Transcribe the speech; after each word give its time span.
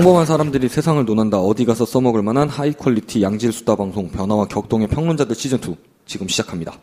평범한 0.00 0.24
사람들이 0.24 0.70
세상을 0.70 1.04
논한다. 1.04 1.38
어디 1.40 1.66
가서 1.66 1.84
써먹을 1.84 2.22
만한 2.22 2.48
high 2.48 2.72
quality 2.72 3.20
양질 3.20 3.52
수다 3.52 3.76
방송 3.76 4.08
변화와 4.08 4.46
격동의 4.46 4.88
평론자들 4.88 5.36
시즌 5.36 5.58
2 5.58 5.76
지금 6.06 6.26
시작합니다. 6.26 6.78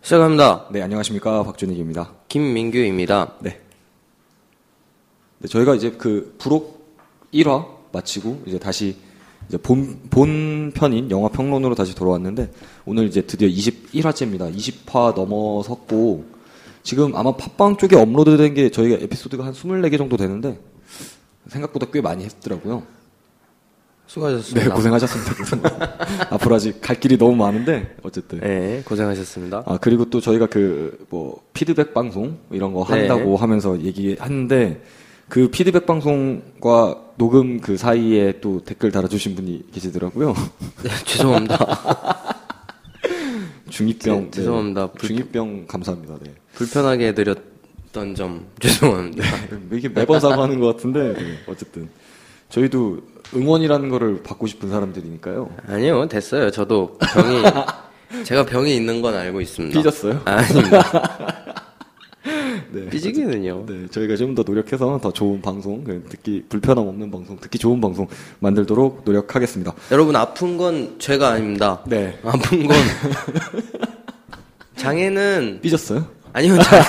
시작합니다. 0.00 0.68
네, 0.72 0.80
안녕하십니까 0.80 1.42
박준익입니다. 1.42 2.14
김민규입니다. 2.28 3.34
네. 3.40 3.60
네, 5.40 5.48
저희가 5.48 5.74
이제 5.74 5.90
그 5.90 6.34
부록 6.38 6.96
1화 7.34 7.66
마치고 7.92 8.44
이제 8.46 8.58
다시 8.58 8.96
이제 9.48 9.58
본, 9.58 10.00
본 10.08 10.72
편인 10.74 11.10
영화 11.10 11.28
평론으로 11.28 11.74
다시 11.74 11.94
돌아왔는데 11.94 12.50
오늘 12.86 13.04
이제 13.04 13.20
드디어 13.20 13.46
21화째입니다. 13.48 14.56
20화 14.56 15.14
넘어섰고 15.14 16.24
지금 16.82 17.14
아마 17.16 17.36
팟빵 17.36 17.76
쪽에 17.76 17.96
업로드된 17.96 18.54
게 18.54 18.70
저희가 18.70 18.96
에피소드가 18.96 19.44
한 19.44 19.52
24개 19.52 19.98
정도 19.98 20.16
되는데 20.16 20.58
생각보다 21.52 21.86
꽤 21.92 22.00
많이 22.00 22.24
했더라고요. 22.24 22.82
수고하셨습니다. 24.06 24.68
네, 24.68 24.74
고생하셨습니다. 24.74 25.34
그래서 25.34 25.56
앞으로 26.34 26.56
아직 26.56 26.80
갈 26.80 26.98
길이 27.00 27.16
너무 27.16 27.36
많은데 27.36 27.96
어쨌든. 28.02 28.40
네, 28.40 28.82
고생하셨습니다. 28.84 29.62
아 29.66 29.78
그리고 29.80 30.04
또 30.10 30.20
저희가 30.20 30.46
그 30.46 30.98
뭐 31.08 31.42
피드백 31.52 31.92
방송 31.94 32.38
이런 32.50 32.72
거 32.72 32.84
네. 32.88 33.00
한다고 33.06 33.36
하면서 33.36 33.78
얘기하는데 33.80 34.82
그 35.28 35.48
피드백 35.50 35.86
방송과 35.86 37.00
녹음 37.16 37.60
그 37.60 37.76
사이에 37.76 38.40
또 38.40 38.62
댓글 38.64 38.90
달아주신 38.90 39.34
분이 39.34 39.66
계시더라고요. 39.72 40.34
네, 40.82 40.90
죄송합니다. 41.04 42.36
중이병. 43.70 44.24
네, 44.24 44.30
죄송합니다. 44.30 44.86
불- 44.92 45.08
중이병 45.08 45.66
감사합니다. 45.66 46.16
네. 46.22 46.34
불편하게 46.54 47.08
해드렸 47.08 47.38
던 47.92 48.14
점 48.14 48.46
죄송합니다. 48.60 49.24
이게 49.72 49.88
매번 49.88 50.18
사과하는 50.20 50.58
것 50.60 50.66
같은데 50.76 51.12
네, 51.14 51.38
어쨌든 51.46 51.88
저희도 52.48 53.00
응원이라는 53.34 53.88
거를 53.88 54.22
받고 54.22 54.46
싶은 54.46 54.68
사람들이니까요. 54.70 55.50
아니요, 55.68 56.06
됐어요. 56.08 56.50
저도 56.50 56.98
병이 56.98 57.42
제가 58.24 58.44
병이 58.44 58.74
있는 58.76 59.00
건 59.00 59.14
알고 59.14 59.40
있습니다. 59.40 59.78
삐졌어요? 59.78 60.20
아, 60.26 60.32
아닙니다. 60.32 60.82
네. 62.72 62.88
삐지기는요. 62.88 63.66
네, 63.66 63.86
저희가 63.90 64.16
좀 64.16 64.34
더 64.34 64.42
노력해서 64.42 64.98
더 65.02 65.12
좋은 65.12 65.40
방송, 65.42 65.82
그 65.84 66.04
듣기 66.08 66.44
불편함 66.48 66.86
없는 66.88 67.10
방송, 67.10 67.36
듣기 67.38 67.58
좋은 67.58 67.80
방송 67.80 68.06
만들도록 68.40 69.02
노력하겠습니다. 69.04 69.74
여러분 69.90 70.16
아픈 70.16 70.56
건 70.56 70.96
죄가 70.98 71.30
아닙니다. 71.32 71.82
네. 71.86 72.18
아픈 72.24 72.66
건 72.66 72.76
장애는 74.76 75.60
삐졌어요? 75.62 76.06
아니요 76.34 76.56
장애 76.62 76.82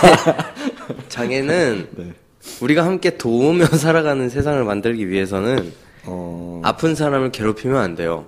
장애는 1.09 1.88
네. 1.98 2.14
우리가 2.62 2.86
함께 2.86 3.17
도우며 3.17 3.66
살아가는 3.78 4.30
세상을 4.30 4.64
만들기 4.64 5.09
위해서는 5.09 5.72
어, 6.06 6.62
아픈 6.64 6.95
사람을 6.95 7.31
괴롭히면 7.31 7.78
안 7.78 7.95
돼요. 7.95 8.25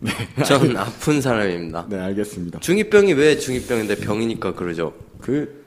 전 0.44 0.76
아픈 0.76 1.20
사람입니다. 1.20 1.86
네, 1.88 1.98
알겠습니다. 1.98 2.60
중이병이 2.60 3.14
왜 3.14 3.38
중이병인데 3.38 3.96
병이니까 3.96 4.54
그러죠. 4.54 4.92
그 5.20 5.60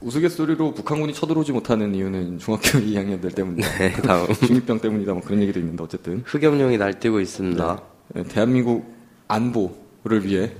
우스갯소리로 0.00 0.74
북한군이 0.74 1.14
쳐들어오지 1.14 1.52
못하는 1.52 1.94
이유는 1.94 2.38
중학교 2.38 2.78
2학년들 2.78 3.34
때문에 3.34 3.62
네, 3.62 3.92
다음. 4.02 4.26
중이병 4.46 4.80
때문이다 4.80 5.12
뭐 5.14 5.22
그런 5.22 5.42
얘기도 5.42 5.58
있는데 5.58 5.82
어쨌든 5.82 6.22
흑염룡이 6.26 6.78
날뛰고 6.78 7.20
있습니다. 7.20 7.82
네, 8.14 8.22
대한민국 8.24 8.94
안보를 9.26 10.24
위해 10.24 10.52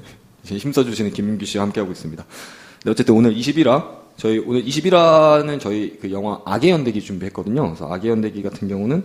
힘써주시는 0.44 1.12
김민규 1.12 1.44
씨와 1.44 1.64
함께하고 1.64 1.92
있습니다. 1.92 2.24
네, 2.84 2.90
어쨌든 2.90 3.14
오늘 3.14 3.34
21화 3.34 4.05
저희 4.16 4.38
오늘 4.38 4.64
21화는 4.64 5.60
저희 5.60 5.98
그 6.00 6.10
영화 6.10 6.40
악의 6.44 6.70
연대기 6.70 7.00
준비했거든요. 7.00 7.62
그래서 7.62 7.86
악의 7.92 8.10
연대기 8.10 8.42
같은 8.42 8.68
경우는 8.68 9.04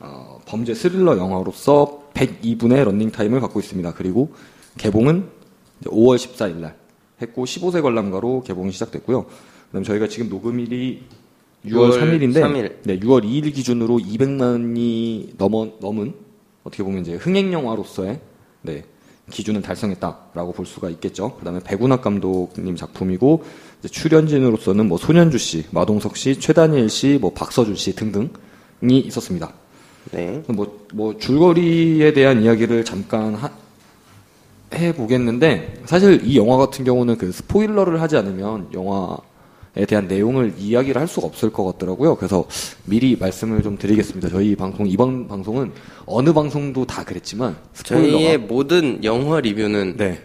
어, 0.00 0.40
범죄 0.46 0.74
스릴러 0.74 1.16
영화로서 1.18 2.10
102분의 2.14 2.84
런닝 2.84 3.10
타임을 3.10 3.40
갖고 3.40 3.60
있습니다. 3.60 3.94
그리고 3.94 4.32
개봉은 4.78 5.28
이제 5.80 5.90
5월 5.90 6.16
14일 6.16 6.56
날 6.56 6.76
했고 7.22 7.44
15세 7.44 7.82
관람가로 7.82 8.42
개봉이 8.42 8.72
시작됐고요. 8.72 9.26
그다음 9.68 9.84
저희가 9.84 10.08
지금 10.08 10.28
녹음일이 10.28 11.04
6월 11.66 11.90
6월 11.90 12.00
3일인데 12.00 12.34
3일. 12.34 12.74
네, 12.84 12.98
6월 12.98 13.24
2일 13.24 13.54
기준으로 13.54 13.98
200만이 13.98 15.36
넘어 15.36 15.68
넘은 15.80 16.14
어떻게 16.64 16.82
보면 16.82 17.02
이제 17.02 17.14
흥행 17.14 17.52
영화로서의 17.52 18.20
네, 18.62 18.84
기준을 19.30 19.62
달성했다라고 19.62 20.52
볼 20.52 20.66
수가 20.66 20.90
있겠죠. 20.90 21.36
그다음에 21.36 21.60
백운학 21.60 22.02
감독님 22.02 22.76
작품이고 22.76 23.44
출연진으로서는 23.88 24.86
뭐 24.88 24.98
손현주 24.98 25.38
씨, 25.38 25.64
마동석 25.70 26.16
씨, 26.16 26.38
최다니엘 26.38 26.88
씨, 26.88 27.18
뭐 27.20 27.32
박서준 27.32 27.76
씨 27.76 27.94
등등이 27.94 28.98
있었습니다. 29.06 29.52
네. 30.12 30.42
뭐, 30.48 30.78
뭐 30.92 31.16
줄거리에 31.16 32.12
대한 32.12 32.42
이야기를 32.42 32.84
잠깐 32.84 33.34
하- 33.34 33.50
해보겠는데 34.74 35.82
사실 35.84 36.20
이 36.24 36.36
영화 36.36 36.56
같은 36.56 36.84
경우는 36.84 37.16
그 37.16 37.32
스포일러를 37.32 38.00
하지 38.00 38.16
않으면 38.16 38.68
영화에 38.72 39.84
대한 39.88 40.06
내용을 40.06 40.54
이야기를 40.58 41.00
할 41.00 41.08
수가 41.08 41.26
없을 41.26 41.50
것 41.50 41.64
같더라고요. 41.64 42.14
그래서 42.16 42.44
미리 42.84 43.16
말씀을 43.16 43.62
좀 43.62 43.76
드리겠습니다. 43.76 44.28
저희 44.28 44.54
방송 44.54 44.86
이번 44.86 45.26
방송은 45.26 45.72
어느 46.06 46.32
방송도 46.32 46.86
다 46.86 47.04
그랬지만 47.04 47.56
스포일러가 47.74 48.12
저희의 48.12 48.38
모든 48.38 49.02
영화 49.04 49.40
리뷰는 49.40 49.96
네. 49.96 50.20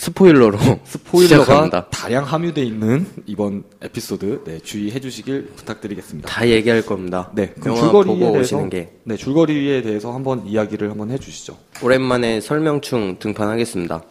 스포일러로 0.00 0.56
스포일러가 0.84 1.44
시작합니다. 1.44 1.86
다량 1.90 2.24
함유돼 2.24 2.62
있는 2.64 3.06
이번 3.26 3.64
에피소드 3.82 4.44
네, 4.46 4.58
주의해 4.58 4.98
주시길 4.98 5.48
부탁드리겠습니다. 5.56 6.26
다 6.26 6.48
얘기할 6.48 6.80
겁니다. 6.86 7.30
네, 7.34 7.52
그럼 7.60 7.76
줄거리에 7.76 8.14
보고 8.14 8.32
대해서 8.32 8.56
오시는 8.56 8.70
게 8.70 8.94
네, 9.04 9.16
줄거리에 9.16 9.82
대해서 9.82 10.14
한번 10.14 10.46
이야기를 10.46 10.90
한번 10.90 11.10
해 11.10 11.18
주시죠. 11.18 11.58
오랜만에 11.82 12.40
설명충 12.40 13.18
등판하겠습니다. 13.18 14.02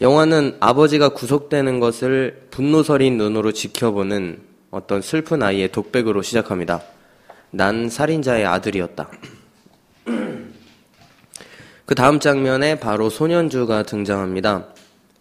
영화는 0.00 0.56
아버지가 0.58 1.10
구속되는 1.10 1.78
것을 1.78 2.48
분노서린 2.50 3.18
눈으로 3.18 3.52
지켜보는 3.52 4.40
어떤 4.72 5.00
슬픈 5.00 5.44
아이의 5.44 5.70
독백으로 5.70 6.22
시작합니다. 6.22 6.82
난 7.52 7.88
살인자의 7.88 8.46
아들이었다. 8.46 9.10
그 11.90 11.96
다음 11.96 12.20
장면에 12.20 12.78
바로 12.78 13.10
소년주가 13.10 13.82
등장합니다. 13.82 14.66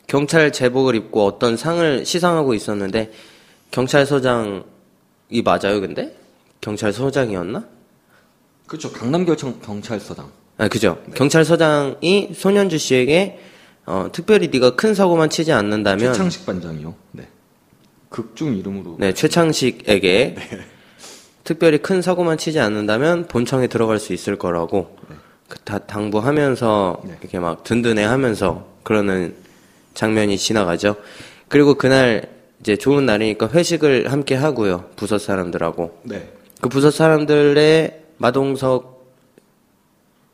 경찰 0.05 0.53
제복을 0.53 0.93
입고 0.93 1.25
어떤 1.25 1.57
상을 1.57 2.05
시상하고 2.05 2.53
있었는데 2.53 3.11
경찰서장이 3.71 4.61
맞아요, 5.43 5.81
근데? 5.81 6.15
경찰서장이었나? 6.61 7.65
그렇죠. 8.67 8.91
강남경찰 8.91 9.61
경찰서장. 9.63 10.29
아, 10.59 10.67
그죠. 10.67 11.01
경찰서장이 11.15 12.33
손현주 12.35 12.77
씨에게 12.77 13.39
어, 13.87 14.09
특별히 14.11 14.49
네가 14.49 14.75
큰 14.75 14.93
사고만 14.93 15.31
치지 15.31 15.51
않는다면 15.51 16.13
최창식 16.13 16.45
반장이요. 16.45 16.93
네. 17.13 17.27
극중 18.09 18.55
이름으로. 18.55 18.97
네, 18.99 19.15
최창식에게 19.15 20.35
특별히 21.43 21.79
큰 21.79 22.03
사고만 22.03 22.37
치지 22.37 22.59
않는다면 22.59 23.27
본청에 23.27 23.65
들어갈 23.65 23.97
수 23.97 24.13
있을 24.13 24.37
거라고 24.37 24.95
그 25.07 25.15
다 25.63 25.79
당부하면서 25.79 27.01
네. 27.05 27.17
이렇게 27.19 27.39
막 27.39 27.63
든든해하면서 27.63 28.65
그러는 28.83 29.35
장면이 29.93 30.37
지나가죠. 30.37 30.95
그리고 31.47 31.73
그날 31.73 32.29
이제 32.61 32.75
좋은 32.75 33.05
날이니까 33.05 33.49
회식을 33.49 34.11
함께 34.11 34.35
하고요. 34.35 34.85
부서 34.95 35.17
사람들하고 35.17 35.99
네. 36.03 36.31
그 36.61 36.69
부서 36.69 36.91
사람들의 36.91 38.03
마동석 38.17 38.99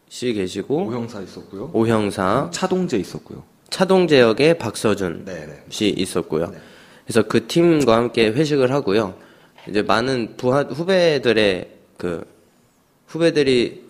씨 0.10 0.34
계시고 0.34 0.88
오형사 0.88 1.22
있었고요. 1.22 1.70
오형사 1.74 2.50
차동재 2.52 2.98
있었고요. 2.98 3.44
차동재 3.70 4.20
역의 4.20 4.58
박서준 4.58 5.26
네, 5.26 5.46
네. 5.46 5.64
씨 5.70 5.90
있었고요. 5.90 6.54
그래서 7.06 7.24
그 7.24 7.48
팀과 7.48 7.96
함께 7.96 8.28
회식을 8.30 8.72
하고요. 8.72 9.16
이제 9.70 9.82
많은 9.82 10.36
부하 10.38 10.64
후배들의 10.64 11.70
그 11.98 12.26
후배들이 13.08 13.85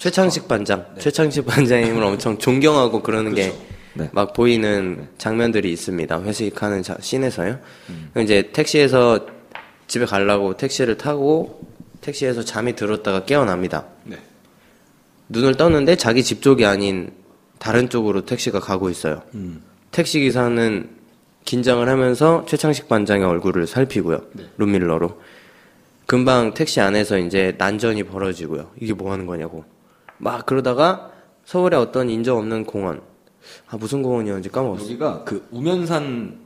최창식 0.00 0.48
반장, 0.48 0.86
최창식 0.98 1.44
반장님을 1.44 2.02
엄청 2.02 2.38
존경하고 2.38 3.02
그러는 3.02 3.34
게막 3.34 3.54
네. 3.94 4.32
보이는 4.34 5.08
장면들이 5.18 5.70
있습니다. 5.70 6.22
회식하는 6.22 6.82
자, 6.82 6.96
씬에서요. 6.98 7.58
이제 8.16 8.50
택시에서 8.50 9.26
집에 9.88 10.06
가려고 10.06 10.56
택시를 10.56 10.96
타고 10.96 11.60
택시에서 12.00 12.42
잠이 12.42 12.76
들었다가 12.76 13.26
깨어납니다. 13.26 13.88
네. 14.04 14.16
눈을 15.28 15.56
떴는데 15.56 15.96
자기 15.96 16.24
집 16.24 16.40
쪽이 16.40 16.64
아닌 16.64 17.12
다른 17.58 17.90
쪽으로 17.90 18.24
택시가 18.24 18.58
가고 18.58 18.88
있어요. 18.88 19.20
음. 19.34 19.62
택시 19.90 20.18
기사는 20.20 20.88
긴장을 21.44 21.86
하면서 21.86 22.46
최창식 22.48 22.88
반장의 22.88 23.26
얼굴을 23.26 23.66
살피고요. 23.66 24.22
네. 24.32 24.44
룸밀러로. 24.56 25.20
금방 26.06 26.54
택시 26.54 26.80
안에서 26.80 27.18
이제 27.18 27.54
난전이 27.58 28.04
벌어지고요. 28.04 28.70
이게 28.80 28.94
뭐 28.94 29.12
하는 29.12 29.26
거냐고. 29.26 29.66
막 30.20 30.46
그러다가 30.46 31.10
서울의 31.44 31.78
어떤 31.80 32.08
인정 32.10 32.38
없는 32.38 32.64
공원. 32.64 33.00
아, 33.68 33.76
무슨 33.76 34.02
공원이었는지 34.02 34.50
까먹었어. 34.50 34.84
여기가 34.84 35.24
그 35.24 35.46
우면산 35.50 36.38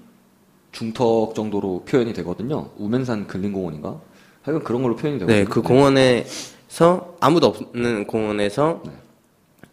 중턱 0.73 1.35
정도로 1.35 1.85
표현이 1.87 2.13
되거든요. 2.15 2.71
우면산 2.79 3.27
근린공원인가? 3.27 4.01
하여간 4.43 4.65
그런 4.65 4.83
걸로 4.83 4.97
표현이 4.97 5.19
되고. 5.19 5.31
네, 5.31 5.45
그 5.45 5.61
공원에서 5.63 7.17
아무도 7.21 7.49
없는 7.49 8.07
공원에서 8.07 8.83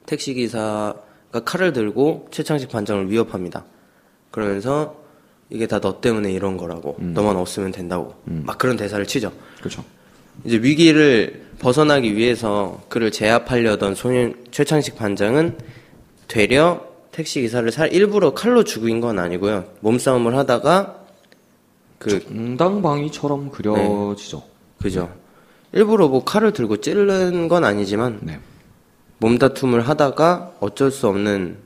택시 0.06 0.34
기사가 0.34 0.96
칼을 1.46 1.74
들고 1.74 2.28
최창식 2.32 2.70
반장을 2.70 3.10
위협합니다. 3.10 3.66
그러면서 4.32 4.96
이게 5.50 5.68
다 5.68 5.80
너 5.80 6.00
때문에 6.02 6.32
이런 6.32 6.58
거라고. 6.58 6.96
너만 7.00 7.36
없으면 7.36 7.72
된다고. 7.72 8.16
막 8.26 8.58
그런 8.58 8.78
대사를 8.78 9.06
치죠. 9.06 9.32
그렇죠. 9.60 9.84
이제 10.46 10.58
위기를 10.58 11.46
벗어나기 11.60 12.16
위해서 12.16 12.82
그를 12.90 13.12
제압하려던 13.12 13.96
소년 13.96 14.36
최창식 14.52 14.96
반장은 14.96 15.58
되려 16.28 16.86
택시 17.12 17.42
기사를 17.42 17.70
살 17.72 17.94
일부러 17.94 18.34
칼로 18.34 18.64
죽인 18.64 19.00
건 19.02 19.20
아니고요. 19.20 19.66
몸싸움을 19.82 20.36
하다가 20.36 21.06
그 22.00 22.20
정당방위처럼 22.20 23.52
그려지죠. 23.52 24.44
그죠. 24.82 25.14
일부러 25.72 26.08
뭐 26.08 26.24
칼을 26.24 26.52
들고 26.52 26.78
찌른 26.78 27.48
건 27.48 27.64
아니지만 27.64 28.20
네. 28.22 28.40
몸다툼을 29.20 29.88
하다가 29.88 30.54
어쩔 30.60 30.90
수 30.90 31.08
없는 31.08 31.58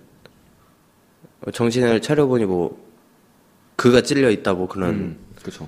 정신을 1.53 2.01
차려보니 2.01 2.45
뭐 2.45 2.83
그가 3.75 4.01
찔려 4.01 4.29
있다 4.29 4.53
뭐 4.53 4.67
그런 4.67 4.89
음, 4.89 5.17
그렇죠. 5.41 5.67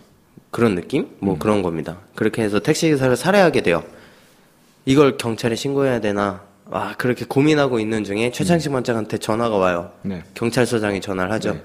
그런 0.58 0.74
느낌? 0.74 1.08
뭐 1.20 1.38
그런 1.38 1.62
겁니다. 1.62 2.00
그렇게 2.16 2.42
해서 2.42 2.60
택시기사를 2.60 3.16
살해하게 3.16 3.62
돼요. 3.62 3.84
이걸 4.86 5.16
경찰에 5.16 5.54
신고해야 5.56 6.02
되나? 6.02 6.42
와, 6.66 6.96
그렇게 6.98 7.26
고민하고 7.26 7.80
있는 7.80 8.04
중에 8.04 8.32
최창식 8.32 8.72
반장한테 8.72 9.20
전화가 9.20 9.56
와요. 9.56 9.92
네. 10.02 10.24
경찰서장이 10.34 11.00
전화를 11.00 11.32
하죠. 11.34 11.54
네. 11.54 11.64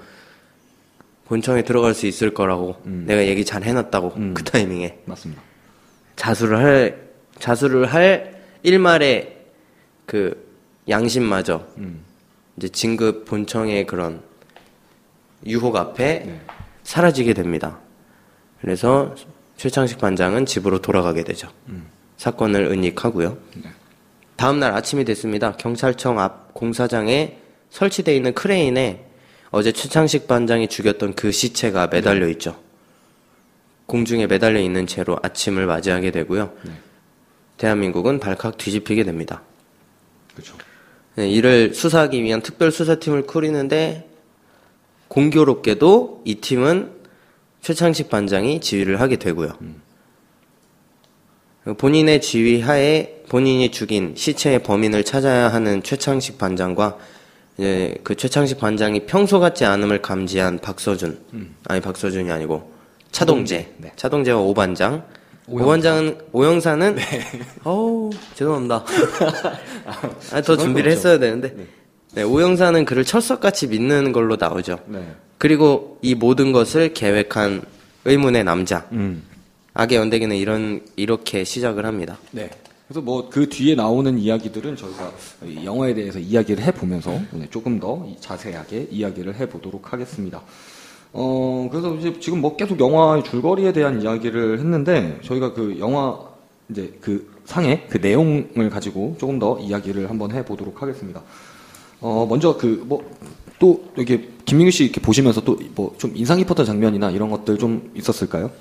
본청에 1.25 1.63
들어갈 1.63 1.95
수 1.95 2.05
있을 2.05 2.35
거라고 2.35 2.75
음. 2.85 3.05
내가 3.07 3.25
얘기 3.25 3.43
잘 3.43 3.63
해놨다고 3.63 4.13
그 4.35 4.43
타이밍에 4.43 4.99
맞습니다. 5.05 5.41
자수를 6.15 6.59
할 6.59 7.09
자수를 7.39 7.87
할 7.87 8.43
일말의 8.61 9.37
그 10.05 10.53
양심마저 10.87 11.65
음. 11.79 12.03
이제 12.57 12.69
진급 12.69 13.25
본청의 13.25 13.87
그런 13.87 14.21
유혹 15.47 15.77
앞에 15.77 16.23
네. 16.27 16.41
사라지게 16.83 17.33
됩니다. 17.33 17.79
그래서 18.63 19.13
최창식 19.57 19.97
반장은 19.97 20.45
집으로 20.45 20.79
돌아가게 20.79 21.25
되죠. 21.25 21.49
사건을 22.15 22.67
은닉하고요. 22.67 23.37
네. 23.61 23.69
다음 24.37 24.61
날 24.61 24.71
아침이 24.73 25.03
됐습니다. 25.03 25.51
경찰청 25.57 26.17
앞 26.17 26.53
공사장에 26.53 27.39
설치되어 27.71 28.15
있는 28.15 28.33
크레인에 28.33 29.05
어제 29.51 29.73
최창식 29.73 30.27
반장이 30.27 30.69
죽였던 30.69 31.15
그 31.15 31.33
시체가 31.33 31.87
매달려 31.87 32.29
있죠. 32.29 32.57
공중에 33.85 34.27
매달려 34.27 34.61
있는 34.61 34.87
채로 34.87 35.19
아침을 35.21 35.65
맞이하게 35.65 36.11
되고요. 36.11 36.53
대한민국은 37.57 38.21
발칵 38.21 38.57
뒤집히게 38.57 39.03
됩니다. 39.03 39.41
그렇죠. 40.33 40.55
네, 41.15 41.29
이를 41.29 41.73
수사하기 41.73 42.23
위한 42.23 42.41
특별 42.41 42.71
수사팀을 42.71 43.27
꾸리는데 43.27 44.09
공교롭게도 45.09 46.21
이 46.23 46.35
팀은 46.35 47.02
최창식 47.63 48.09
반장이 48.09 48.59
지휘를 48.59 48.99
하게 48.99 49.15
되고요. 49.15 49.53
본인의 51.77 52.19
지휘 52.19 52.59
하에 52.59 53.23
본인이 53.29 53.71
죽인 53.71 54.13
시체의 54.17 54.63
범인을 54.63 55.05
찾아야 55.05 55.47
하는 55.47 55.81
최창식 55.81 56.37
반장과 56.37 56.97
이제 57.57 57.95
그 58.03 58.15
최창식 58.15 58.59
반장이 58.59 59.05
평소 59.05 59.39
같지 59.39 59.63
않음을 59.63 60.01
감지한 60.01 60.59
박서준 60.59 61.17
아니 61.69 61.79
박서준이 61.79 62.29
아니고 62.29 62.69
차동재. 63.13 63.73
네. 63.77 63.91
차동재와 63.95 64.41
오반장. 64.41 65.05
오반장 65.47 65.97
은 65.97 66.17
오영사는 66.33 66.97
어우 67.63 68.09
죄송합니다. 68.33 68.83
아, 70.33 70.41
더 70.41 70.57
준비를 70.57 70.91
했어야 70.91 71.17
되는데. 71.17 71.55
네, 72.13 72.23
오영사는 72.23 72.83
그를 72.85 73.05
철석같이 73.05 73.67
믿는 73.67 74.11
걸로 74.11 74.35
나오죠. 74.35 74.79
네. 74.87 75.15
그리고 75.37 75.97
이 76.01 76.15
모든 76.15 76.51
것을 76.51 76.93
계획한 76.93 77.61
의문의 78.05 78.43
남자 78.43 78.87
음. 78.91 79.23
악의 79.73 79.97
연대기는 79.97 80.35
이런 80.35 80.81
이렇게 80.95 81.43
시작을 81.43 81.85
합니다. 81.85 82.17
네. 82.31 82.49
그래서 82.87 83.01
뭐 83.01 83.29
그 83.29 83.49
뒤에 83.49 83.75
나오는 83.75 84.19
이야기들은 84.19 84.75
저희가 84.75 85.11
이 85.45 85.65
영화에 85.65 85.93
대해서 85.93 86.19
이야기를 86.19 86.63
해보면서 86.63 87.19
네, 87.31 87.47
조금 87.49 87.79
더 87.79 88.07
자세하게 88.19 88.89
이야기를 88.91 89.35
해보도록 89.35 89.91
하겠습니다. 89.91 90.41
어, 91.13 91.67
그래서 91.71 91.95
이제 91.95 92.19
지금 92.19 92.41
뭐 92.41 92.55
계속 92.55 92.79
영화의 92.79 93.23
줄거리에 93.23 93.71
대한 93.73 94.01
이야기를 94.01 94.59
했는데 94.59 95.19
저희가 95.23 95.53
그 95.53 95.77
영화 95.79 96.19
이제 96.69 96.93
그 97.01 97.31
상의 97.45 97.87
그 97.89 97.97
내용을 97.97 98.69
가지고 98.69 99.15
조금 99.19 99.39
더 99.39 99.59
이야기를 99.59 100.09
한번 100.09 100.31
해보도록 100.31 100.81
하겠습니다. 100.81 101.21
어, 101.99 102.27
먼저 102.29 102.57
그 102.57 102.83
뭐 102.85 103.03
또 103.63 103.85
이렇게 103.95 104.27
김민규 104.43 104.71
씨 104.71 104.83
이렇게 104.83 104.99
보시면서 104.99 105.39
또 105.39 105.55
뭐 105.73 105.95
좀 105.97 106.11
인상 106.15 106.37
깊었던 106.37 106.65
장면이나 106.65 107.11
이런 107.11 107.29
것들 107.29 107.57
좀 107.57 107.93
있었을까요? 107.95 108.51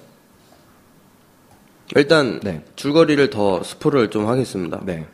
일단 1.97 2.39
네. 2.45 2.63
줄거리를 2.77 3.29
더 3.31 3.65
스포를 3.65 4.11
좀 4.11 4.29
하겠습니다. 4.29 4.81
네. 4.85 5.07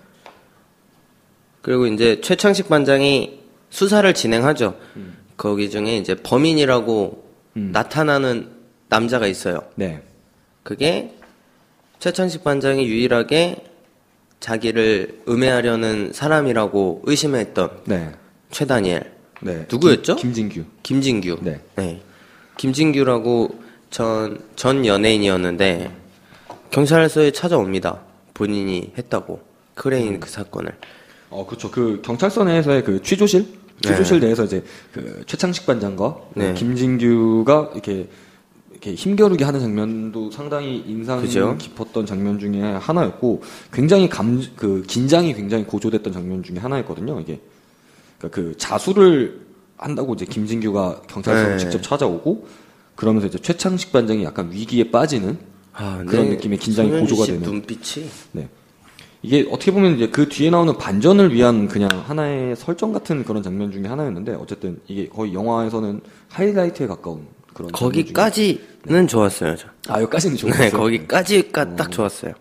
그리고 1.63 1.87
이제 1.87 2.21
최창식 2.21 2.69
반장이 2.69 3.41
수사를 3.71 4.13
진행하죠. 4.13 4.77
거기 5.39 5.71
중에 5.71 5.97
이제 5.97 6.15
범인이라고 6.15 7.25
음. 7.57 7.71
나타나는 7.73 8.51
남자가 8.91 9.27
있어요. 9.27 9.61
네. 9.75 10.03
그게 10.65 11.15
최창식 11.99 12.45
반장이 12.45 12.87
유일하게 12.87 13.65
자기를 14.41 15.23
음해하려는 15.29 16.13
사람이라고 16.13 17.03
의심했던 17.07 17.71
네. 17.87 18.13
최다니엘. 18.51 19.18
네. 19.41 19.67
누구였죠? 19.71 20.17
김, 20.17 20.33
김진규. 20.33 20.65
김진규. 20.83 21.39
네. 21.43 22.01
김진규라고 22.57 23.61
전, 23.91 24.39
전 24.57 24.85
연예인이었는데, 24.85 25.91
경찰서에 26.71 27.31
찾아옵니다. 27.31 28.01
본인이 28.35 28.93
했다고. 28.99 29.41
크레인 29.75 30.15
음. 30.15 30.21
그 30.21 30.29
사건을. 30.29 30.73
어, 31.31 31.47
그렇죠. 31.47 31.71
그 31.71 32.01
경찰서 32.05 32.45
내에서의 32.45 32.85
그 32.85 33.03
취조실, 33.03 33.47
취조실 33.83 34.21
내에서 34.21 34.45
이제 34.45 34.65
그 34.93 35.23
최창식 35.27 35.67
반장과 35.67 36.17
그 36.35 36.39
네. 36.39 36.55
김진규가 36.55 37.71
이렇게 37.75 38.09
이렇게 38.73 38.95
힘겨루기 38.95 39.45
하는 39.45 39.61
장면도 39.61 40.31
상당히 40.31 40.83
인상 40.87 41.21
그죠. 41.21 41.57
깊었던 41.59 42.07
장면 42.07 42.39
중에 42.39 42.61
하나였고 42.61 43.43
굉장히 43.73 44.09
감 44.09 44.41
그 44.57 44.83
긴장이 44.87 45.35
굉장히 45.35 45.65
고조됐던 45.65 46.13
장면 46.13 46.43
중에 46.43 46.59
하나였거든요. 46.59 47.21
이게 47.21 47.41
그러니까 48.19 48.29
그 48.35 48.57
자수를 48.57 49.47
한다고 49.77 50.15
이제 50.15 50.25
김진규가 50.25 51.03
경찰서로 51.09 51.51
네. 51.51 51.59
직접 51.59 51.83
찾아오고 51.83 52.47
그러면서 52.97 53.29
이제 53.29 53.39
최창식 53.39 53.93
반장이 53.93 54.25
약간 54.25 54.51
위기에 54.51 54.91
빠지는 54.91 55.39
아, 55.73 56.03
그런 56.07 56.31
느낌의 56.31 56.59
긴장이 56.59 56.91
고조가 56.91 57.25
씨 57.25 57.33
되는. 57.33 57.43
눈빛이. 57.47 58.09
네. 58.33 58.49
이게 59.23 59.49
어떻게 59.51 59.71
보면 59.73 59.97
이제 59.97 60.09
그 60.09 60.29
뒤에 60.29 60.51
나오는 60.51 60.77
반전을 60.77 61.33
위한 61.33 61.69
그냥 61.69 61.89
하나의 61.93 62.57
설정 62.57 62.93
같은 62.93 63.25
그런 63.25 63.43
장면 63.43 63.71
중에 63.71 63.87
하나였는데 63.87 64.35
어쨌든 64.35 64.81
이게 64.89 65.09
거의 65.09 65.33
영화에서는 65.35 66.01
하이라이트에 66.29 66.87
가까운 66.87 67.27
그런 67.55 67.71
거기까지는 67.73 69.07
좋았어요, 69.09 69.57
저. 69.57 69.69
아 69.89 70.01
여기까지는 70.01 70.37
좋았어요. 70.37 70.63
네, 70.63 70.71
거기까지가 70.71 71.77
딱 71.77 71.91
좋았어요. 71.91 72.33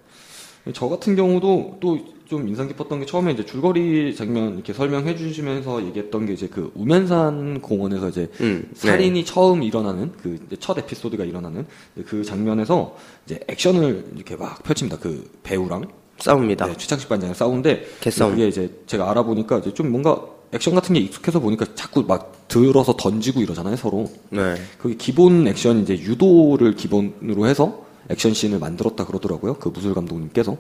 저 0.74 0.88
같은 0.90 1.16
경우도 1.16 1.78
또 1.80 2.00
좀 2.28 2.48
인상 2.48 2.68
깊었던 2.68 3.00
게 3.00 3.06
처음에 3.06 3.32
이제 3.32 3.46
줄거리 3.46 4.16
장면 4.16 4.56
이렇게 4.56 4.74
설명해 4.74 5.16
주시면서 5.16 5.86
얘기했던 5.88 6.26
게 6.26 6.34
이제 6.34 6.48
그 6.48 6.72
우면산 6.76 7.62
공원에서 7.62 8.10
이제 8.10 8.30
음, 8.42 8.68
네. 8.74 8.76
살인이 8.76 9.24
처음 9.26 9.64
일어나는 9.64 10.12
그 10.22 10.38
첫 10.60 10.78
에피소드가 10.78 11.24
일어나는 11.24 11.66
그 12.06 12.24
장면에서 12.24 12.96
이제 13.26 13.40
액션을 13.48 14.12
이렇게 14.16 14.36
막 14.36 14.62
펼칩니다. 14.64 14.98
그 15.00 15.30
배우랑 15.44 15.86
싸웁니다. 16.20 16.66
네, 16.68 16.74
최창식 16.78 17.08
반장이 17.10 17.34
싸우는데 17.34 17.86
개싸움. 18.02 18.32
그게 18.32 18.48
이제 18.48 18.70
제가 18.88 19.10
알아보니까 19.12 19.60
이제 19.60 19.74
좀 19.74 19.92
뭔가 19.92 20.22
액션 20.52 20.76
같은 20.76 20.94
게 20.94 21.00
익숙해서 21.02 21.40
보니까 21.40 21.66
자꾸 21.76 22.04
막 22.08 22.48
들어서 22.48 22.96
던지고 22.96 23.42
이러잖아요 23.42 23.76
서로. 23.76 24.10
네. 24.30 24.56
거기 24.82 24.98
기본 24.98 25.48
액션 25.48 25.82
이제 25.82 25.94
유도를 25.98 26.76
기본으로 26.76 27.48
해서 27.48 27.86
액션 28.10 28.34
씬을 28.34 28.60
만들었다 28.60 29.06
그러더라고요. 29.06 29.56
그 29.56 29.70
무술 29.70 29.94
감독님께서. 29.94 30.58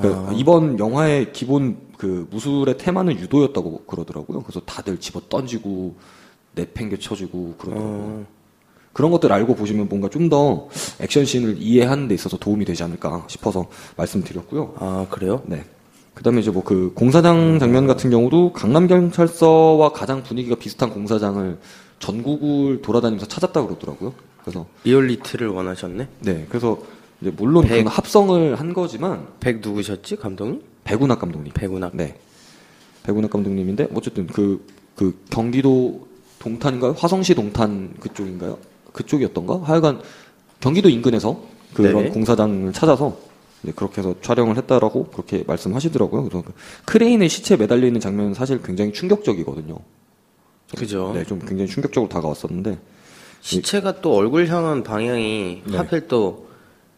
그 0.00 0.08
아. 0.14 0.32
이번 0.34 0.78
영화의 0.78 1.32
기본 1.32 1.78
그 1.98 2.26
무술의 2.30 2.78
테마는 2.78 3.18
유도였다고 3.18 3.84
그러더라고요. 3.84 4.40
그래서 4.42 4.60
다들 4.60 4.98
집어 4.98 5.20
던지고 5.28 5.94
내팽개 6.54 6.98
쳐주고 6.98 7.54
그러더라고요. 7.58 7.98
어. 7.98 8.26
그런 8.92 9.10
것들 9.12 9.32
알고 9.32 9.54
보시면 9.54 9.88
뭔가 9.88 10.08
좀 10.08 10.28
더 10.28 10.68
액션 11.00 11.24
씬을 11.24 11.56
이해하는 11.58 12.08
데 12.08 12.14
있어서 12.14 12.36
도움이 12.36 12.64
되지 12.64 12.82
않을까 12.82 13.24
싶어서 13.28 13.66
말씀드렸고요. 13.96 14.74
아, 14.78 15.06
그래요? 15.10 15.42
네. 15.46 15.64
그다음에 16.14 16.40
이제 16.40 16.50
뭐 16.50 16.62
그 16.64 16.92
공사장 16.94 17.58
장면 17.58 17.86
같은 17.86 18.10
경우도 18.10 18.52
강남 18.52 18.86
경찰서와 18.86 19.92
가장 19.92 20.22
분위기가 20.22 20.56
비슷한 20.56 20.90
공사장을 20.90 21.58
전국을 21.98 22.82
돌아다니면서 22.82 23.26
찾았다 23.26 23.64
그러더라고요. 23.64 24.12
그래서 24.42 24.66
리얼리티를 24.84 25.48
원하셨네? 25.48 26.08
네, 26.20 26.46
그래서 26.48 26.78
이제 27.20 27.30
물론 27.36 27.64
백- 27.64 27.78
그건 27.78 27.86
합성을 27.92 28.54
한 28.58 28.72
거지만 28.72 29.26
백 29.40 29.60
누구셨지 29.60 30.16
감독님? 30.16 30.62
배구낙 30.84 31.18
감독님. 31.18 31.52
백운학. 31.54 31.94
네. 31.96 32.18
배구낙 33.02 33.30
감독님인데 33.30 33.88
어쨌든 33.94 34.26
그, 34.26 34.64
그 34.96 35.18
경기도 35.30 36.08
동탄인가요? 36.38 36.92
화성시 36.92 37.34
동탄 37.34 37.94
그쪽인가요? 38.00 38.58
그쪽이었던가? 38.92 39.60
하여간 39.64 40.00
경기도 40.60 40.88
인근에서 40.88 41.42
그런 41.74 42.04
네. 42.04 42.08
공사장을 42.10 42.72
찾아서 42.72 43.16
이제 43.62 43.72
그렇게 43.76 43.98
해서 44.00 44.14
촬영을 44.22 44.56
했다라고 44.56 45.06
그렇게 45.08 45.44
말씀하시더라고요. 45.46 46.24
그래서 46.24 46.42
그 46.44 46.52
크레인에 46.86 47.28
시체 47.28 47.56
매달려 47.56 47.86
있는 47.86 48.00
장면은 48.00 48.34
사실 48.34 48.60
굉장히 48.62 48.92
충격적이거든요. 48.92 49.76
그죠. 50.76 51.12
네, 51.14 51.24
좀 51.24 51.38
굉장히 51.40 51.66
충격적으로 51.68 52.08
다가왔었는데 52.08 52.78
시체가 53.40 54.00
또 54.00 54.14
얼굴 54.14 54.46
향한 54.48 54.82
방향이 54.82 55.62
네. 55.66 55.76
하필 55.76 56.06
또 56.08 56.48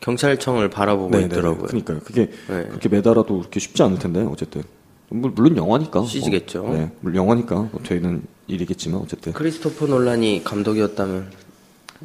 경찰청을 0.02 0.68
바라보고 0.68 1.10
네, 1.10 1.18
네, 1.20 1.24
있더라고요. 1.26 1.66
그러니까요. 1.68 2.00
그게 2.00 2.26
네. 2.48 2.64
그렇게 2.68 2.88
매달아도 2.88 3.38
그렇게 3.38 3.60
쉽지 3.60 3.82
않을 3.84 3.98
텐데 3.98 4.20
어쨌든 4.30 4.62
물- 5.08 5.30
물론 5.30 5.56
영화니까. 5.56 6.04
CG겠죠. 6.04 6.64
어, 6.64 6.72
네, 6.74 6.90
물론 7.00 7.16
영화니까 7.16 7.54
뭐 7.54 7.80
되는 7.82 8.22
일이겠지만 8.48 9.00
어쨌든 9.00 9.32
크리스토퍼 9.32 9.86
놀란이 9.86 10.42
감독이었다면 10.44 11.30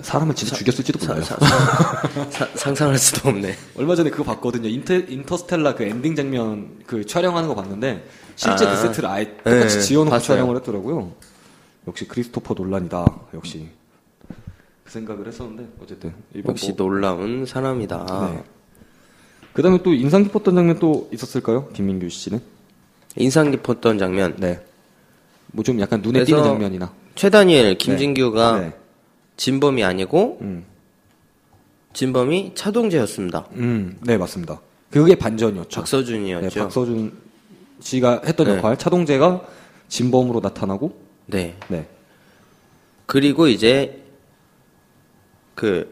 사람을 0.02 0.36
진짜 0.36 0.56
죽였을지도 0.56 1.00
사- 1.00 1.08
몰라요. 1.14 1.24
사- 1.26 1.38
사- 2.30 2.48
상상할 2.54 3.00
수도 3.00 3.30
없네. 3.30 3.56
얼마 3.78 3.96
전에 3.96 4.12
그거 4.12 4.24
봤거든요. 4.24 4.70
인터, 4.70 4.94
인터스텔라 4.94 5.74
그 5.74 5.84
엔딩 5.86 6.16
장면 6.16 6.70
그 6.86 7.04
촬영하는 7.04 7.50
거 7.50 7.56
봤는데 7.56 8.06
실제 8.36 8.68
아. 8.68 8.70
그 8.70 8.78
세트를 8.78 9.10
아예 9.10 9.26
똑같이 9.38 9.78
네, 9.80 9.82
지어놓고 9.82 10.12
봤어요. 10.12 10.38
촬영을 10.38 10.56
했더라고요. 10.58 11.12
역시 11.88 12.08
크리스토퍼 12.08 12.54
논란이다. 12.54 13.06
역시 13.34 13.70
그 14.88 14.92
생각을 14.94 15.28
했었는데 15.28 15.68
어쨌든 15.84 16.14
이번 16.34 16.52
역시 16.52 16.68
뭐- 16.70 16.78
놀라운 16.78 17.46
사람이다. 17.46 18.32
네. 18.32 18.44
그다음에 19.52 19.84
또 19.84 19.94
인상 19.94 20.24
깊었던 20.24 20.56
장면 20.56 20.80
또 20.80 21.10
있었을까요, 21.12 21.68
김민규 21.74 22.08
씨는? 22.08 22.40
인상 23.18 23.52
깊었던 23.52 23.98
장면. 23.98 24.36
네. 24.38 24.62
뭐 25.52 25.64
좀 25.64 25.80
약간 25.82 26.02
눈에 26.02 26.24
띄는 26.24 26.42
장면이나. 26.42 26.94
최다니엘 27.16 27.78
김진규가 27.78 28.60
네. 28.62 28.74
진범이 29.36 29.84
아니고 29.84 30.38
음. 30.42 30.64
진범이 31.94 32.54
차동재였습니다. 32.56 33.48
음, 33.56 33.98
네 34.04 34.18
맞습니다. 34.18 34.62
그게 34.90 35.16
반전이었죠. 35.16 35.82
박서준이었죠. 35.82 36.48
네, 36.50 36.60
박서준 36.64 37.12
씨가 37.82 38.22
했던 38.26 38.48
네. 38.48 38.58
역할 38.58 38.78
차동재가 38.78 39.42
진범으로 39.90 40.40
나타나고 40.40 40.98
네. 41.26 41.58
네. 41.68 41.88
그리고 43.06 43.48
이제 43.48 44.04
그 45.58 45.92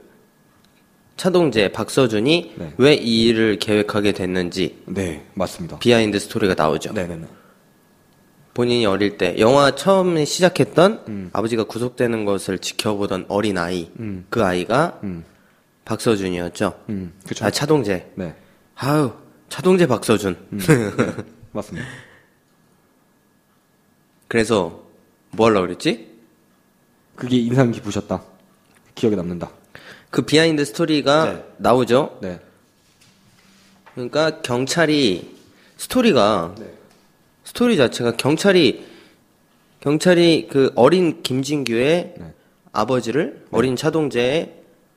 차동재 1.18 1.72
박서준이 1.72 2.54
네. 2.56 2.74
왜 2.78 3.12
이 3.12 3.24
일을 3.26 3.58
계획하게 3.58 4.12
됐는지 4.12 4.84
네, 4.86 5.26
맞습니다. 5.34 5.80
behind 5.80 6.20
story가 6.20 6.54
나오죠. 6.54 6.94
네네네. 6.94 7.28
본인이 8.54 8.86
어릴 8.86 9.18
때 9.18 9.36
영화 9.40 9.74
처음에 9.74 10.24
시작했던 10.24 11.04
음. 11.08 11.30
아버지가 11.34 11.64
구속되는 11.64 12.26
것을 12.26 12.60
지켜보던 12.60 13.26
어린 13.28 13.58
아이 13.58 13.90
음. 14.00 14.28
그 14.30 14.44
아이가 14.44 15.00
음, 15.04 15.26
박서준이었죠. 15.84 16.84
음, 16.90 17.14
그쵸. 17.28 17.44
아 17.44 17.50
차동재. 17.50 18.12
네. 18.16 18.36
아유 18.76 19.14
차동재 19.50 19.88
박서준. 19.88 20.38
음, 20.54 20.60
네, 20.60 21.24
맞습니다. 21.54 21.88
그래서 24.28 24.84
뭐 25.32 25.48
하려고 25.48 25.66
그랬지? 25.66 26.14
그게 27.16 27.38
인상 27.38 27.72
깊으셨다. 27.72 28.35
기억에 28.96 29.16
남는다. 29.16 29.52
그 30.10 30.24
behind 30.24 30.64
story가 30.64 31.26
네. 31.26 31.46
나오죠. 31.58 32.20
네. 32.22 32.40
그러니까 33.94 34.42
경찰이 34.42 35.36
스토리가 35.78 36.56
네. 36.58 36.66
스토리 37.44 37.78
자체가 37.78 38.14
경찰이 38.18 38.86
경찰이 39.82 40.48
그 40.50 40.72
어린 40.76 41.22
김진규의 41.22 42.16
네. 42.18 42.34
아버지를 42.72 43.46
어린 43.52 43.76
차동재의 43.76 44.54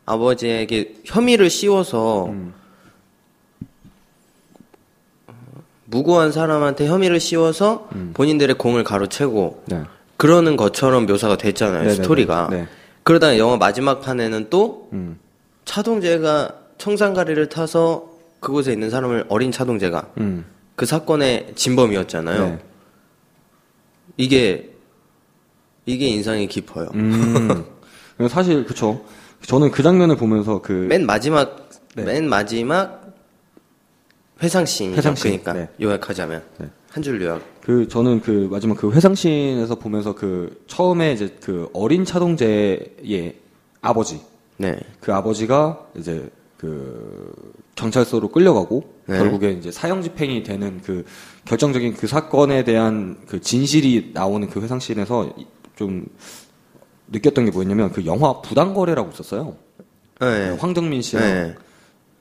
아버지에게 0.06 0.94
혐의를 1.04 1.50
씌워서 1.50 2.26
음. 2.26 2.54
무고한 5.84 6.32
사람한테 6.32 6.86
혐의를 6.86 7.18
씌워서 7.18 7.88
본인들의 8.14 8.56
공을 8.58 8.84
가로채고 8.84 9.64
네. 9.66 9.82
그러는 10.16 10.56
것처럼 10.56 11.06
묘사가 11.06 11.36
됐잖아요. 11.36 11.90
스토리가 11.90 12.48
네. 12.50 12.66
그러다가 13.08 13.38
영화 13.38 13.56
마지막 13.56 14.02
판에는 14.02 14.48
또 14.50 14.90
음. 14.92 15.18
차동재가 15.64 16.54
청산가리를 16.76 17.48
타서 17.48 18.06
그곳에 18.38 18.70
있는 18.70 18.90
사람을 18.90 19.24
어린 19.30 19.50
차동재가 19.50 20.12
음. 20.18 20.44
그 20.76 20.84
사건의 20.84 21.52
진범이었잖아요. 21.54 22.44
네. 22.46 22.58
이게 24.18 24.74
이게 25.86 26.06
인상이 26.06 26.48
깊어요. 26.48 26.90
음. 26.92 27.64
사실 28.28 28.66
그쵸. 28.66 29.02
저는 29.40 29.70
그 29.70 29.82
장면을 29.82 30.16
보면서 30.18 30.60
그 30.60 30.74
맨 30.74 31.06
마지막 31.06 31.70
네. 31.94 32.02
맨 32.04 32.28
마지막 32.28 33.14
회상씬 34.42 34.92
회상씬, 34.94 35.30
그러니까 35.42 35.54
네. 35.54 35.68
요약하자면 35.80 36.42
네. 36.58 36.68
한줄 36.90 37.22
요약. 37.22 37.40
그 37.68 37.86
저는 37.86 38.22
그 38.22 38.48
마지막 38.50 38.78
그 38.78 38.90
회상씬에서 38.90 39.74
보면서 39.74 40.14
그 40.14 40.64
처음에 40.68 41.12
이제 41.12 41.36
그 41.42 41.68
어린 41.74 42.06
차동재의 42.06 43.34
아버지 43.82 44.22
네. 44.56 44.80
그 45.00 45.12
아버지가 45.12 45.78
이제 45.98 46.30
그 46.56 47.30
경찰서로 47.74 48.28
끌려가고 48.30 48.90
네. 49.04 49.18
결국에 49.18 49.50
이제 49.50 49.70
사형 49.70 50.00
집행이 50.00 50.44
되는 50.44 50.80
그 50.82 51.04
결정적인 51.44 51.92
그 51.92 52.06
사건에 52.06 52.64
대한 52.64 53.18
그 53.26 53.38
진실이 53.38 54.12
나오는 54.14 54.48
그 54.48 54.62
회상씬에서 54.62 55.34
이- 55.36 55.46
좀 55.76 56.06
느꼈던 57.08 57.44
게 57.44 57.50
뭐였냐면 57.50 57.92
그 57.92 58.06
영화 58.06 58.40
부당거래라고 58.40 59.10
있었어요. 59.12 59.56
네. 60.20 60.56
황정민 60.58 61.02
씨랑 61.02 61.22
네. 61.22 61.54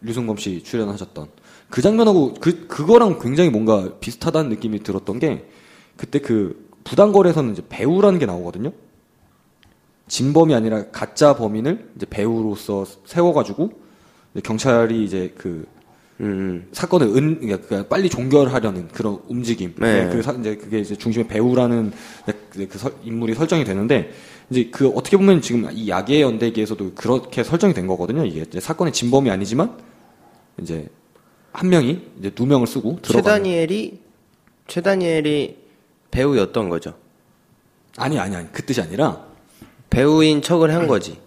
류승범 0.02 0.36
씨 0.36 0.62
출연하셨던 0.62 1.30
그 1.70 1.82
장면하고 1.82 2.36
그 2.36 2.68
그거랑 2.68 3.20
굉장히 3.20 3.50
뭔가 3.50 3.98
비슷하다는 4.00 4.50
느낌이 4.50 4.84
들었던 4.84 5.20
게 5.20 5.46
그때 5.98 6.20
그 6.20 6.68
부당거래에서는 6.84 7.52
이제 7.52 7.62
배우라는 7.68 8.20
게 8.20 8.26
나오거든요. 8.26 8.72
진범이 10.08 10.54
아니라 10.56 10.86
가짜 10.92 11.36
범인을 11.36 11.92
이제 11.98 12.06
배우로서 12.10 12.86
세워가지고 13.06 13.72
이제 14.34 14.42
경찰이 14.42 15.04
이제 15.04 15.34
그 15.38 15.66
음. 16.20 16.68
사건을 16.72 17.16
은 17.16 17.40
그러니까 17.42 17.88
빨리 17.88 18.10
종결하려는 18.10 18.88
그런 18.88 19.20
움직임. 19.28 19.76
네. 19.78 20.10
그 20.10 20.22
사- 20.24 20.32
이제 20.32 20.56
그게 20.56 20.80
이제 20.80 20.96
중심에 20.96 21.28
배우라는 21.28 21.92
그, 22.50 22.68
그 22.68 22.78
설- 22.78 22.94
인물이 23.04 23.36
설정이 23.36 23.66
되는데 23.66 24.12
이제 24.50 24.70
그 24.72 24.88
어떻게 24.90 25.18
보면 25.18 25.42
지금 25.42 25.68
이 25.72 25.90
야계 25.90 26.22
연대기에서도 26.22 26.94
그렇게 26.96 27.44
설정이 27.44 27.74
된 27.74 27.86
거거든요. 27.86 28.26
이게 28.26 28.46
사건의 28.60 28.94
진범이 28.94 29.30
아니지만 29.30 29.78
이제 30.62 30.88
한 31.52 31.70
명이 31.70 32.02
이제 32.20 32.30
두 32.30 32.46
명을 32.46 32.68
쓰고 32.68 33.00
들어가는. 33.02 33.24
최다니엘이 33.44 34.00
최다니엘이 34.68 35.58
배우였던 36.12 36.70
거죠. 36.70 36.94
아니 37.98 38.20
아니 38.20 38.36
아니 38.36 38.52
그 38.52 38.64
뜻이 38.64 38.82
아니라 38.82 39.26
배우인 39.90 40.42
척을 40.42 40.74
한 40.74 40.88
거지. 40.88 41.18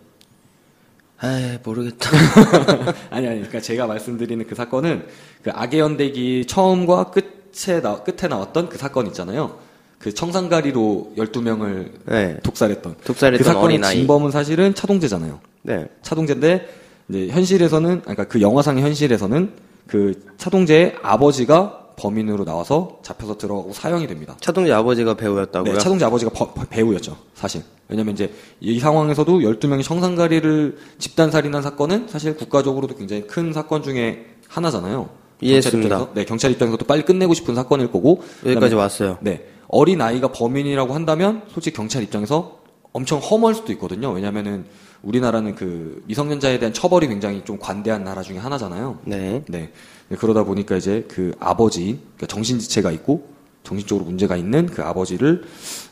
아 1.18 1.58
모르겠다. 1.64 2.10
아니 3.10 3.26
아니 3.26 3.36
그러니까 3.38 3.60
제가 3.60 3.86
말씀드리는 3.86 4.46
그 4.46 4.54
사건은 4.54 5.06
그 5.42 5.50
악의 5.52 5.80
연대기 5.80 6.46
처음과 6.46 7.10
끝에 7.10 7.80
나 7.82 8.02
끝에 8.02 8.28
나왔던 8.28 8.68
그 8.68 8.78
사건 8.78 9.06
있잖아요. 9.08 9.58
그 9.98 10.14
청산가리로 10.14 11.12
12명을 11.18 11.90
네. 12.06 12.38
독살했던 12.42 12.96
독살했던 13.04 13.38
그 13.38 13.44
사건의. 13.44 13.82
진범은 13.82 14.30
사실은 14.30 14.74
차동재잖아요. 14.74 15.40
네. 15.62 15.88
차동재인데 16.02 16.68
이제 17.10 17.28
현실에서는 17.28 18.00
그러니까 18.00 18.24
그 18.24 18.40
영화상의 18.40 18.82
현실에서는 18.82 19.52
그 19.90 20.22
차동재의 20.38 20.94
아버지가 21.02 21.78
범인으로 21.96 22.44
나와서 22.44 22.98
잡혀서 23.02 23.36
들어가고 23.36 23.72
사형이 23.74 24.06
됩니다. 24.06 24.36
차동재 24.40 24.72
아버지가 24.72 25.14
배우였다고요? 25.14 25.72
네, 25.74 25.78
차동재 25.78 26.04
아버지가 26.04 26.30
버- 26.30 26.52
버- 26.54 26.64
배우였죠, 26.70 27.16
사실. 27.34 27.62
왜냐면 27.88 28.14
이제 28.14 28.32
이 28.60 28.78
상황에서도 28.78 29.40
12명이 29.40 29.82
청산가리를 29.82 30.78
집단살인한 30.98 31.60
사건은 31.62 32.06
사실 32.08 32.36
국가적으로도 32.36 32.94
굉장히 32.94 33.26
큰 33.26 33.52
사건 33.52 33.82
중에 33.82 34.26
하나잖아요. 34.48 35.10
이해했습니다. 35.42 35.96
경찰 35.98 36.14
네, 36.14 36.24
경찰 36.24 36.50
입장에서도 36.52 36.84
빨리 36.86 37.02
끝내고 37.02 37.34
싶은 37.34 37.54
사건일 37.54 37.90
거고. 37.90 38.22
여기까지 38.44 38.54
그다음에 38.54 38.74
왔어요. 38.74 39.18
네. 39.20 39.44
어린 39.68 40.00
아이가 40.00 40.28
범인이라고 40.28 40.94
한다면 40.94 41.42
솔직히 41.52 41.76
경찰 41.76 42.02
입장에서 42.02 42.59
엄청 42.92 43.18
험할 43.18 43.54
수도 43.54 43.72
있거든요. 43.72 44.10
왜냐면은 44.10 44.64
우리나라는 45.02 45.54
그 45.54 46.02
미성년자에 46.06 46.58
대한 46.58 46.72
처벌이 46.74 47.08
굉장히 47.08 47.42
좀 47.44 47.58
관대한 47.58 48.04
나라 48.04 48.22
중에 48.22 48.38
하나잖아요. 48.38 48.98
네. 49.04 49.44
네. 49.48 49.72
네, 50.08 50.16
그러다 50.16 50.44
보니까 50.44 50.76
이제 50.76 51.06
그 51.08 51.32
아버지, 51.38 52.00
그러니까 52.16 52.26
정신지체가 52.26 52.90
있고 52.92 53.28
정신적으로 53.62 54.04
문제가 54.04 54.36
있는 54.36 54.66
그 54.66 54.82
아버지를 54.82 55.44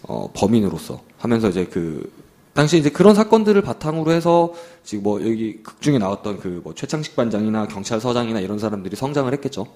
어, 0.02 0.30
범인으로서 0.34 1.02
하면서 1.18 1.48
이제 1.48 1.64
그 1.66 2.10
당시 2.52 2.76
이제 2.78 2.90
그런 2.90 3.14
사건들을 3.14 3.62
바탕으로 3.62 4.10
해서 4.10 4.52
지금 4.82 5.04
뭐 5.04 5.20
여기 5.20 5.62
극 5.62 5.80
중에 5.80 5.98
나왔던 5.98 6.38
그 6.40 6.60
뭐 6.64 6.74
최창식 6.74 7.14
반장이나 7.14 7.68
경찰서장이나 7.68 8.40
이런 8.40 8.58
사람들이 8.58 8.96
성장을 8.96 9.32
했겠죠. 9.32 9.66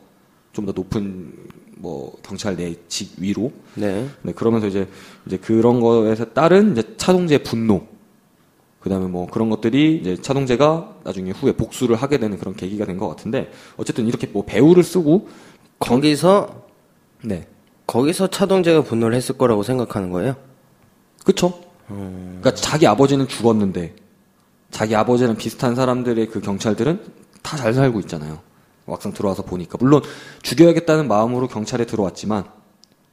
좀 0.52 0.66
더 0.66 0.72
높은 0.72 1.32
뭐 1.82 2.16
경찰 2.22 2.56
내 2.56 2.74
직 2.88 3.14
위로. 3.18 3.50
네. 3.74 4.08
네, 4.22 4.32
그러면서 4.32 4.68
이제 4.68 4.88
이제 5.26 5.36
그런 5.36 5.80
거에서 5.80 6.26
따른 6.26 6.72
이제 6.72 6.82
차동재의 6.96 7.42
분노. 7.42 7.82
그다음에 8.80 9.06
뭐 9.06 9.26
그런 9.26 9.50
것들이 9.50 9.98
이제 10.00 10.16
차동재가 10.16 10.96
나중에 11.04 11.30
후에 11.32 11.52
복수를 11.52 11.96
하게 11.96 12.18
되는 12.18 12.38
그런 12.38 12.54
계기가 12.56 12.84
된 12.84 12.98
것 12.98 13.08
같은데 13.08 13.50
어쨌든 13.76 14.06
이렇게 14.06 14.26
뭐 14.28 14.44
배우를 14.44 14.82
쓰고 14.82 15.28
거기서 15.78 16.62
네. 17.24 17.46
거기서 17.86 18.28
차동재가 18.28 18.82
분노를 18.82 19.16
했을 19.16 19.36
거라고 19.36 19.62
생각하는 19.62 20.10
거예요? 20.10 20.36
그쵸? 21.24 21.60
그러니까 21.88 22.54
자기 22.54 22.86
아버지는 22.86 23.26
죽었는데 23.28 23.94
자기 24.70 24.94
아버지랑 24.96 25.36
비슷한 25.36 25.74
사람들의 25.74 26.26
그 26.28 26.40
경찰들은 26.40 27.00
다 27.42 27.56
잘 27.56 27.74
살고 27.74 28.00
있잖아요. 28.00 28.38
막상 28.86 29.12
들어와서 29.12 29.42
보니까 29.42 29.78
물론 29.80 30.02
죽여야겠다는 30.42 31.08
마음으로 31.08 31.48
경찰에 31.48 31.84
들어왔지만 31.86 32.44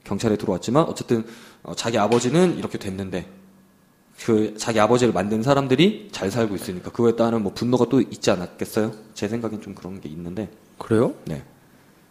경찰에 0.04 0.38
들어왔지만 0.38 0.84
어쨌든 0.86 1.26
어, 1.64 1.74
자기 1.76 1.98
아버지는 1.98 2.58
이렇게 2.58 2.78
됐는데 2.78 3.28
그 4.26 4.56
자기 4.58 4.80
아버지를 4.80 5.14
만든 5.14 5.44
사람들이 5.44 6.10
잘 6.12 6.30
살고 6.30 6.56
있으니까 6.56 6.92
그거에 6.92 7.16
따른 7.16 7.42
뭐 7.42 7.54
분노가 7.54 7.86
또 7.90 8.02
있지 8.02 8.32
않았겠어요? 8.32 8.92
제 9.14 9.28
생각엔 9.28 9.62
좀 9.62 9.74
그런 9.76 10.02
게 10.02 10.10
있는데 10.10 10.50
그래요? 10.78 11.14
네. 11.26 11.44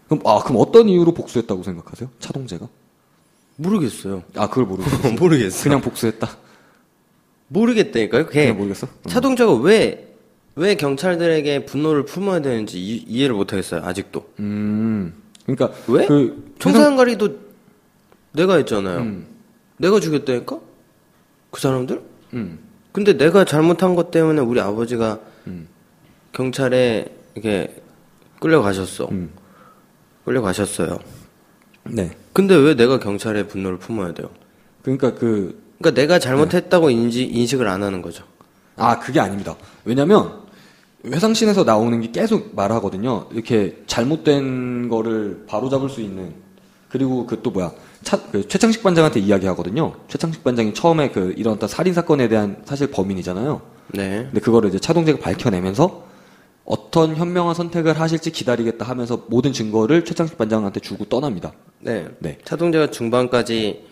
그럼 0.06 0.22
아 0.26 0.38
그럼 0.42 0.56
어떤 0.60 0.88
이유로 0.88 1.12
복수했다고 1.12 1.62
생각하세요? 1.62 2.08
차동재가? 2.18 2.66
모르겠어요. 3.56 4.22
아 4.36 4.48
그걸 4.48 4.64
모르겠어요. 4.64 5.12
모르겠어. 5.20 5.64
그냥 5.64 5.80
복수했다. 5.80 6.28
모르겠다니까요. 7.48 8.26
그냥 8.26 8.56
모르겠어. 8.56 8.86
차동재가 9.06 9.54
왜 9.56 10.07
왜 10.58 10.74
경찰들에게 10.74 11.66
분노를 11.66 12.04
품어야 12.04 12.40
되는지 12.40 12.80
이, 12.80 13.04
이해를 13.06 13.36
못 13.36 13.52
하겠어요. 13.52 13.82
아직도. 13.84 14.28
음. 14.40 15.14
그러니까 15.46 15.70
왜? 15.86 16.04
그 16.06 16.52
청산가리도 16.58 17.38
내가 18.32 18.56
했잖아요. 18.56 18.98
음. 18.98 19.26
내가 19.76 20.00
죽였다니까? 20.00 20.58
그 21.52 21.60
사람들? 21.60 22.02
음. 22.34 22.58
근데 22.90 23.16
내가 23.16 23.44
잘못한 23.44 23.94
것 23.94 24.10
때문에 24.10 24.40
우리 24.40 24.60
아버지가 24.60 25.20
음. 25.46 25.68
경찰에 26.32 27.06
이렇게 27.34 27.80
끌려가셨어. 28.40 29.08
음. 29.12 29.30
끌려가셨어요. 30.24 30.98
네. 31.84 32.16
근데 32.32 32.56
왜 32.56 32.74
내가 32.74 32.98
경찰에 32.98 33.46
분노를 33.46 33.78
품어야 33.78 34.12
돼요? 34.12 34.28
그러니까 34.82 35.14
그, 35.14 35.62
그러니까 35.78 36.00
내가 36.00 36.18
잘못했다고 36.18 36.90
인지, 36.90 37.24
인식을 37.24 37.68
안 37.68 37.84
하는 37.84 38.02
거죠. 38.02 38.24
아, 38.76 38.98
그게 38.98 39.20
아닙니다. 39.20 39.56
왜냐면, 39.84 40.47
회상신에서 41.04 41.64
나오는 41.64 42.00
게 42.00 42.10
계속 42.10 42.54
말하거든요. 42.54 43.28
이렇게 43.32 43.82
잘못된 43.86 44.88
거를 44.88 45.44
바로잡을 45.46 45.88
수 45.88 46.00
있는, 46.00 46.34
그리고 46.88 47.26
그 47.26 47.40
또 47.42 47.50
뭐야, 47.50 47.72
차, 48.02 48.20
그 48.30 48.46
최창식 48.48 48.82
반장한테 48.82 49.20
이야기하거든요. 49.20 49.94
최창식 50.08 50.42
반장이 50.42 50.74
처음에 50.74 51.10
그 51.10 51.34
이런 51.36 51.54
어떤 51.54 51.68
살인 51.68 51.94
사건에 51.94 52.28
대한 52.28 52.62
사실 52.64 52.90
범인이잖아요. 52.90 53.60
네. 53.94 54.24
근데 54.24 54.40
그거를 54.40 54.68
이제 54.70 54.78
차동재가 54.78 55.18
밝혀내면서 55.20 56.04
어떤 56.64 57.16
현명한 57.16 57.54
선택을 57.54 57.98
하실지 57.98 58.30
기다리겠다 58.30 58.84
하면서 58.84 59.24
모든 59.28 59.52
증거를 59.52 60.04
최창식 60.04 60.36
반장한테 60.36 60.80
주고 60.80 61.04
떠납니다. 61.06 61.52
네. 61.80 62.06
네. 62.18 62.38
차동재가 62.44 62.90
중반까지 62.90 63.84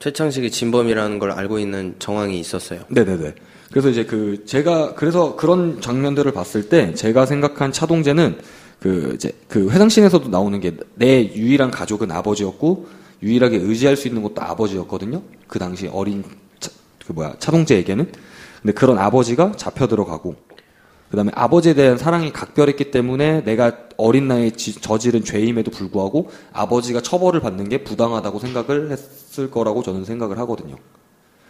최창식이 0.00 0.50
진범이라는 0.50 1.18
걸 1.18 1.30
알고 1.30 1.58
있는 1.58 1.94
정황이 1.98 2.38
있었어요. 2.40 2.80
네네네. 2.88 3.34
그래서 3.70 3.88
이제 3.88 4.04
그 4.04 4.44
제가 4.46 4.94
그래서 4.94 5.36
그런 5.36 5.80
장면들을 5.80 6.30
봤을 6.32 6.68
때 6.68 6.94
제가 6.94 7.26
생각한 7.26 7.72
차동재는 7.72 8.38
그 8.80 9.12
이제 9.14 9.32
그 9.48 9.70
회상신에서도 9.70 10.28
나오는 10.28 10.60
게 10.60 10.76
내 10.96 11.32
유일한 11.34 11.70
가족은 11.70 12.10
아버지였고 12.12 12.86
유일하게 13.22 13.56
의지할 13.56 13.96
수 13.96 14.06
있는 14.08 14.22
것도 14.22 14.42
아버지였거든요. 14.42 15.22
그 15.48 15.58
당시 15.58 15.88
어린 15.88 16.22
차, 16.60 16.70
그 17.06 17.12
뭐야 17.12 17.34
차동재에게는 17.38 18.12
근데 18.62 18.72
그런 18.74 18.98
아버지가 18.98 19.52
잡혀 19.56 19.86
들어가고 19.88 20.36
그다음에 21.10 21.30
아버지에 21.34 21.74
대한 21.74 21.96
사랑이 21.98 22.32
각별했기 22.32 22.90
때문에 22.90 23.44
내가 23.44 23.76
어린 23.96 24.26
나이에 24.28 24.50
지- 24.50 24.80
저지른 24.80 25.22
죄임에도 25.24 25.70
불구하고 25.70 26.30
아버지가 26.52 27.00
처벌을 27.02 27.40
받는 27.40 27.68
게 27.68 27.84
부당하다고 27.84 28.38
생각을 28.40 28.90
했을 28.90 29.50
거라고 29.50 29.82
저는 29.82 30.04
생각을 30.04 30.38
하거든요. 30.38 30.76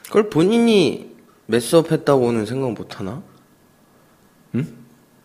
그걸 0.06 0.28
본인이 0.28 1.13
메스업 1.46 1.92
했다고는 1.92 2.46
생각 2.46 2.72
못 2.72 2.98
하나? 2.98 3.22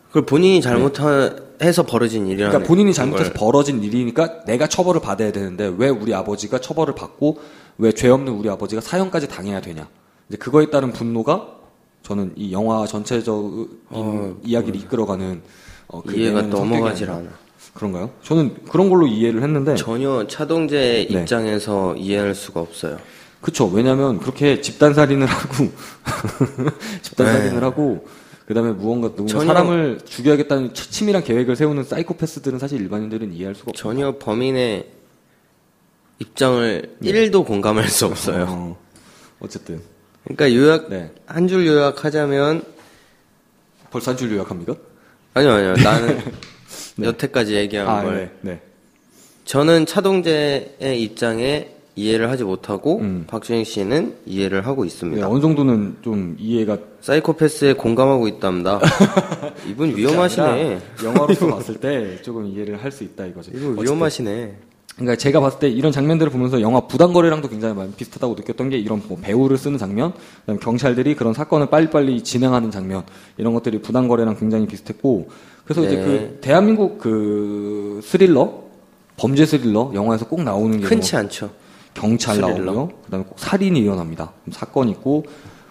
그걸 0.08 0.26
본인이 0.26 0.60
잘못해서 0.60 1.84
벌어진 1.86 2.26
일이라는 2.26 2.50
그러니까 2.50 2.66
본인이 2.68 2.86
걸. 2.88 2.94
잘못해서 2.94 3.32
벌어진 3.32 3.82
일이니까 3.82 4.44
내가 4.44 4.66
처벌을 4.66 5.00
받아야 5.00 5.30
되는데 5.30 5.72
왜 5.76 5.88
우리 5.88 6.12
아버지가 6.12 6.58
처벌을 6.60 6.94
받고 6.96 7.38
왜 7.78 7.92
죄 7.92 8.08
없는 8.08 8.32
우리 8.32 8.48
아버지가 8.50 8.80
사형까지 8.80 9.28
당해야 9.28 9.60
되냐. 9.60 9.88
이제 10.28 10.36
그거에 10.36 10.68
따른 10.70 10.92
분노가 10.92 11.46
저는 12.02 12.32
이 12.36 12.52
영화 12.52 12.86
전체적인 12.86 13.68
어, 13.90 14.36
이야기를 14.42 14.80
이끌어가는 14.80 15.42
어, 15.88 16.02
그 16.02 16.16
이해가 16.16 16.42
넘어가질. 16.42 17.08
않아. 17.10 17.28
그런가요? 17.74 18.10
저는 18.24 18.64
그런 18.68 18.90
걸로 18.90 19.06
이해를 19.06 19.42
했는데 19.44 19.76
전혀 19.76 20.26
차동재 20.26 21.06
네. 21.08 21.20
입장에서 21.20 21.94
이해할 21.94 22.34
수가 22.34 22.60
없어요. 22.60 22.98
그쵸. 23.40 23.66
왜냐면 23.66 24.18
그렇게 24.18 24.60
집단 24.60 24.92
살인을 24.94 25.26
하고 25.26 25.70
집단 27.02 27.26
네. 27.26 27.32
살인을 27.32 27.62
하고 27.64 28.06
그다음에 28.46 28.72
무언가 28.72 29.08
누군가 29.08 29.32
전혀- 29.32 29.46
사람을 29.46 30.00
죽여야겠다는 30.04 30.74
치- 30.74 30.90
치밀한 30.90 31.24
계획을 31.24 31.56
세우는 31.56 31.84
사이코패스들은 31.84 32.58
사실 32.58 32.80
일반인들은 32.80 33.32
이해할 33.32 33.54
수가 33.54 33.70
없어요. 33.70 33.82
전혀 33.94 34.18
범인의 34.18 34.90
입장을 36.18 36.96
1도 37.02 37.46
공감할 37.46 37.88
수 37.88 38.06
없어요. 38.06 38.44
어, 38.48 38.78
어쨌든 39.40 39.80
그러니까 40.24 40.52
요약 40.54 40.90
네. 40.90 41.10
한줄 41.26 41.66
요약하자면 41.66 42.62
벌써 43.90 44.10
한 44.10 44.18
줄 44.18 44.32
요약합니까? 44.32 44.74
아니요 45.34 45.50
아니요 45.52 45.74
나는 45.82 46.20
여태까지 47.02 47.54
얘기한 47.54 47.88
아, 47.88 48.02
걸 48.02 48.16
네. 48.16 48.30
네. 48.52 48.60
저는 49.46 49.86
차동재의 49.86 51.00
입장에 51.02 51.74
이해를 51.96 52.30
하지 52.30 52.44
못하고 52.44 52.98
음. 53.00 53.24
박주행 53.26 53.64
씨는 53.64 54.14
이해를 54.26 54.66
하고 54.66 54.82
네, 54.82 54.88
있습니다. 54.88 55.28
어느 55.28 55.40
정도는 55.40 55.96
좀 56.02 56.36
이해가 56.38 56.78
사이코패스에 57.00 57.74
공감하고 57.74 58.28
있답니다. 58.28 58.80
이분 59.68 59.96
위험하시네. 59.96 60.80
영화로서 61.04 61.46
봤을 61.48 61.76
때 61.76 62.20
조금 62.22 62.46
이해를 62.46 62.82
할 62.82 62.90
수 62.90 63.04
있다 63.04 63.26
이거죠. 63.26 63.50
이분. 63.54 63.80
위험하시네. 63.82 64.54
그러니까 64.96 65.16
제가 65.16 65.40
봤을 65.40 65.60
때 65.60 65.68
이런 65.68 65.92
장면들을 65.92 66.30
보면서 66.30 66.60
영화 66.60 66.80
부당거래랑도 66.80 67.48
굉장히 67.48 67.74
많이 67.74 67.90
비슷하다고 67.92 68.34
느꼈던 68.34 68.68
게 68.68 68.76
이런 68.76 69.00
뭐 69.08 69.16
배우를 69.20 69.56
쓰는 69.56 69.78
장면, 69.78 70.12
그다음에 70.40 70.58
경찰들이 70.60 71.14
그런 71.14 71.32
사건을 71.32 71.70
빨리빨리 71.70 72.22
진행하는 72.22 72.70
장면 72.70 73.04
이런 73.38 73.54
것들이 73.54 73.80
부당거래랑 73.80 74.36
굉장히 74.36 74.66
비슷했고 74.66 75.28
그래서 75.64 75.84
이제 75.84 75.96
네. 75.96 76.04
그 76.04 76.38
대한민국 76.42 76.98
그 76.98 78.00
스릴러 78.02 78.62
범죄 79.16 79.46
스릴러 79.46 79.92
영화에서 79.94 80.26
꼭 80.26 80.42
나오는 80.42 80.78
게 80.80 80.84
흔치 80.86 81.12
뭐 81.14 81.20
않죠. 81.20 81.50
경찰. 81.94 82.40
나오고요. 82.40 82.88
그다음에 83.04 83.24
꼭 83.24 83.38
살인이 83.38 83.78
일어납니다. 83.80 84.32
사건 84.50 84.88
있고 84.90 85.24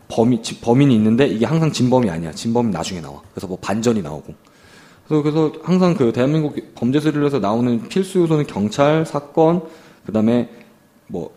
범인 0.08 0.41
지- 0.43 0.60
범인이 0.60 0.93
있는데 0.95 1.27
이게 1.27 1.45
항상 1.45 1.71
진범이 1.71 2.10
아니야. 2.10 2.32
진범이 2.32 2.71
나중에 2.71 3.01
나와. 3.01 3.21
그래서 3.34 3.47
뭐 3.47 3.58
반전이 3.62 4.01
나오고. 4.01 4.34
그래서 5.08 5.23
그래서 5.23 5.51
항상 5.63 5.93
그 5.95 6.12
대한민국 6.12 6.55
범죄 6.75 6.99
스릴러에서 6.99 7.39
나오는 7.39 7.88
필수 7.88 8.19
요소는 8.19 8.45
경찰, 8.47 9.05
사건, 9.05 9.63
그다음에 10.05 10.49
뭐 11.08 11.32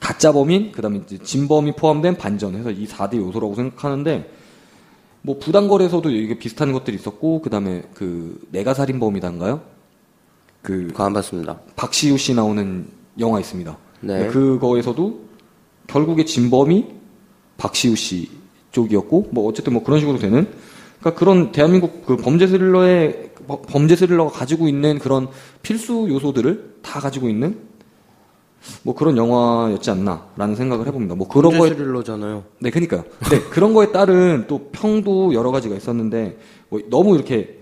가짜 0.00 0.32
범인, 0.32 0.72
그다음에 0.72 1.00
이제 1.04 1.18
진범이 1.18 1.72
포함된 1.76 2.16
반전 2.16 2.54
해서 2.56 2.70
이 2.70 2.86
4대 2.86 3.16
요소라고 3.16 3.54
생각하는데 3.54 4.30
뭐 5.22 5.38
부당거래에서도 5.38 6.10
이게 6.10 6.38
비슷한 6.38 6.72
것들이 6.72 6.96
있었고 6.96 7.40
그다음에 7.40 7.82
그 7.94 8.38
내가 8.50 8.74
살인범이단가요? 8.74 9.60
그 10.62 10.92
안 10.96 11.12
봤습니다. 11.14 11.58
박시우 11.76 12.16
씨 12.18 12.34
나오는 12.34 12.86
영화 13.18 13.38
있습니다. 13.40 13.76
네. 14.00 14.26
그거에서도 14.28 15.20
결국에 15.86 16.24
진범이 16.24 16.86
박시우 17.56 17.96
씨 17.96 18.30
쪽이었고 18.72 19.28
뭐 19.32 19.48
어쨌든 19.48 19.72
뭐 19.72 19.82
그런 19.84 20.00
식으로 20.00 20.18
되는 20.18 20.48
그러니까 21.00 21.18
그런 21.18 21.52
대한민국 21.52 22.04
그 22.06 22.16
범죄 22.16 22.46
스릴러의 22.46 23.30
버- 23.46 23.60
범죄 23.62 23.94
스릴러가 23.96 24.30
가지고 24.30 24.68
있는 24.68 24.98
그런 24.98 25.28
필수 25.62 26.06
요소들을 26.08 26.76
다 26.82 27.00
가지고 27.00 27.28
있는 27.28 27.58
뭐 28.82 28.94
그런 28.94 29.16
영화였지 29.18 29.90
않나라는 29.90 30.56
생각을 30.56 30.86
해봅니다. 30.86 31.14
뭐 31.14 31.28
그런 31.28 31.52
범죄 31.52 31.58
거에 31.58 31.68
스릴러잖아요. 31.76 32.44
네, 32.60 32.70
그니까요. 32.70 33.04
네, 33.30 33.40
그런 33.50 33.74
거에 33.74 33.92
따른 33.92 34.46
또 34.48 34.70
평도 34.72 35.34
여러 35.34 35.50
가지가 35.50 35.76
있었는데, 35.76 36.38
뭐 36.70 36.80
너무 36.88 37.14
이렇게 37.14 37.60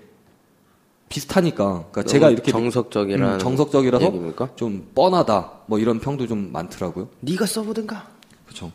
비슷하니까, 1.12 1.85
그러니까 1.90 2.03
제가 2.05 2.31
이렇게 2.31 2.51
정석적이라는 2.51 3.35
음, 3.35 3.38
정석적이라서 3.38 4.07
얘기입니까? 4.07 4.48
좀 4.57 4.88
뻔하다, 4.94 5.51
뭐 5.66 5.79
이런 5.79 6.01
평도 6.01 6.27
좀 6.27 6.51
많더라고요. 6.53 7.09
네가 7.20 7.44
써보든가. 7.44 8.09
그렇죠. 8.46 8.72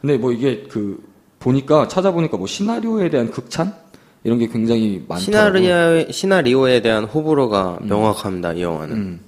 근데 0.00 0.16
뭐 0.16 0.30
이게 0.30 0.66
그 0.70 1.02
보니까 1.40 1.88
찾아보니까 1.88 2.36
뭐 2.36 2.46
시나리오에 2.46 3.10
대한 3.10 3.32
극찬 3.32 3.74
이런 4.22 4.38
게 4.38 4.46
굉장히 4.46 5.04
많더라고요. 5.08 5.62
시나리오 5.62 6.12
시나리오에 6.12 6.80
대한 6.80 7.04
호불호가 7.04 7.80
명확합니다. 7.82 8.52
이 8.52 8.62
영화는. 8.62 8.96
음. 8.96 9.20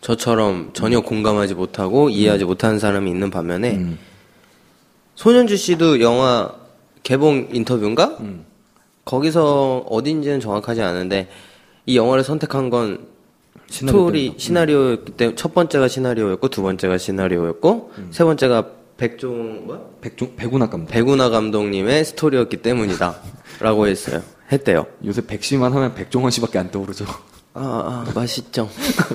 저처럼 0.00 0.70
전혀 0.72 1.00
공감하지 1.00 1.54
못하고 1.54 2.08
이해하지 2.08 2.44
못하는 2.44 2.78
사람이 2.78 3.10
있는 3.10 3.30
반면에 3.30 3.72
음. 3.72 3.98
손현주 5.16 5.56
씨도 5.56 6.00
영화 6.00 6.54
개봉 7.02 7.48
인터뷰인가? 7.52 8.16
음. 8.20 8.46
거기서 9.04 9.84
어딘지는 9.90 10.40
정확하지 10.40 10.82
않은데 10.82 11.28
이 11.88 11.96
영화를 11.96 12.22
선택한 12.22 12.68
건 12.68 13.06
스토리. 13.70 14.34
시나리오였기 14.36 15.12
때문에 15.12 15.34
첫 15.36 15.54
번째가 15.54 15.88
시나리오였고 15.88 16.48
두 16.50 16.60
번째가 16.60 16.98
시나리오였고 16.98 17.92
음. 17.96 18.08
세 18.10 18.24
번째가 18.24 18.72
백종 18.98 19.66
뭐? 19.66 19.96
백종 20.02 20.36
백운학 20.36 20.70
감독. 20.70 20.90
백운하 20.90 21.30
감독님의 21.30 22.04
스토리였기 22.04 22.58
때문이다라고 22.58 23.86
했어요. 23.88 24.22
했대요. 24.52 24.86
요새 25.06 25.24
백씨만 25.26 25.72
하면 25.72 25.94
백종원 25.94 26.30
씨밖에 26.30 26.58
안 26.58 26.70
떠오르죠. 26.70 27.06
아, 27.54 28.04
아 28.06 28.12
맛있죠. 28.14 28.68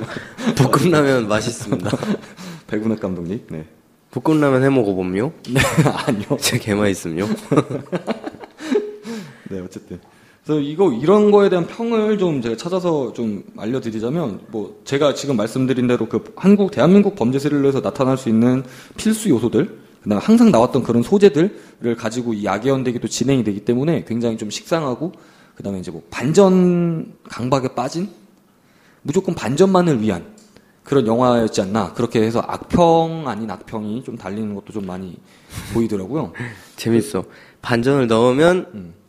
볶음라면 0.57 1.27
맛있습니다. 1.27 1.91
백운학 2.65 2.99
감독님. 2.99 3.45
네. 3.51 3.67
볶음라면 4.09 4.63
해 4.63 4.69
먹어봄요. 4.71 5.31
네 5.51 5.61
아니요. 6.07 6.37
제 6.39 6.57
개만 6.57 6.89
있음요. 6.89 7.27
네, 9.51 9.59
어쨌든. 9.59 9.99
그래서 10.45 10.59
이거, 10.59 10.91
이런 10.91 11.31
거에 11.31 11.49
대한 11.49 11.65
평을 11.65 12.17
좀 12.17 12.41
제가 12.41 12.57
찾아서 12.57 13.13
좀 13.13 13.43
알려드리자면, 13.57 14.41
뭐, 14.47 14.81
제가 14.83 15.13
지금 15.13 15.37
말씀드린 15.37 15.87
대로 15.87 16.09
그 16.09 16.21
한국, 16.35 16.71
대한민국 16.71 17.15
범죄 17.15 17.39
스릴러에서 17.39 17.79
나타날 17.79 18.17
수 18.17 18.27
있는 18.27 18.63
필수 18.97 19.29
요소들, 19.29 19.79
그 20.03 20.09
다음에 20.09 20.21
항상 20.21 20.51
나왔던 20.51 20.83
그런 20.83 21.01
소재들을 21.01 21.95
가지고 21.97 22.33
이 22.33 22.45
악의 22.45 22.69
연대기도 22.69 23.07
진행이 23.07 23.45
되기 23.45 23.61
때문에 23.61 24.03
굉장히 24.05 24.37
좀 24.37 24.49
식상하고, 24.49 25.13
그 25.55 25.63
다음에 25.63 25.79
이제 25.79 25.91
뭐, 25.91 26.03
반전 26.09 27.13
강박에 27.29 27.69
빠진, 27.69 28.09
무조건 29.01 29.35
반전만을 29.35 30.01
위한 30.01 30.25
그런 30.83 31.07
영화였지 31.07 31.61
않나. 31.61 31.93
그렇게 31.93 32.21
해서 32.21 32.43
악평 32.45 33.29
아닌 33.29 33.49
악평이 33.49 34.03
좀 34.03 34.17
달리는 34.17 34.53
것도 34.53 34.73
좀 34.73 34.85
많이 34.85 35.15
보이더라고요. 35.73 36.33
재밌어. 36.75 37.23
반전을 37.61 38.07
넣으면 38.07 38.67
음. 38.73 39.02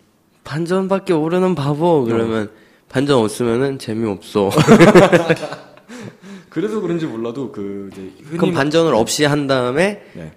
반전밖에 0.44 1.14
모르는 1.14 1.54
바보 1.54 2.04
그러면 2.04 2.50
반전 2.88 3.18
없으면은 3.18 3.78
재미없어. 3.78 4.50
그래서 6.48 6.80
그런지 6.80 7.06
몰라도 7.06 7.50
그 7.50 7.90
이제 7.92 8.12
흔히 8.22 8.38
그럼 8.38 8.54
반전을 8.54 8.94
없이 8.94 9.24
한 9.24 9.48
다음에 9.48 10.02
네. 10.14 10.32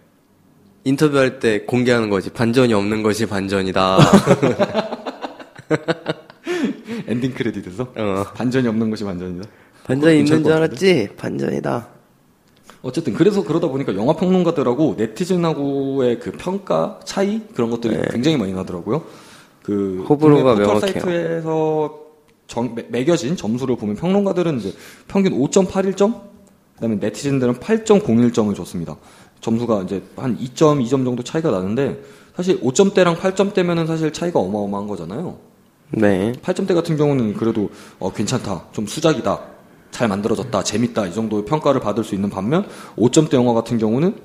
인터뷰할 0.84 1.39
때 1.39 1.62
공개하는 1.62 2.10
거지. 2.10 2.32
반전이 2.32 2.74
없는 2.74 3.04
것이 3.04 3.28
반전이다. 3.28 4.00
엔딩 7.08 7.34
크레딧에서 7.34 7.93
어. 7.96 8.24
반전이 8.34 8.67
없는 8.67 8.89
것이 8.89 9.04
반전이다. 9.04 9.48
반전이 9.84 10.20
있는 10.20 10.26
줄것 10.26 10.52
알았지? 10.52 11.10
반전이다. 11.17 11.88
어쨌든 12.82 13.13
그래서 13.13 13.43
그러다 13.43 13.67
보니까 13.67 13.96
영화 13.96 14.13
평론가들하고 14.13 14.96
네티즌하고의 14.98 16.20
그 16.20 16.32
평가 16.32 17.00
차이 17.04 17.41
그런 17.54 17.70
것들이 17.70 17.98
굉장히 18.12 18.38
많이 18.38 18.54
나더라고요. 18.54 19.04
그 19.67 19.97
네. 19.99 20.06
호불호가 20.08 20.56
포털. 20.56 20.80
사이트에서 20.80 21.99
정- 22.47 22.73
매, 22.73 22.86
매겨진 22.88 23.36
점수를 23.36 23.75
보면 23.75 23.97
평론가들은 23.97 24.60
이제 24.60 24.71
평균 25.10 25.34
5.81점, 25.38 26.21
그다음에 26.75 26.95
네티즌들은 26.95 27.56
8.01점을 27.56 28.56
줬습니다. 28.56 28.95
점수가 29.41 29.82
이제 29.84 30.01
한 30.15 30.38
2점, 30.38 30.82
2점 30.86 31.03
정도 31.03 31.21
차이가 31.21 31.51
나는데 31.51 32.01
사실 32.34 32.62
5점대랑 32.62 33.17
8점대면은 33.17 33.88
사실 33.88 34.13
차이가 34.13 34.39
어마어마한 34.39 34.88
거잖아요. 34.88 35.38
네. 35.91 36.32
8점대 36.41 36.73
같은 36.73 36.95
경우는 36.95 37.34
그래도 37.34 37.69
어, 37.99 38.13
괜찮다, 38.13 38.67
좀 38.71 38.88
수작이다, 38.88 39.41
잘 39.91 40.08
만들어졌다, 40.08 40.63
재밌다 40.63 41.08
이 41.08 41.13
정도의 41.13 41.45
평가를 41.45 41.82
받을 41.82 42.04
수 42.04 42.13
있는 42.15 42.30
반면 42.30 42.67
5점대 42.97 43.34
영화 43.34 43.54
같은 43.54 43.78
경우는 43.78 44.15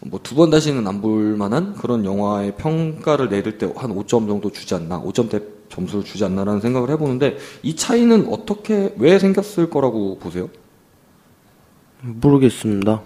뭐 0.00 0.20
두 0.22 0.34
번 0.34 0.50
다시는 0.50 0.86
안 0.86 1.00
볼 1.00 1.36
만한 1.36 1.74
그런 1.74 2.04
영화의 2.04 2.56
평가를 2.56 3.28
내릴 3.28 3.58
때 3.58 3.66
한 3.76 3.94
5점 3.94 4.26
정도 4.28 4.50
주지 4.50 4.74
않나, 4.74 5.00
5점대 5.02 5.42
점수를 5.68 6.04
주지 6.04 6.24
않나라는 6.24 6.60
생각을 6.60 6.90
해보는데 6.90 7.36
이 7.62 7.74
차이는 7.76 8.28
어떻게 8.30 8.94
왜 8.98 9.18
생겼을 9.18 9.70
거라고 9.70 10.18
보세요? 10.18 10.48
모르겠습니다. 12.02 13.02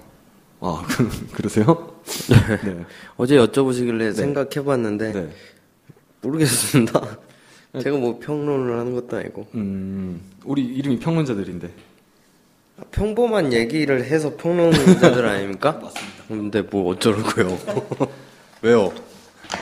아 0.61 0.83
그, 0.89 1.09
그러세요? 1.33 1.93
네. 2.65 2.85
어제 3.17 3.37
여쭤보시길래 3.37 4.13
생각해봤는데 4.15 5.13
네. 5.13 5.29
모르겠습니다. 6.23 7.01
제가 7.81 7.97
뭐 7.99 8.19
평론을 8.19 8.79
하는 8.79 8.95
것도 8.95 9.17
아니고 9.17 9.47
음, 9.55 10.21
우리 10.45 10.65
이름이 10.65 10.99
평론자들인데. 10.99 11.71
평범한 12.93 13.53
얘기를 13.53 14.05
해서 14.05 14.37
평론자들 14.37 15.27
아닙니까? 15.27 15.73
맞습니다. 15.73 16.25
근데 16.29 16.63
뭐 16.63 16.93
어쩌라고요? 16.93 17.59
왜요? 18.63 18.93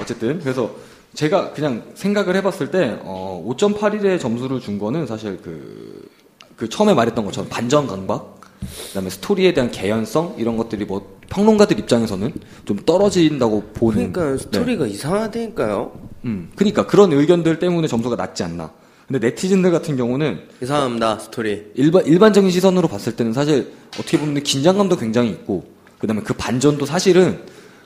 어쨌든 0.01 0.39
그래서 0.41 0.75
제가 1.15 1.53
그냥 1.53 1.83
생각을 1.95 2.37
해봤을 2.37 2.71
때 2.71 2.99
어, 3.03 3.43
5.81의 3.49 4.21
점수를 4.21 4.61
준 4.61 4.79
거는 4.79 5.07
사실 5.07 5.41
그, 5.43 6.09
그 6.57 6.69
처음에 6.69 6.93
말했던 6.93 7.25
것처럼 7.25 7.49
반전 7.49 7.87
강박, 7.87 8.41
그다음에 8.89 9.09
스토리에 9.09 9.55
대한 9.55 9.71
개연성 9.71 10.35
이런 10.39 10.57
것들이 10.59 10.85
뭐 10.85 11.16
평론가들 11.29 11.79
입장에서는 11.81 12.33
좀 12.65 12.77
떨어진다고 12.85 13.63
보는. 13.75 14.13
그러니까 14.13 14.37
네. 14.37 14.39
스토리가 14.39 14.87
이상하다니까요. 14.87 15.93
음, 16.25 16.51
그러니까 16.57 16.87
그런 16.87 17.13
의견들 17.13 17.59
때문에 17.59 17.89
점수가 17.89 18.17
낮지 18.17 18.43
않나. 18.43 18.71
근데 19.07 19.29
네티즌들 19.29 19.71
같은 19.71 19.97
경우는 19.97 20.41
이상합니다 20.61 21.21
스토리. 21.21 21.71
일반 21.75 22.05
일반적인 22.05 22.51
시선으로 22.51 22.89
봤을 22.89 23.15
때는 23.15 23.33
사실 23.33 23.73
어떻게 23.95 24.19
보면 24.19 24.43
긴장감도 24.43 24.97
굉장히 24.97 25.31
있고 25.31 25.65
그다음에 25.99 26.23
그 26.23 26.35
반전도 26.35 26.87
사실은 26.87 27.41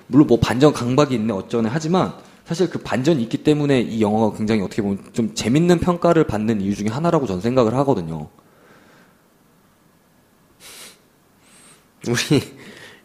물론 0.07 0.27
뭐 0.27 0.39
반전 0.41 0.73
강박이 0.73 1.15
있네 1.15 1.33
어쩌네 1.33 1.69
하지만 1.71 2.15
사실 2.47 2.69
그 2.71 2.79
반전이 2.79 3.23
있기 3.25 3.39
때문에 3.39 3.81
이 3.81 4.01
영화가 4.01 4.37
굉장히 4.37 4.63
어떻게 4.63 4.83
보면 4.83 4.99
좀 5.13 5.35
재밌는 5.35 5.79
평가를 5.79 6.25
받는 6.25 6.63
이유 6.63 6.75
중에 6.75 6.89
하나라고 6.89 7.27
저는 7.27 7.43
생각을 7.43 7.75
하거든요. 7.75 8.29
우리 12.09 12.43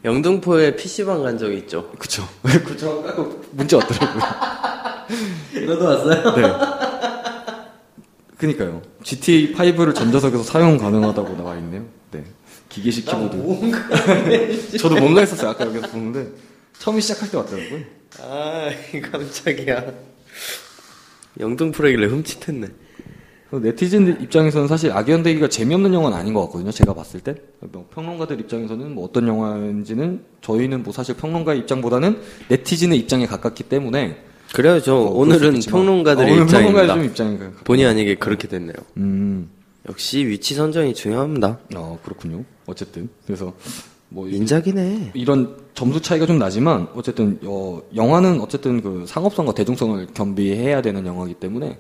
영등포에 0.05 0.75
PC방 0.75 1.23
간적 1.23 1.51
있죠? 1.53 1.91
그쵸. 1.97 2.29
그쵸. 2.43 3.03
아까 3.07 3.27
문제 3.51 3.75
왔더라고요. 3.75 4.21
너도 5.65 5.85
왔어요? 5.85 6.35
네. 6.35 6.43
그니까요. 8.37 8.83
GTA 9.01 9.53
5를 9.53 9.95
전자석에서 9.95 10.43
사용 10.43 10.77
가능하다고 10.77 11.35
나와 11.37 11.55
있네요. 11.57 11.85
네. 12.11 12.23
기계식 12.69 13.05
키보드. 13.07 14.77
저도 14.77 14.95
뭔가 14.97 15.21
했었어요. 15.21 15.49
아까 15.49 15.65
여기서 15.65 15.87
보는데 15.87 16.27
처음 16.77 16.99
시작할 16.99 17.31
때 17.31 17.37
왔더라고요. 17.37 17.79
아 18.21 18.69
깜짝이야. 19.11 19.85
영등포라길래 21.39 22.05
흠칫했네. 22.05 22.67
그래서 23.49 23.63
네티즌 23.65 24.21
입장에서는 24.21 24.67
사실 24.67 24.91
악연대기가 24.91 25.47
재미없는 25.49 25.93
영화는 25.93 26.17
아닌 26.17 26.33
것 26.33 26.41
같거든요. 26.45 26.71
제가 26.71 26.93
봤을 26.93 27.19
때. 27.19 27.35
뭐 27.71 27.87
평론가들 27.93 28.39
입장에서는 28.41 28.95
뭐 28.95 29.05
어떤 29.05 29.27
영화인지는 29.27 30.21
저희는 30.41 30.83
뭐 30.83 30.91
사실 30.91 31.15
평론가의 31.15 31.59
입장보다는 31.59 32.19
네티즌의 32.49 32.97
입장에 32.99 33.25
가깝기 33.27 33.63
때문에 33.63 34.17
그래요 34.53 34.79
저 34.81 34.95
어, 34.95 35.09
오늘은. 35.11 35.59
평론가들의 35.59 36.29
어, 36.29 36.33
오늘 36.33 36.43
입장입니다. 36.45 36.95
가깝- 36.95 37.63
본의 37.65 37.85
아니게 37.85 38.15
그렇게 38.15 38.47
됐네요. 38.47 38.73
음, 38.97 39.49
역시 39.89 40.25
위치 40.25 40.55
선정이 40.55 40.93
중요합니다. 40.93 41.59
어 41.75 41.99
그렇군요. 42.03 42.43
어쨌든 42.65 43.09
그래서 43.25 43.53
뭐 44.09 44.27
이- 44.27 44.35
인작이네. 44.37 45.11
이런 45.13 45.55
점수 45.73 46.01
차이가 46.01 46.25
좀 46.25 46.37
나지만 46.39 46.87
어쨌든 46.95 47.39
어, 47.43 47.81
영화는 47.95 48.39
어쨌든 48.41 48.81
그 48.81 49.05
상업성과 49.07 49.53
대중성을 49.53 50.07
겸비해야 50.13 50.81
되는 50.81 51.05
영화이기 51.05 51.35
때문에 51.39 51.77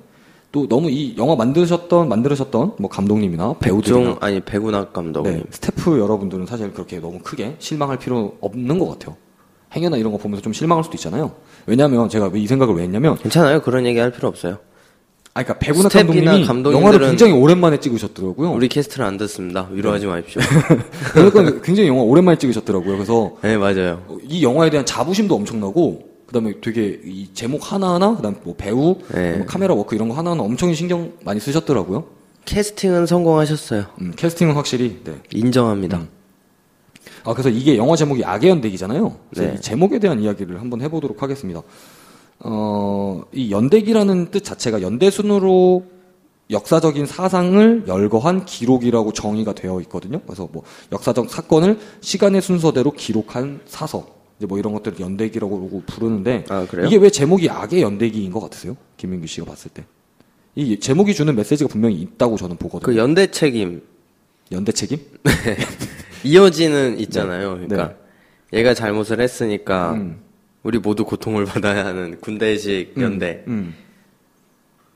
또 0.51 0.67
너무 0.67 0.89
이 0.89 1.15
영화 1.17 1.35
만드셨던 1.35 2.07
만들으셨던 2.07 2.75
뭐 2.79 2.89
감독님이나 2.89 3.55
백종 3.59 4.17
아니 4.21 4.39
백운학 4.39 4.93
감독님. 4.93 5.33
네, 5.33 5.43
스태프 5.49 5.99
여러분들은 5.99 6.45
사실 6.45 6.71
그렇게 6.73 6.99
너무 6.99 7.19
크게 7.19 7.55
실망할 7.59 7.97
필요 7.97 8.37
없는 8.41 8.79
것 8.79 8.87
같아요. 8.87 9.17
행여나 9.75 9.97
이런 9.97 10.11
거 10.11 10.17
보면서 10.17 10.41
좀 10.41 10.53
실망할 10.53 10.83
수도 10.83 10.95
있잖아요. 10.95 11.33
왜냐하면 11.65 12.07
제가 12.07 12.27
왜 12.27 12.42
이 12.42 12.47
생각을 12.47 12.75
왜 12.75 12.83
했냐면, 12.83 13.17
괜찮아요. 13.17 13.61
그런 13.61 13.85
얘기 13.85 13.99
할 13.99 14.11
필요 14.11 14.27
없어요. 14.29 14.59
아, 15.33 15.43
그러니까 15.43 15.59
백운학 15.59 15.89
감독님이 15.89 16.45
감독님들은 16.45 16.73
영화를 16.79 17.07
굉장히 17.07 17.33
오랜만에 17.33 17.77
찍으셨더라고요. 17.81 18.51
우리 18.51 18.69
캐스트를 18.69 19.05
안 19.05 19.17
듣습니다. 19.17 19.67
위로하지 19.69 20.05
마십시오. 20.05 20.41
그러니까 21.13 21.61
굉장히 21.61 21.89
영화 21.89 22.03
오랜만에 22.03 22.37
찍으셨더라고요. 22.37 22.93
그래서 22.93 23.35
네 23.41 23.57
맞아요. 23.57 24.01
어, 24.07 24.17
이 24.23 24.41
영화에 24.43 24.69
대한 24.69 24.85
자부심도 24.85 25.35
엄청나고, 25.35 26.14
그다음에 26.27 26.59
되게 26.61 26.99
이 27.05 27.29
제목 27.33 27.71
하나하나, 27.71 28.15
그다음 28.15 28.35
뭐 28.43 28.55
배우, 28.57 28.97
네. 29.13 29.37
뭐 29.37 29.45
카메라 29.45 29.73
워크 29.73 29.95
이런 29.95 30.09
거 30.09 30.15
하나하나 30.15 30.43
엄청 30.43 30.73
신경 30.73 31.13
많이 31.23 31.39
쓰셨더라고요. 31.39 32.05
캐스팅은 32.45 33.05
성공하셨어요. 33.05 33.85
음, 34.01 34.13
캐스팅은 34.15 34.53
확실히 34.55 35.01
네. 35.03 35.15
인정합니다. 35.31 35.97
음. 35.97 36.09
아, 37.23 37.33
그래서 37.33 37.49
이게 37.49 37.77
영화 37.77 37.95
제목이 37.95 38.23
악의 38.23 38.49
연대기잖아요. 38.49 39.15
네. 39.37 39.55
이 39.55 39.61
제목에 39.61 39.99
대한 39.99 40.21
이야기를 40.21 40.61
한번 40.61 40.81
해보도록 40.81 41.23
하겠습니다. 41.23 41.61
어, 42.39 43.23
이 43.33 43.51
연대기라는 43.51 44.31
뜻 44.31 44.43
자체가 44.43 44.81
연대순으로 44.81 45.85
역사적인 46.51 47.07
사상을 47.07 47.85
열거한 47.87 48.45
기록이라고 48.45 49.13
정의가 49.13 49.53
되어 49.53 49.81
있거든요. 49.81 50.21
그래서 50.21 50.47
뭐 50.51 50.63
역사적 50.91 51.29
사건을 51.29 51.79
시간의 52.01 52.41
순서대로 52.41 52.91
기록한 52.91 53.61
사서 53.65 54.14
이제 54.37 54.45
뭐 54.45 54.59
이런 54.59 54.73
것들을 54.73 54.99
연대기라고 54.99 55.83
부르는데 55.85 56.45
아, 56.49 56.65
그래요? 56.65 56.87
이게 56.87 56.97
왜 56.97 57.09
제목이 57.09 57.49
악의 57.49 57.81
연대기인 57.81 58.31
것 58.31 58.39
같으세요? 58.41 58.75
김민규 58.97 59.27
씨가 59.27 59.45
봤을 59.45 59.71
때. 59.71 59.85
이 60.55 60.79
제목이 60.79 61.13
주는 61.13 61.35
메시지가 61.35 61.69
분명히 61.69 61.95
있다고 62.01 62.37
저는 62.37 62.57
보거든요. 62.57 62.85
그 62.85 62.97
연대 62.97 63.27
책임 63.27 63.81
연대 64.51 64.71
책임? 64.71 64.99
이어지는 66.23 66.99
있잖아요. 66.99 67.57
네. 67.57 67.67
그러니까 67.67 67.95
얘가 68.53 68.73
잘못을 68.73 69.19
했으니까 69.19 69.93
음. 69.93 70.19
우리 70.63 70.79
모두 70.79 71.05
고통을 71.05 71.45
받아야 71.45 71.85
하는 71.85 72.19
군대식 72.21 72.95
연대. 72.99 73.43
음. 73.47 73.75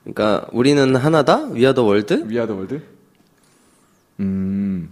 그러니까 0.03 0.47
우리는 0.51 0.95
하나다. 0.95 1.47
위아더 1.49 1.83
월드. 1.83 2.25
위아더 2.27 2.55
월드? 2.55 2.81
음. 4.19 4.89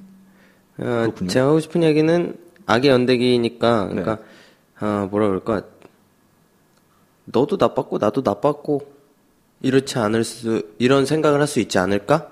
어. 0.77 1.07
제가 1.27 1.47
하고 1.47 1.59
싶은 1.59 1.83
얘기는 1.83 2.37
악의 2.65 2.91
연대기니까 2.91 3.87
그러니까 3.87 4.15
네. 4.17 4.21
아, 4.79 5.07
뭐라 5.09 5.27
그럴까? 5.27 5.61
너도 7.25 7.57
나빴고 7.59 7.97
나도 7.97 8.21
나빴고 8.23 8.93
이렇지 9.61 9.97
않을 9.97 10.23
수 10.23 10.63
이런 10.77 11.05
생각을 11.05 11.39
할 11.39 11.47
수 11.47 11.59
있지 11.59 11.77
않을까? 11.79 12.29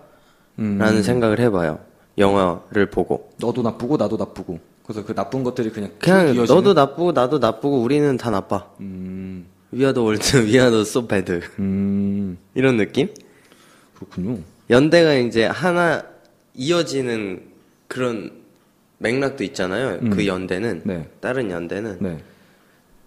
음. 0.60 0.78
라는 0.78 1.04
생각을 1.04 1.40
해봐요. 1.40 1.80
영화를 2.18 2.90
보고 2.90 3.32
너도 3.40 3.62
나쁘고 3.62 3.98
나도 3.98 4.16
나쁘고. 4.18 4.60
그래서 4.86 5.04
그 5.04 5.14
나쁜 5.16 5.44
것들이 5.44 5.72
그냥 5.72 5.90
쭉 5.94 6.00
그냥 6.00 6.28
이어지는? 6.28 6.46
너도 6.46 6.74
나쁘고 6.74 7.12
나도 7.12 7.40
나쁘고 7.40 7.82
우리는 7.82 8.16
다 8.18 8.30
나빠. 8.30 8.68
음. 8.80 9.48
위아더 9.72 10.04
월드, 10.04 10.46
위아더 10.46 10.84
소 10.86 11.08
배드 11.08 11.42
음. 11.60 12.38
이런 12.54 12.78
느낌? 12.78 13.10
그렇군요. 13.96 14.38
연대가 14.70 15.16
이제 15.16 15.46
하나 15.46 16.04
이어지는 16.54 17.42
그런 17.88 18.32
맥락도 19.00 19.44
있잖아요. 19.44 20.00
음. 20.04 20.10
그 20.12 20.26
연대는 20.28 20.84
네. 20.86 21.10
다른 21.20 21.52
연대는 21.52 21.98
네. 22.00 22.24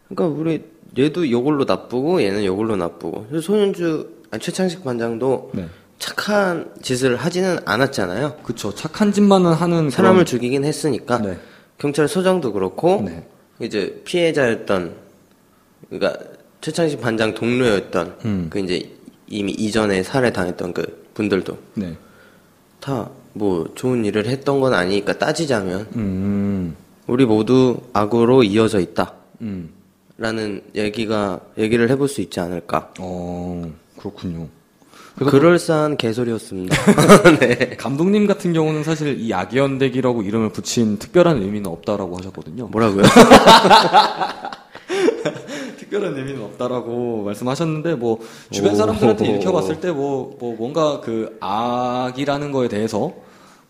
그러니까 0.09 0.27
우리 0.41 0.63
얘도 0.99 1.25
이걸로 1.25 1.65
나쁘고 1.65 2.23
얘는 2.23 2.43
이걸로 2.43 2.77
나쁘고 2.77 3.27
그래서 3.29 3.47
소년주 3.47 4.09
아니, 4.31 4.43
최창식 4.43 4.85
반장도 4.85 5.51
네. 5.55 5.69
착한 5.99 6.71
짓을 6.83 7.17
하지는 7.17 7.59
않았잖아요. 7.65 8.37
그쵸. 8.43 8.75
착한 8.75 9.13
짓만은 9.13 9.53
하는 9.53 9.91
사람을 9.91 10.19
그런- 10.19 10.27
죽이긴 10.27 10.65
했으니까 10.65 11.19
네. 11.19 11.39
경찰서장도 11.79 12.53
그렇고 12.53 13.03
네. 13.05 13.27
이제 13.61 14.01
피해자였던 14.05 14.95
그러니까 15.91 16.19
최창식 16.61 17.01
반장 17.01 17.35
동료였던 17.35 18.17
음. 18.25 18.47
그 18.51 18.59
이제 18.61 18.91
이미 19.27 19.53
이전에 19.53 20.03
살해 20.03 20.33
당했던 20.33 20.73
그 20.73 21.07
분들도 21.15 21.57
네. 21.75 21.97
다뭐 22.81 23.73
좋은 23.75 24.05
일을 24.05 24.27
했던 24.27 24.61
건 24.61 24.73
아니니까 24.75 25.19
따지자면 25.19 25.87
음. 25.97 26.77
우리 27.07 27.25
모두 27.27 27.79
악으로 27.93 28.43
이어져 28.45 28.81
있다. 28.81 29.15
음. 29.41 29.71
라는 30.19 30.63
얘기가 30.75 31.41
얘기를 31.57 31.89
해볼 31.91 32.09
수 32.09 32.21
있지 32.21 32.41
않을까. 32.41 32.93
어, 32.99 33.73
그렇군요. 33.97 34.49
그럴싸한 35.17 35.97
개소리였습니다. 35.97 36.77
네. 37.41 37.77
감독님 37.77 38.27
같은 38.27 38.53
경우는 38.53 38.85
사실 38.85 39.19
이 39.21 39.33
악연대기라고 39.33 40.23
이름을 40.23 40.51
붙인 40.51 40.99
특별한 40.99 41.41
의미는 41.43 41.71
없다라고 41.71 42.17
하셨거든요. 42.19 42.67
뭐라고요? 42.69 43.03
특별한 45.79 46.17
의미는 46.17 46.43
없다라고 46.45 47.23
말씀하셨는데 47.25 47.95
뭐 47.95 48.19
주변 48.51 48.73
오. 48.73 48.77
사람들한테 48.77 49.27
읽혀봤을 49.39 49.81
때 49.81 49.89
뭐 49.91 50.37
뭐 50.39 50.55
뭔가 50.57 51.01
그 51.01 51.37
악이라는 51.41 52.53
거에 52.53 52.69
대해서 52.69 53.13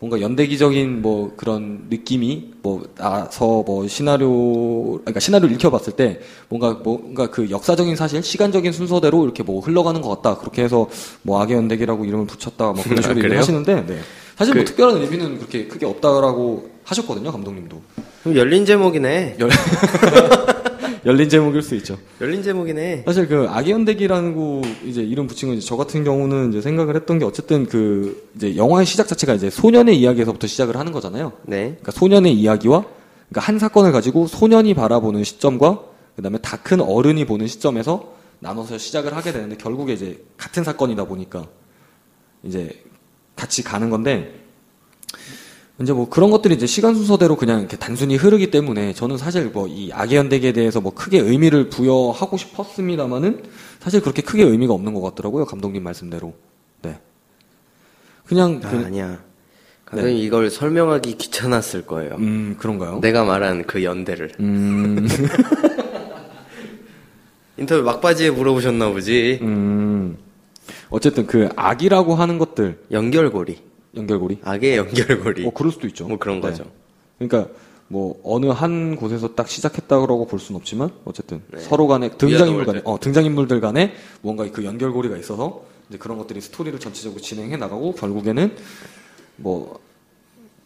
뭔가 0.01 0.21
연대기적인 0.21 1.03
뭐 1.03 1.33
그런 1.37 1.87
느낌이 1.91 2.53
뭐 2.63 2.85
나서 2.97 3.65
뭐 3.67 3.89
시나리오 3.89 4.99
그러니까 5.01 5.19
시나리오를 5.19 5.57
읽혀봤을 5.57 5.95
때 5.95 6.21
뭔가 6.49 6.75
뭔가 6.85 7.29
그 7.31 7.51
역사적인 7.51 7.97
사실 7.97 8.23
시간적인 8.23 8.71
순서대로 8.71 9.25
이렇게 9.25 9.43
뭐 9.43 9.61
흘러가는 9.61 10.01
것 10.01 10.09
같다 10.23 10.39
그렇게 10.39 10.63
해서 10.63 10.89
뭐 11.23 11.41
악의 11.43 11.57
연대기라고 11.57 12.05
이름을 12.05 12.27
붙였다 12.27 12.73
뭐 12.73 12.83
그런 12.85 12.99
아, 12.99 13.03
식으로 13.03 13.15
그래요? 13.17 13.25
얘기하시는데 13.31 13.87
네. 13.87 13.99
사실 14.37 14.55
뭐 14.55 14.63
그- 14.63 14.69
특별한 14.71 15.03
의미는 15.03 15.39
그렇게 15.39 15.67
크게 15.67 15.85
없다라고 15.85 16.71
하셨거든요 16.85 17.33
감독님도 17.33 17.83
그럼 18.23 18.37
열린 18.37 18.65
제목이네. 18.65 19.37
열- 19.41 19.51
열린 21.09 21.27
제목일 21.31 21.63
수 21.63 21.75
있죠. 21.77 21.97
열린 22.21 22.43
제목이네. 22.43 23.05
사실 23.07 23.27
그 23.27 23.47
악의연대기라는 23.49 24.35
거 24.37 24.61
이제 24.85 25.01
이름 25.03 25.27
붙인 25.27 25.49
건 25.49 25.57
이제 25.57 25.67
저 25.67 25.75
같은 25.75 26.05
경우는 26.05 26.51
이제 26.51 26.61
생각을 26.61 26.97
했던 26.97 27.19
게 27.19 27.25
어쨌든 27.25 27.65
그 27.67 28.31
이제 28.37 28.57
영화의 28.57 28.85
시작 28.85 29.09
자체가 29.09 29.33
이제 29.33 29.49
소년의 29.49 29.99
이야기에서부터 29.99 30.47
시작을 30.47 30.77
하는 30.77 30.93
거잖아요. 30.93 31.33
네. 31.47 31.63
그러니까 31.71 31.93
소년의 31.93 32.35
이야기와 32.35 32.85
그러니까 33.31 33.41
한 33.41 33.59
사건을 33.59 33.91
가지고 33.91 34.27
소년이 34.27 34.75
바라보는 34.75 35.25
시점과 35.25 35.81
그다음에 36.15 36.37
다 36.43 36.59
큰 36.59 36.83
어른이 36.83 37.25
보는 37.25 37.47
시점에서 37.47 38.13
나눠서 38.41 38.77
시작을 38.77 39.17
하게 39.17 39.33
되는데 39.33 39.57
결국에 39.57 39.95
이제 39.95 40.23
같은 40.37 40.63
사건이다 40.63 41.05
보니까 41.07 41.47
이제 42.43 42.85
같이 43.35 43.65
가는 43.65 43.89
건데 43.89 44.35
이제 45.81 45.93
뭐 45.93 46.09
그런 46.09 46.31
것들이 46.31 46.55
이제 46.55 46.67
시간 46.67 46.95
순서대로 46.97 47.37
그냥 47.37 47.61
이렇게 47.61 47.77
단순히 47.77 48.17
흐르기 48.17 48.51
때문에 48.51 48.95
저는 48.95 49.17
사실 49.17 49.45
뭐 49.47 49.69
이 49.69 49.91
악의 49.93 50.17
연대기에 50.17 50.53
대해서 50.53 50.81
뭐 50.81 50.93
크게 50.93 51.21
의미를 51.21 51.69
부여하고 51.69 52.37
싶었습니다만은 52.37 53.45
사실 53.79 54.01
그렇게 54.01 54.23
크게 54.23 54.43
의미가 54.43 54.73
없는 54.75 54.93
것 54.95 55.01
같더라고요 55.03 55.45
감독님 55.45 55.85
말씀대로 55.85 56.35
네 56.83 56.99
그냥 58.27 58.61
아, 58.65 58.71
그, 58.71 58.77
아니야. 58.79 59.23
감독님 59.85 60.17
이걸 60.19 60.51
설명하기 60.51 61.17
귀찮았을 61.17 61.87
거예요. 61.87 62.17
음 62.17 62.57
그런가요? 62.59 62.99
내가 63.01 63.25
말한 63.25 63.65
그 63.67 63.85
연대를. 63.85 64.33
음, 64.41 65.09
인터뷰 67.57 67.83
막바지에 67.83 68.31
물어보셨나 68.31 68.91
보지. 68.91 69.39
음 69.43 70.17
어쨌든 70.91 71.27
그 71.27 71.49
악이라고 71.57 72.15
하는 72.15 72.39
것들 72.39 72.79
연결고리. 72.91 73.59
연결고리 73.99 74.39
악의 74.43 74.77
연결고리. 74.77 75.47
어 75.47 75.51
그럴 75.51 75.73
수도 75.73 75.87
있죠 75.89 76.07
뭐 76.09 76.19
그런 76.19 76.41
네. 76.41 76.49
거죠. 76.49 76.65
그러니까 77.19 77.53
뭐 77.89 78.21
어느 78.23 78.47
한 78.47 78.97
곳에서 78.97 79.35
딱 79.35 79.49
시작했다고 79.49 80.27
볼 80.27 80.39
수는 80.39 80.61
없지만 80.61 80.91
어쨌든 81.05 81.43
네. 81.53 81.61
서로 81.61 81.87
간에 81.87 82.11
등장인물 82.11 82.67
간에. 82.67 82.81
어 82.85 82.99
등장인물들 83.01 83.61
간에 83.61 83.95
뭔가 84.21 84.49
그 84.51 84.65
연결고리가 84.65 85.17
있어서 85.17 85.65
이제 85.89 85.99
그런 85.99 86.19
것들이 86.19 86.41
스토리를 86.41 86.79
전체적으로 86.79 87.21
진행해 87.21 87.57
나가고 87.57 87.95
결국에는 87.95 88.53
뭐 89.37 89.81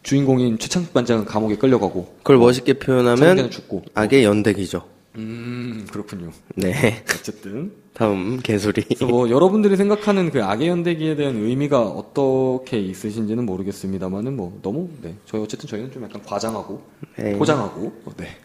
주인공인 0.03 0.59
최창식 0.59 0.93
반장은 0.93 1.23
감옥에 1.25 1.55
끌려가고 1.55 2.13
그걸 2.17 2.37
멋있게 2.37 2.73
표현하면 2.73 3.49
죽고 3.49 3.83
악의 3.93 4.25
연대기죠. 4.25 4.83
음 5.15 5.87
그렇군요 5.91 6.31
네. 6.55 7.03
어쨌든 7.19 7.71
다음 7.93 8.39
개소리. 8.41 8.83
그래서 8.83 9.05
뭐 9.05 9.29
여러분들이 9.29 9.77
생각하는 9.77 10.31
그 10.31 10.43
악의 10.43 10.67
연대기에 10.67 11.15
대한 11.15 11.35
의미가 11.35 11.81
어떻게 11.81 12.79
있으신지는 12.79 13.45
모르겠습니다만은 13.45 14.35
뭐 14.35 14.57
너무 14.63 14.89
네 15.01 15.15
저희 15.25 15.41
어쨌든 15.41 15.69
저희는 15.69 15.91
좀 15.91 16.03
약간 16.03 16.21
과장하고 16.23 16.81
네. 17.17 17.37
포장하고 17.37 17.93
어, 18.05 18.11
네 18.17 18.35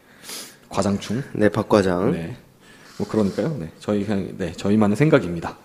과장충 0.68 1.22
네, 1.32 1.48
박 1.48 1.68
과장. 1.68 2.12
네. 2.12 2.36
뭐 2.98 3.06
그러니까요. 3.08 3.56
네. 3.58 3.70
저희 3.78 4.04
그냥 4.04 4.34
네, 4.36 4.52
저희만의 4.52 4.96
생각입니다. 4.96 5.56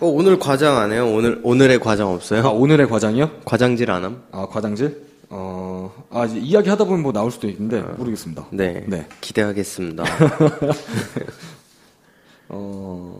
어, 0.00 0.06
오늘 0.06 0.38
과장 0.38 0.78
안 0.78 0.90
해요? 0.90 1.06
오늘 1.06 1.40
오늘의 1.44 1.78
과장 1.78 2.08
없어요? 2.08 2.42
아, 2.44 2.50
오늘의 2.50 2.88
과장이요? 2.88 3.42
과장질 3.44 3.90
안 3.90 4.04
함? 4.04 4.22
아, 4.32 4.46
과장질? 4.46 5.12
어, 5.28 5.92
아, 6.10 6.24
이제 6.24 6.38
이야기 6.38 6.68
하다 6.68 6.84
보면 6.84 7.02
뭐 7.02 7.12
나올 7.12 7.30
수도 7.30 7.48
있는데 7.48 7.80
모르겠습니다. 7.80 8.46
네. 8.50 8.84
네. 8.88 9.06
기대하겠습니다. 9.20 10.02
어, 12.52 13.18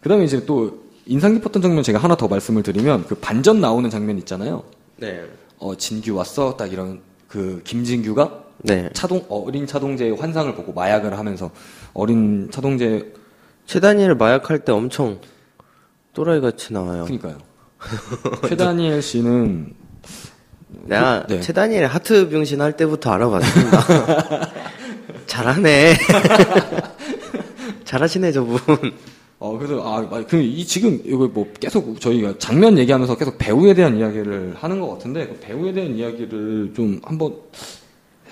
그 0.00 0.08
다음에 0.08 0.24
이제 0.24 0.44
또 0.44 0.86
인상 1.06 1.34
깊었던 1.34 1.62
장면 1.62 1.82
제가 1.82 1.98
하나 1.98 2.16
더 2.16 2.28
말씀을 2.28 2.62
드리면 2.62 3.06
그 3.06 3.14
반전 3.14 3.60
나오는 3.60 3.88
장면 3.88 4.18
있잖아요. 4.18 4.64
네. 4.96 5.24
어, 5.58 5.74
진규 5.76 6.14
왔어. 6.14 6.56
딱 6.56 6.72
이런 6.72 7.00
그 7.28 7.62
김진규가 7.64 8.44
네. 8.58 8.90
차동 8.92 9.24
어린 9.28 9.66
차동재의 9.66 10.16
환상을 10.16 10.54
보고 10.54 10.72
마약을 10.72 11.16
하면서 11.18 11.50
어린 11.94 12.50
차동재 12.50 13.06
최다니엘 13.66 14.14
마약할 14.14 14.60
때 14.60 14.72
엄청 14.72 15.20
또라이 16.12 16.40
같이 16.40 16.72
나와요. 16.72 17.04
그니까요. 17.04 17.38
최다니엘 18.48 19.02
씨는 19.02 19.74
내가 20.86 21.26
네. 21.26 21.40
최다니엘 21.40 21.86
하트 21.86 22.28
병신 22.28 22.60
할 22.60 22.76
때부터 22.76 23.10
알아봤습니다. 23.12 24.50
잘하네. 25.26 25.94
잘하시네 27.86 28.32
저분. 28.32 28.58
어, 29.38 29.56
그래서, 29.58 29.82
아, 29.82 29.98
아, 29.98 30.24
그, 30.26 30.38
이, 30.38 30.64
지금, 30.64 31.00
이거 31.04 31.28
뭐, 31.28 31.46
계속 31.60 32.00
저희가 32.00 32.34
장면 32.38 32.78
얘기하면서 32.78 33.16
계속 33.16 33.36
배우에 33.38 33.74
대한 33.74 33.98
이야기를 33.98 34.54
하는 34.56 34.80
것 34.80 34.88
같은데, 34.88 35.26
그 35.26 35.38
배우에 35.40 35.72
대한 35.72 35.94
이야기를 35.94 36.72
좀 36.74 37.00
한번 37.02 37.34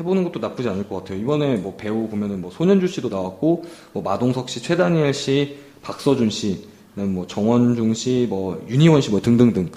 해보는 0.00 0.24
것도 0.24 0.40
나쁘지 0.40 0.68
않을 0.68 0.88
것 0.88 0.96
같아요. 0.96 1.18
이번에 1.18 1.56
뭐 1.56 1.76
배우 1.76 2.08
보면은 2.08 2.40
뭐 2.40 2.50
손현주 2.50 2.86
씨도 2.88 3.10
나왔고, 3.10 3.64
뭐 3.92 4.02
마동석 4.02 4.48
씨, 4.48 4.62
최다니엘 4.62 5.12
씨, 5.12 5.58
박서준 5.82 6.30
씨, 6.30 6.66
뭐 6.94 7.26
정원중 7.26 7.92
씨, 7.92 8.26
뭐 8.28 8.64
윤희원 8.68 9.02
씨, 9.02 9.10
뭐 9.10 9.20
등등등 9.20 9.70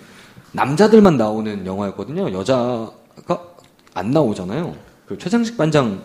남자들만 0.54 1.18
나오는 1.18 1.66
영화였거든요. 1.66 2.32
여자가 2.32 3.44
안 3.94 4.12
나오잖아요. 4.12 4.76
그 5.06 5.18
최장식 5.18 5.58
반장 5.58 6.04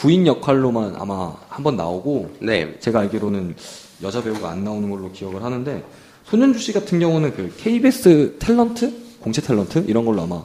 부인 0.00 0.26
역할로만 0.26 0.96
아마 0.98 1.34
한 1.48 1.62
번 1.62 1.76
나오고, 1.76 2.36
네. 2.40 2.78
제가 2.80 3.00
알기로는 3.00 3.54
여자 4.02 4.22
배우가 4.22 4.50
안 4.50 4.64
나오는 4.64 4.88
걸로 4.88 5.12
기억을 5.12 5.42
하는데 5.42 5.84
손현주 6.24 6.58
씨 6.58 6.72
같은 6.72 6.98
경우는 7.00 7.34
그 7.36 7.52
KBS 7.58 8.36
탤런트, 8.38 8.94
공채 9.20 9.42
탤런트 9.42 9.86
이런 9.86 10.06
걸로 10.06 10.22
아마 10.22 10.42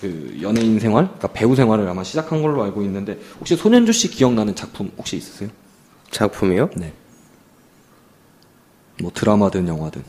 그 0.00 0.38
연예인 0.40 0.78
생활, 0.78 1.06
그러니까 1.06 1.28
배우 1.32 1.56
생활을 1.56 1.88
아마 1.88 2.04
시작한 2.04 2.40
걸로 2.40 2.62
알고 2.62 2.82
있는데 2.82 3.18
혹시 3.40 3.56
손현주 3.56 3.92
씨 3.92 4.08
기억나는 4.08 4.54
작품 4.54 4.92
혹시 4.96 5.16
있으세요? 5.16 5.48
작품이요? 6.12 6.70
네. 6.76 6.92
뭐 9.02 9.10
드라마든 9.12 9.66
영화든. 9.66 10.04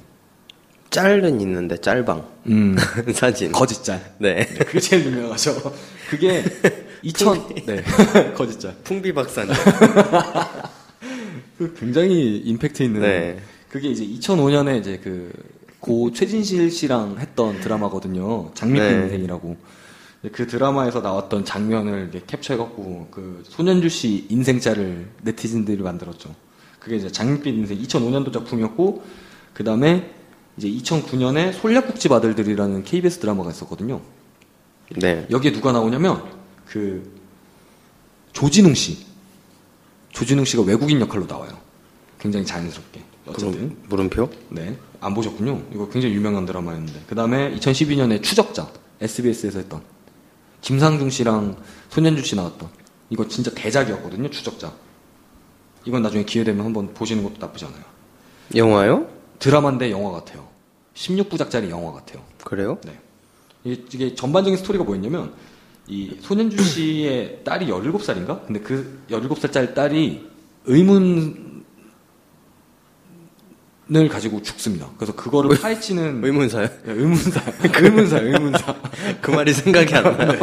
짤은 0.92 1.42
있는데 1.42 1.78
짤방 1.82 2.26
음. 2.48 2.76
사진. 3.14 3.52
거짓짤. 3.52 4.14
네. 4.20 4.46
네, 4.46 4.66
그게 4.66 4.80
제일 4.80 5.06
유명하죠. 5.06 5.74
그게 6.12 6.44
2000 7.02 7.66
네. 7.66 7.84
거짓짤. 8.36 8.76
풍비 8.84 9.14
박사님. 9.14 9.54
그 11.58 11.74
굉장히 11.80 12.38
임팩트 12.38 12.84
있는 12.84 13.02
네. 13.02 13.40
그게 13.70 13.90
이제 13.90 14.06
2005년에 14.06 14.80
이제 14.80 14.98
그 14.98 15.32
고 15.80 16.12
최진실 16.12 16.72
씨랑 16.72 17.18
했던 17.20 17.60
드라마거든요. 17.62 18.52
장미빛 18.54 18.84
네. 18.84 19.04
인생이라고. 19.04 19.58
그 20.34 20.48
드라마에서 20.48 21.00
나왔던 21.00 21.46
장면을 21.46 22.12
캡처해갖고 22.28 23.08
그 23.10 23.44
손현주 23.48 23.88
씨 23.88 24.26
인생짤을 24.30 25.08
네티즌들이 25.22 25.82
만들었죠. 25.82 26.36
그게 26.80 26.98
이제 26.98 27.10
장미빛 27.10 27.56
인생 27.56 27.82
2005년도 27.82 28.34
작품이었고 28.34 29.04
그 29.54 29.64
다음에 29.64 30.12
이제 30.58 30.68
2009년에 30.70 31.54
솔약국집 31.54 32.12
아들들이라는 32.12 32.84
KBS 32.84 33.20
드라마가 33.20 33.50
있었거든요. 33.52 34.02
네. 34.98 35.26
여기에 35.32 35.54
누가 35.54 35.72
나오냐면 35.72 36.24
그 36.70 37.20
조진웅 38.32 38.76
씨, 38.76 39.06
조진웅 40.12 40.46
씨가 40.46 40.64
외국인 40.64 41.02
역할로 41.02 41.26
나와요. 41.26 41.58
굉장히 42.20 42.46
자연스럽게. 42.46 43.04
어쨌든 43.26 43.76
물음표? 43.88 44.30
네. 44.50 44.78
안 45.00 45.14
보셨군요. 45.14 45.64
이거 45.74 45.90
굉장히 45.90 46.16
유명한 46.16 46.46
드라마였는데. 46.46 47.04
그 47.08 47.16
다음에 47.16 47.56
2012년에 47.56 48.22
추적자, 48.22 48.72
SBS에서 49.02 49.60
했던. 49.60 49.82
김상중 50.62 51.10
씨랑 51.10 51.58
손현주 51.90 52.24
씨 52.24 52.36
나왔던. 52.36 52.70
이거 53.10 53.28
진짜 53.28 53.52
대작이었거든요, 53.56 54.30
추적자. 54.30 54.74
이건 55.86 56.02
나중에 56.04 56.24
기회 56.26 56.44
되면 56.44 56.66
한번 56.66 56.94
보시는 56.94 57.24
것도 57.24 57.36
나쁘지 57.40 57.66
않아요. 57.66 57.84
영화요? 58.56 59.10
드라마인데 59.40 59.90
영화 59.90 60.12
같아요. 60.12 60.48
16부작짜리 60.96 61.70
영화 61.70 61.94
같아요. 61.94 62.22
그래요? 62.44 62.78
네. 62.84 63.00
이게 63.64 64.14
전반적인 64.14 64.58
스토리가 64.58 64.84
뭐였냐면, 64.84 65.34
이 65.90 66.16
손현주 66.22 66.64
씨의 66.64 67.40
딸이 67.44 67.68
17살인가? 67.68 68.46
근데 68.46 68.60
그 68.60 69.02
17살짜리 69.10 69.74
딸이 69.74 70.30
의문을 70.66 71.34
가지고 74.10 74.44
죽습니다. 74.44 74.88
그래서 74.98 75.16
그거를 75.16 75.58
파헤치는 75.58 76.24
의문사요? 76.24 76.70
예, 76.88 76.92
의문사, 76.92 77.42
의문사, 77.82 78.20
의문사. 78.20 78.76
그 79.20 79.32
말이 79.32 79.52
생각이 79.52 79.96
안 79.96 80.16
나요. 80.16 80.40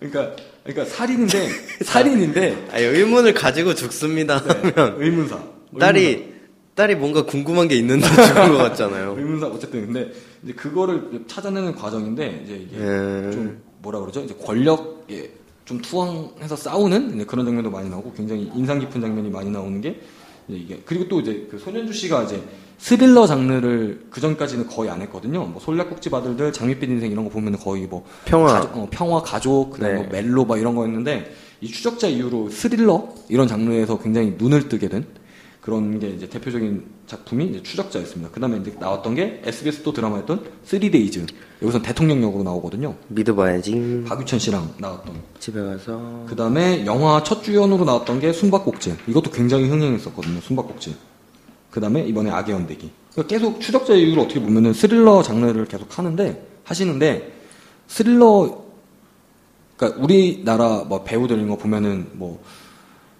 그러니까, 0.00 0.34
그러니까 0.64 0.84
살인인데, 0.86 1.48
살인인데, 1.84 2.68
아니, 2.72 2.84
의문을 2.84 3.32
가지고 3.32 3.76
죽습니다 3.76 4.38
하면 4.38 4.96
의문사. 4.98 5.40
딸이 5.78 6.30
딸이 6.74 6.94
뭔가 6.96 7.22
궁금한 7.24 7.68
게 7.68 7.76
있는데 7.76 8.06
죽은 8.10 8.48
것 8.48 8.56
같잖아요. 8.56 9.14
의문사 9.16 9.46
어쨌든 9.46 9.86
근데 9.86 10.10
이제 10.42 10.52
그거를 10.54 11.24
찾아내는 11.28 11.74
과정인데 11.74 12.42
이제 12.44 12.54
이게 12.54 12.76
음. 12.76 13.30
좀 13.32 13.69
뭐라 13.82 14.00
그러죠? 14.00 14.20
이제 14.20 14.34
권력에 14.34 15.32
좀 15.64 15.80
투항해서 15.80 16.56
싸우는 16.56 17.26
그런 17.26 17.44
장면도 17.46 17.70
많이 17.70 17.88
나오고 17.88 18.12
굉장히 18.12 18.50
인상 18.54 18.78
깊은 18.80 19.00
장면이 19.00 19.30
많이 19.30 19.50
나오는 19.50 19.80
게 19.80 20.00
이게 20.48 20.80
그리고 20.84 21.08
또 21.08 21.20
이제 21.20 21.46
그 21.50 21.58
손현주 21.58 21.92
씨가 21.92 22.24
이제 22.24 22.42
스릴러 22.78 23.26
장르를 23.26 24.06
그 24.10 24.20
전까지는 24.20 24.66
거의 24.66 24.90
안 24.90 25.02
했거든요. 25.02 25.44
뭐 25.44 25.60
솔약국집 25.60 26.12
아들들, 26.14 26.52
장밋빛 26.52 26.88
인생 26.88 27.12
이런 27.12 27.24
거 27.24 27.30
보면 27.30 27.58
거의 27.58 27.86
뭐 27.86 28.04
평화. 28.24 28.54
가족, 28.54 28.76
어, 28.76 28.88
평화 28.90 29.22
가족, 29.22 29.70
그다음 29.70 29.92
네. 29.92 30.00
뭐 30.00 30.08
멜로 30.10 30.44
막 30.46 30.58
이런 30.58 30.74
거였는데 30.74 31.30
이 31.60 31.68
추적자 31.68 32.08
이후로 32.08 32.48
스릴러 32.48 33.08
이런 33.28 33.46
장르에서 33.46 33.98
굉장히 33.98 34.34
눈을 34.38 34.68
뜨게 34.68 34.88
된 34.88 35.04
그런 35.70 36.00
게 36.00 36.08
이제 36.08 36.28
대표적인 36.28 36.84
작품이 37.06 37.46
이제 37.46 37.62
추적자였습니다. 37.62 38.32
그 38.32 38.40
다음에 38.40 38.58
이제 38.58 38.74
나왔던 38.80 39.14
게 39.14 39.40
SBS 39.44 39.84
또 39.84 39.92
드라마였던 39.92 40.44
3데이즈. 40.66 41.28
여기선 41.62 41.82
대통령 41.82 42.20
역으로 42.24 42.42
나오거든요. 42.42 42.96
믿어봐야지. 43.06 44.02
박유천 44.08 44.40
씨랑 44.40 44.74
나왔던. 44.78 45.14
집에 45.38 45.62
가서 45.62 46.24
그 46.26 46.34
다음에 46.34 46.84
영화 46.86 47.22
첫 47.22 47.44
주연으로 47.44 47.84
나왔던 47.84 48.18
게 48.18 48.32
숨바꼭질. 48.32 48.96
이것도 49.06 49.30
굉장히 49.30 49.68
흥행했었거든요. 49.68 50.40
숨바꼭질. 50.40 50.96
그 51.70 51.80
다음에 51.80 52.04
이번에 52.04 52.30
악의 52.30 52.52
연대기. 52.52 52.90
그러니까 53.12 53.32
계속 53.32 53.60
추적자 53.60 53.94
이후로 53.94 54.22
어떻게 54.22 54.40
보면은 54.40 54.72
스릴러 54.72 55.22
장르를 55.22 55.66
계속 55.66 55.96
하는데 55.96 56.44
하시는데 56.64 57.32
스릴러 57.86 58.64
그러니까 59.76 60.02
우리나라 60.02 60.82
뭐 60.82 61.04
배우들 61.04 61.36
이런 61.36 61.48
거 61.48 61.56
보면은 61.56 62.08
뭐 62.14 62.42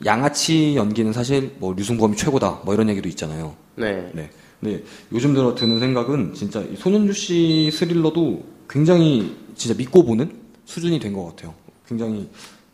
양아치 0.05 0.77
연기는 0.77 1.13
사실 1.13 1.53
뭐 1.59 1.75
류승범이 1.75 2.17
최고다 2.17 2.63
뭐 2.65 2.75
이런 2.75 2.89
얘기도 2.89 3.09
있잖아요. 3.09 3.55
네. 3.77 4.11
네. 4.15 4.31
근데 4.61 4.83
요즘 5.13 5.35
들어 5.35 5.55
드는 5.55 5.79
생각은 5.81 6.35
진짜 6.35 6.61
이 6.61 6.77
손현주 6.77 7.13
씨 7.13 7.71
스릴러도 7.73 8.43
굉장히 8.69 9.37
진짜 9.55 9.77
믿고 9.77 10.05
보는 10.05 10.31
수준이 10.65 10.99
된 11.01 11.13
것 11.15 11.25
같아요. 11.27 11.55
굉장히 11.87 12.29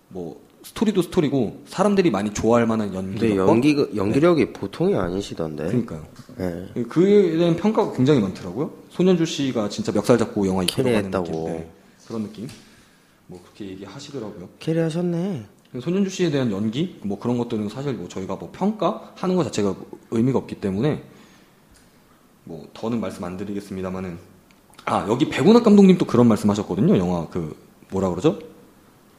뭐 0.08 0.40
스토리도 0.62 1.02
스토리고 1.02 1.62
사람들이 1.68 2.10
많이 2.10 2.34
좋아할 2.34 2.66
만한 2.66 2.92
연기. 2.92 3.36
연기 3.36 3.76
연기력이 3.94 4.52
보통이 4.52 4.96
아니시던데. 4.96 5.66
그러니까요. 5.66 6.06
네. 6.36 6.82
그에 6.88 7.36
대한 7.36 7.54
평가가 7.56 7.92
굉장히 7.92 8.20
많더라고요. 8.20 8.72
손현주 8.90 9.24
씨가 9.26 9.68
진짜 9.68 9.92
멱살 9.92 10.18
잡고 10.18 10.46
영화 10.48 10.64
이끌어가는. 10.64 11.10
느낌. 11.10 11.44
네. 11.44 11.70
그런 12.08 12.22
느낌. 12.24 12.48
뭐 13.28 13.40
그렇게 13.42 13.70
얘기하시더라고요. 13.72 14.48
캐리하셨네. 14.58 15.46
손현주 15.80 16.10
씨에 16.10 16.30
대한 16.30 16.50
연기 16.50 16.98
뭐 17.02 17.18
그런 17.18 17.38
것들은 17.38 17.68
사실 17.68 17.94
뭐 17.94 18.08
저희가 18.08 18.36
뭐 18.36 18.50
평가하는 18.52 19.36
것 19.36 19.44
자체가 19.44 19.74
의미가 20.10 20.38
없기 20.38 20.56
때문에 20.56 21.02
뭐 22.44 22.68
더는 22.74 23.00
말씀 23.00 23.24
안 23.24 23.36
드리겠습니다만은 23.36 24.18
아 24.84 25.06
여기 25.08 25.28
백운학 25.28 25.64
감독님도 25.64 26.06
그런 26.06 26.28
말씀하셨거든요. 26.28 26.96
영화 26.98 27.26
그 27.28 27.56
뭐라 27.90 28.10
그러죠? 28.10 28.38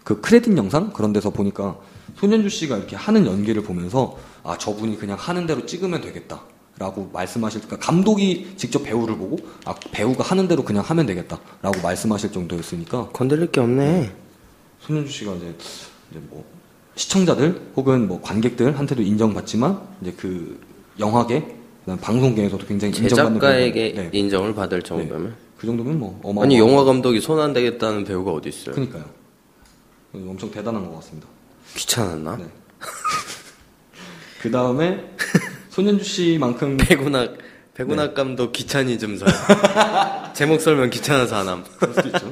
그 0.03 0.21
크레딧 0.21 0.57
영상? 0.57 0.93
그런 0.93 1.11
데서 1.11 1.29
보니까 1.29 1.77
손현주 2.15 2.49
씨가 2.49 2.77
이렇게 2.77 2.95
하는 2.95 3.25
연기를 3.25 3.63
보면서 3.63 4.17
아 4.43 4.57
저분이 4.57 4.97
그냥 4.97 5.17
하는 5.19 5.45
대로 5.45 5.65
찍으면 5.65 6.01
되겠다 6.01 6.41
라고 6.79 7.09
말씀하실 7.11 7.61
그러니까 7.61 7.85
감독이 7.85 8.53
직접 8.55 8.83
배우를 8.83 9.17
보고 9.17 9.37
아 9.65 9.73
배우가 9.91 10.23
하는 10.23 10.47
대로 10.47 10.63
그냥 10.63 10.83
하면 10.83 11.05
되겠다 11.05 11.39
라고 11.61 11.81
말씀하실 11.81 12.31
정도였으니까. 12.31 13.09
건들릴 13.09 13.51
게 13.51 13.59
없네. 13.59 14.13
손현주 14.79 15.11
씨가 15.11 15.33
이제, 15.35 15.55
이제 16.11 16.19
뭐 16.29 16.43
시청자들 16.95 17.61
혹은 17.75 18.07
뭐 18.07 18.21
관객들한테도 18.21 19.01
인정받지만 19.01 19.79
이제 20.01 20.13
그 20.17 20.59
영화계 20.99 21.55
방송계에서도 22.01 22.65
굉장히 22.65 22.97
인정받는 22.97 23.39
제작가에게 23.39 23.93
배우가- 23.93 23.95
네. 23.95 24.09
인정을 24.17 24.55
받을 24.55 24.81
정도면. 24.81 25.35
그 25.57 25.65
정도면 25.65 25.97
뭐 25.99 26.19
어마어마 26.23 26.43
아니 26.43 26.59
영화 26.59 26.83
감독이 26.83 27.19
손 27.21 27.39
안 27.39 27.51
대겠다는 27.53 28.03
배우가 28.03 28.31
어디 28.31 28.49
있어요? 28.49 28.75
그러니까요 28.75 29.05
엄청 30.13 30.51
대단한 30.51 30.85
것 30.87 30.95
같습니다 30.97 31.27
귀찮았나? 31.75 32.35
네. 32.37 32.45
그 34.41 34.51
다음에 34.51 35.03
손현주 35.69 36.03
씨만큼 36.03 36.77
백운학 36.81 37.37
백운학 37.73 38.07
네. 38.09 38.13
감독 38.15 38.51
귀차니즘설. 38.53 39.27
제목 40.33 40.61
설명 40.61 40.89
귀찮아서 40.89 41.35
안 41.37 41.47
함. 41.47 41.63
그럴 41.77 41.93
수도 41.93 42.07
있죠 42.09 42.31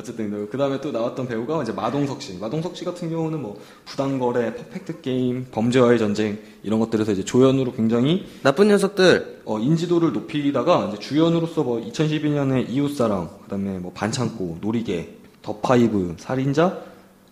어쨌든 0.00 0.48
그 0.50 0.58
다음에 0.58 0.80
또 0.80 0.90
나왔던 0.90 1.28
배우가 1.28 1.62
이제 1.62 1.72
마동석 1.72 2.22
씨 2.22 2.38
마동석 2.38 2.76
씨 2.76 2.84
같은 2.84 3.08
경우는 3.10 3.40
뭐 3.40 3.60
부당거래 3.84 4.54
퍼펙트 4.54 5.00
게임 5.00 5.46
범죄와의 5.50 5.98
전쟁 5.98 6.38
이런 6.62 6.80
것들에서 6.80 7.12
이제 7.12 7.24
조연으로 7.24 7.72
굉장히 7.72 8.26
나쁜 8.42 8.68
녀석들. 8.68 9.40
어, 9.44 9.58
인지도를 9.58 10.12
높이다가 10.12 10.88
이제 10.88 10.98
주연으로서 10.98 11.64
뭐 11.64 11.80
2012년에 11.80 12.68
이웃사람, 12.68 13.30
그다음에 13.44 13.78
뭐 13.78 13.92
반창고, 13.92 14.58
노리개, 14.60 15.08
더 15.42 15.56
파이브, 15.56 16.16
살인자, 16.18 16.82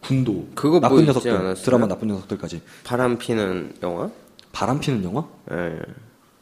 군도, 0.01 0.49
그거 0.55 0.81
나쁜 0.81 0.97
뭐 0.97 1.05
녀석들, 1.05 1.31
않았어요? 1.31 1.65
드라마 1.65 1.87
나쁜 1.87 2.09
녀석들까지. 2.09 2.63
바람 2.85 3.19
피는 3.19 3.75
영화? 3.83 4.11
바람 4.53 4.81
피는 4.81 5.05
영화? 5.05 5.25
예. 5.53 5.79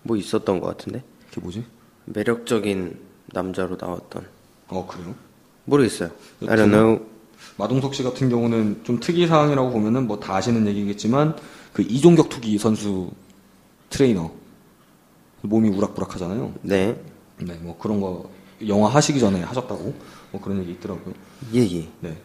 뭐 0.02 0.16
있었던 0.16 0.60
것 0.60 0.68
같은데. 0.68 1.02
그게 1.28 1.40
뭐지? 1.40 1.64
매력적인 2.06 2.98
남자로 3.26 3.76
나왔던. 3.80 4.26
어 4.68 4.86
그래요? 4.86 5.14
모르겠어요. 5.66 6.10
I 6.48 6.56
don't 6.56 6.70
know. 6.70 7.00
마동석 7.58 7.94
씨 7.94 8.02
같은 8.02 8.28
경우는 8.28 8.80
좀 8.84 9.00
특이 9.00 9.26
사항이라고 9.26 9.70
보면은 9.70 10.06
뭐 10.06 10.18
다 10.20 10.36
아시는 10.36 10.66
얘기겠지만 10.66 11.36
그 11.72 11.82
이종격 11.82 12.28
투기 12.28 12.58
선수 12.58 13.10
트레이너 13.90 14.30
몸이 15.42 15.68
우락부락 15.70 16.14
하잖아요. 16.14 16.52
네. 16.62 16.98
네, 17.38 17.54
뭐 17.60 17.76
그런 17.78 18.00
거 18.00 18.30
영화 18.66 18.88
하시기 18.88 19.20
전에 19.20 19.42
하셨다고 19.42 19.94
뭐 20.32 20.40
그런 20.40 20.58
얘기 20.60 20.72
있더라고요. 20.72 21.14
예, 21.54 21.60
예. 21.60 21.88
네. 22.00 22.16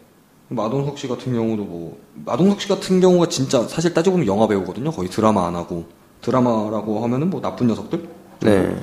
마동석 0.48 0.98
씨 0.98 1.08
같은 1.08 1.32
경우도 1.32 1.64
뭐 1.64 2.00
마동석 2.26 2.60
씨 2.60 2.68
같은 2.68 3.00
경우가 3.00 3.28
진짜 3.28 3.66
사실 3.68 3.94
따지고 3.94 4.14
보면 4.14 4.26
영화 4.26 4.46
배우거든요. 4.46 4.90
거의 4.90 5.08
드라마 5.08 5.46
안 5.46 5.54
하고 5.56 5.86
드라마라고 6.20 7.02
하면은 7.04 7.30
뭐 7.30 7.40
나쁜 7.40 7.66
녀석들. 7.68 8.08
네. 8.40 8.76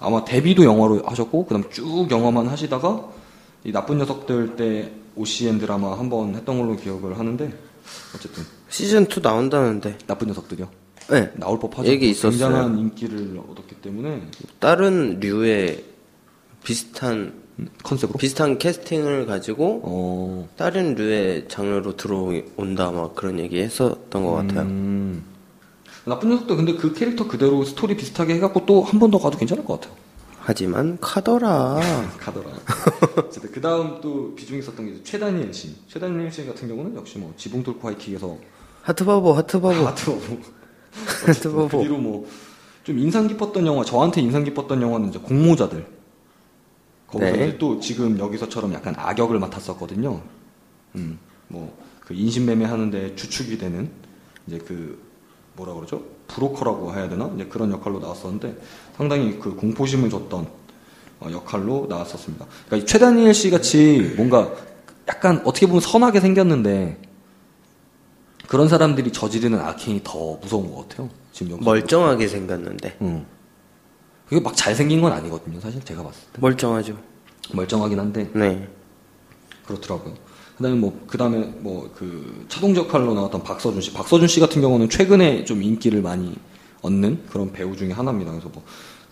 아마 0.00 0.24
데뷔도 0.24 0.64
영화로 0.64 1.02
하셨고 1.06 1.46
그다음 1.46 1.70
쭉 1.70 2.08
영화만 2.10 2.46
하시다가 2.48 3.08
이 3.64 3.72
나쁜 3.72 3.98
녀석들 3.98 4.56
때 4.56 4.92
OCN 5.16 5.58
드라마 5.58 5.98
한 5.98 6.08
번 6.10 6.34
했던 6.34 6.58
걸로 6.58 6.76
기억을 6.76 7.18
하는데 7.18 7.52
어쨌든 8.14 8.42
시즌 8.68 9.06
2 9.08 9.20
나온다는데. 9.22 9.98
나쁜 10.06 10.28
녀석들이요. 10.28 10.68
네. 11.10 11.30
나올 11.36 11.58
법하죠. 11.58 11.88
얘기 11.88 12.10
있었어요. 12.10 12.30
굉장한 12.30 12.78
인기를 12.78 13.38
얻었기 13.50 13.76
때문에 13.76 14.22
다른 14.58 15.18
류의 15.20 15.84
비슷한 16.62 17.44
음, 17.58 17.68
컨셉으로. 17.84 18.18
비슷한 18.18 18.58
캐스팅을 18.58 19.26
가지고 19.26 19.80
어. 19.84 20.48
다른 20.56 20.94
류의 20.96 21.46
장르로 21.48 21.96
들어온다 21.96 22.90
막 22.90 23.14
그런 23.14 23.38
얘기 23.38 23.60
했었던 23.60 24.24
것 24.24 24.32
같아요. 24.32 24.62
음. 24.62 25.22
나쁜 26.06 26.30
녀석들 26.30 26.56
근데 26.56 26.74
그 26.74 26.92
캐릭터 26.94 27.28
그대로 27.28 27.64
스토리 27.64 27.96
비슷하게 27.96 28.34
해갖고 28.34 28.66
또 28.66 28.82
한 28.82 28.98
번 28.98 29.10
더 29.10 29.18
가도 29.18 29.38
괜찮을 29.38 29.64
것 29.64 29.80
같아요. 29.80 29.96
하지만 30.46 30.98
카더라. 31.00 31.80
가더라. 32.20 32.50
어쨌든 33.16 33.50
그 33.50 33.60
다음 33.60 34.00
또 34.00 34.34
비중이 34.34 34.60
있었던 34.60 34.86
게 34.86 35.02
최다니엘 35.02 35.52
씨. 35.52 35.74
최다니엘 35.88 36.30
씨 36.30 36.46
같은 36.46 36.68
경우는 36.68 36.94
역시 36.96 37.18
뭐 37.18 37.32
지붕 37.36 37.62
뚫고 37.62 37.88
하이킥에서 37.88 38.36
하트바보 38.82 39.32
하트바보 39.32 39.86
하트버보. 39.86 40.38
그 41.06 41.26
하트바보. 41.26 41.80
뒤로 41.82 41.98
뭐 41.98 42.26
좀 42.84 42.98
인상 42.98 43.26
깊었던 43.26 43.66
영화, 43.66 43.82
저한테 43.82 44.20
인상 44.20 44.44
깊었던 44.44 44.80
영화는 44.82 45.08
이제 45.08 45.18
공모자들. 45.18 45.86
거기서 47.06 47.32
네. 47.32 47.58
또 47.58 47.80
지금 47.80 48.18
여기서처럼 48.18 48.74
약간 48.74 48.94
악역을 48.98 49.38
맡았었거든요. 49.38 50.20
음, 50.96 51.18
뭐 51.48 51.74
그 52.04 52.12
인신매매 52.12 52.66
하는데 52.66 53.16
주축이 53.16 53.56
되는 53.56 53.90
이제 54.46 54.58
그 54.58 55.00
뭐라 55.56 55.74
그러죠? 55.74 56.02
브로커라고 56.28 56.94
해야 56.94 57.08
되나? 57.08 57.30
이제 57.34 57.46
그런 57.46 57.70
역할로 57.72 58.00
나왔었는데 58.00 58.56
상당히 58.96 59.38
그 59.38 59.54
공포심을 59.54 60.10
줬던 60.10 60.48
어, 61.20 61.28
역할로 61.30 61.86
나왔었습니다. 61.88 62.46
그러니까 62.66 62.76
이 62.76 62.86
최다니엘 62.86 63.32
씨 63.34 63.50
같이 63.50 64.14
뭔가 64.16 64.52
약간 65.08 65.40
어떻게 65.44 65.66
보면 65.66 65.80
선하게 65.80 66.20
생겼는데 66.20 67.00
그런 68.48 68.68
사람들이 68.68 69.12
저지르는 69.12 69.58
악행이 69.60 70.00
더 70.04 70.36
무서운 70.36 70.72
것 70.72 70.88
같아요. 70.88 71.08
지금. 71.32 71.58
멀쩡하게 71.60 72.28
생겼는데 72.28 72.98
응. 73.02 73.26
그게 74.28 74.40
막 74.40 74.56
잘생긴 74.56 75.00
건 75.00 75.12
아니거든요. 75.12 75.60
사실 75.60 75.82
제가 75.84 76.02
봤을 76.02 76.20
때. 76.32 76.40
멀쩡하죠. 76.40 76.98
멀쩡하긴 77.52 77.98
한데 77.98 78.30
네. 78.34 78.68
그렇더라고요. 79.66 80.14
그다음에 80.56 80.76
뭐 80.78 81.04
그다음에 81.06 81.38
뭐 81.60 81.90
그 81.96 82.44
차동지 82.48 82.80
역할로 82.80 83.14
나왔던 83.14 83.42
박서준 83.42 83.80
씨. 83.80 83.92
박서준 83.92 84.28
씨 84.28 84.40
같은 84.40 84.60
경우는 84.62 84.88
최근에 84.88 85.44
좀 85.44 85.62
인기를 85.62 86.00
많이 86.02 86.34
얻는 86.82 87.24
그런 87.30 87.52
배우 87.52 87.74
중에 87.76 87.92
하나입니다. 87.92 88.30
그래서 88.32 88.48
뭐 88.48 88.62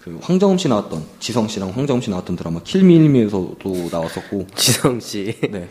그 0.02 0.18
황정음 0.20 0.58
씨 0.58 0.66
나왔던 0.66 1.04
지성 1.20 1.46
씨랑 1.46 1.70
황정음 1.70 2.02
씨 2.02 2.10
나왔던 2.10 2.34
드라마 2.34 2.60
킬미일미에서도 2.64 3.88
나왔었고. 3.92 4.48
지성 4.56 4.98
씨 4.98 5.32
네. 5.48 5.68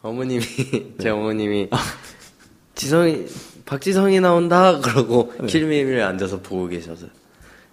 어머님이 0.00 0.42
제 1.02 1.08
어머님이 1.08 1.68
지성이 2.76 3.26
박지성이 3.66 4.20
나온다 4.20 4.78
그러고 4.78 5.32
킬미밀 5.48 6.00
앉아서 6.02 6.40
보고 6.40 6.68
계셔서 6.68 7.06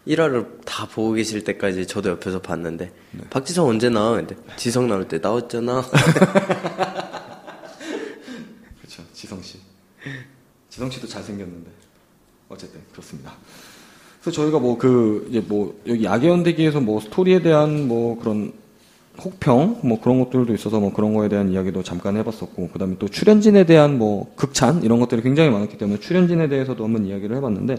1화를 0.07 0.65
다 0.65 0.88
보고 0.88 1.11
계실 1.13 1.43
때까지 1.43 1.86
저도 1.86 2.09
옆에서 2.09 2.41
봤는데 2.41 2.91
박지성 3.30 3.67
언제 3.67 3.88
나와? 3.89 4.15
근데 4.15 4.36
지성 4.57 4.88
나올 4.88 5.07
때 5.07 5.19
나왔잖아. 5.19 5.86
지성 9.26 9.41
씨. 9.41 9.57
지성 10.69 10.89
씨도 10.91 11.07
잘생겼는데. 11.07 11.71
어쨌든 12.47 12.80
그렇습니다. 12.91 13.34
그래서 14.21 14.39
저희가 14.41 14.59
뭐 14.59 14.78
그 14.78 15.26
이제 15.32 15.39
뭐 15.39 15.80
여기 15.88 16.03
야계연대기에서 16.03 16.80
뭐 16.80 16.99
스토리에 17.01 17.41
대한 17.41 17.88
뭐 17.88 18.19
그런 18.19 18.53
혹평 19.23 19.80
뭐 19.84 19.99
그런 19.99 20.19
것들도 20.23 20.53
있어서 20.53 20.80
뭐 20.80 20.93
그런 20.93 21.13
거에 21.15 21.28
대한 21.30 21.51
이야기도 21.51 21.82
잠깐 21.82 22.17
해봤었고 22.17 22.69
그다음에 22.69 22.97
또 22.99 23.07
출연진에 23.07 23.63
대한 23.65 23.97
뭐 23.97 24.32
극찬 24.36 24.84
이런 24.84 24.99
것들이 24.99 25.23
굉장히 25.23 25.49
많았기 25.49 25.78
때문에 25.80 25.99
출연진에 25.99 26.47
대해서도 26.49 26.84
한번 26.84 27.05
이야기를 27.07 27.36
해봤는데 27.38 27.78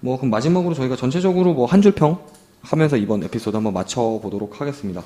뭐 0.00 0.16
그럼 0.16 0.30
마지막으로 0.30 0.74
저희가 0.74 0.96
전체적으로 0.96 1.52
뭐 1.52 1.66
한 1.66 1.82
줄 1.82 1.92
평 1.94 2.18
하면서 2.62 2.96
이번 2.96 3.22
에피소드 3.24 3.54
한번 3.56 3.74
맞춰 3.74 4.00
보도록 4.22 4.60
하겠습니다. 4.60 5.02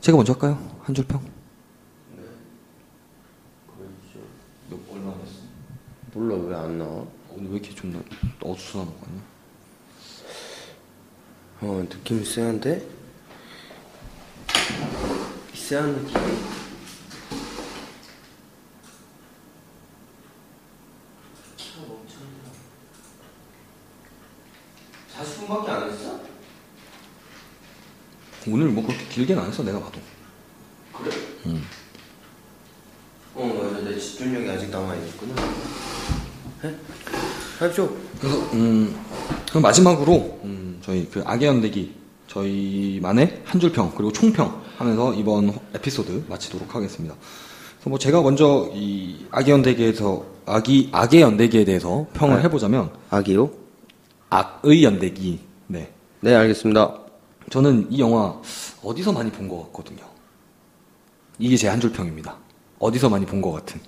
제가 0.00 0.16
먼저 0.16 0.32
할까요? 0.32 0.58
한 0.82 0.94
줄 0.94 1.04
평. 1.06 1.20
몇 4.70 4.78
얼마 4.92 5.12
됐어? 5.18 5.38
몰라 6.18 6.34
왜 6.34 6.52
안 6.56 6.76
나와? 6.78 7.06
오늘 7.30 7.50
왜 7.50 7.58
이렇게 7.58 7.72
좀 7.76 7.94
어수선한 8.42 8.86
거 8.88 9.06
아니야? 9.06 9.22
어 11.60 11.86
느낌 11.88 12.24
쎄한데? 12.24 12.84
쎄한 15.54 15.94
느낌. 15.94 16.16
40분밖에 25.16 25.68
안 25.68 25.90
했어? 25.90 26.20
오늘 28.46 28.68
뭐 28.68 28.86
그렇게 28.86 29.04
길게는 29.08 29.42
안 29.42 29.48
했어 29.48 29.62
내가 29.62 29.78
봐도 29.80 30.00
그래? 30.96 31.10
응. 31.46 31.62
어 33.34 33.44
맞아 33.46 33.84
내 33.84 33.98
집중력이 33.98 34.48
아직 34.50 34.70
남아있구나 34.70 35.34
해? 36.64 36.74
해줘 37.60 37.88
그래서 38.20 38.38
음 38.52 38.96
그럼 39.48 39.62
마지막으로 39.62 40.40
음, 40.44 40.78
저희 40.82 41.08
그 41.10 41.22
악의 41.24 41.48
연대기 41.48 41.94
저희만의 42.28 43.42
한 43.44 43.60
줄평 43.60 43.92
그리고 43.96 44.12
총평 44.12 44.62
하면서 44.76 45.12
이번 45.14 45.58
에피소드 45.74 46.24
마치도록 46.28 46.74
하겠습니다. 46.74 47.14
그래서 47.76 47.90
뭐 47.90 47.98
제가 47.98 48.22
먼저 48.22 48.70
이 48.74 49.26
악의 49.30 49.52
연대기에서 49.52 50.24
악이 50.46 50.90
악의 50.92 51.20
연대기에 51.22 51.64
대해서 51.64 52.06
평을 52.14 52.36
아. 52.38 52.40
해보자면 52.40 52.90
아기요? 53.10 53.50
악의 54.30 54.84
연대기 54.84 55.40
네 55.68 55.90
네 56.20 56.34
알겠습니다 56.34 56.98
저는 57.50 57.86
이 57.90 58.00
영화 58.00 58.34
어디서 58.82 59.12
많이 59.12 59.30
본 59.30 59.48
것 59.48 59.62
같거든요. 59.66 60.04
이게 61.38 61.56
제 61.56 61.68
한 61.68 61.80
줄 61.80 61.92
평입니다. 61.92 62.36
어디서 62.78 63.08
많이 63.08 63.24
본 63.24 63.40
것 63.40 63.52
같은. 63.52 63.80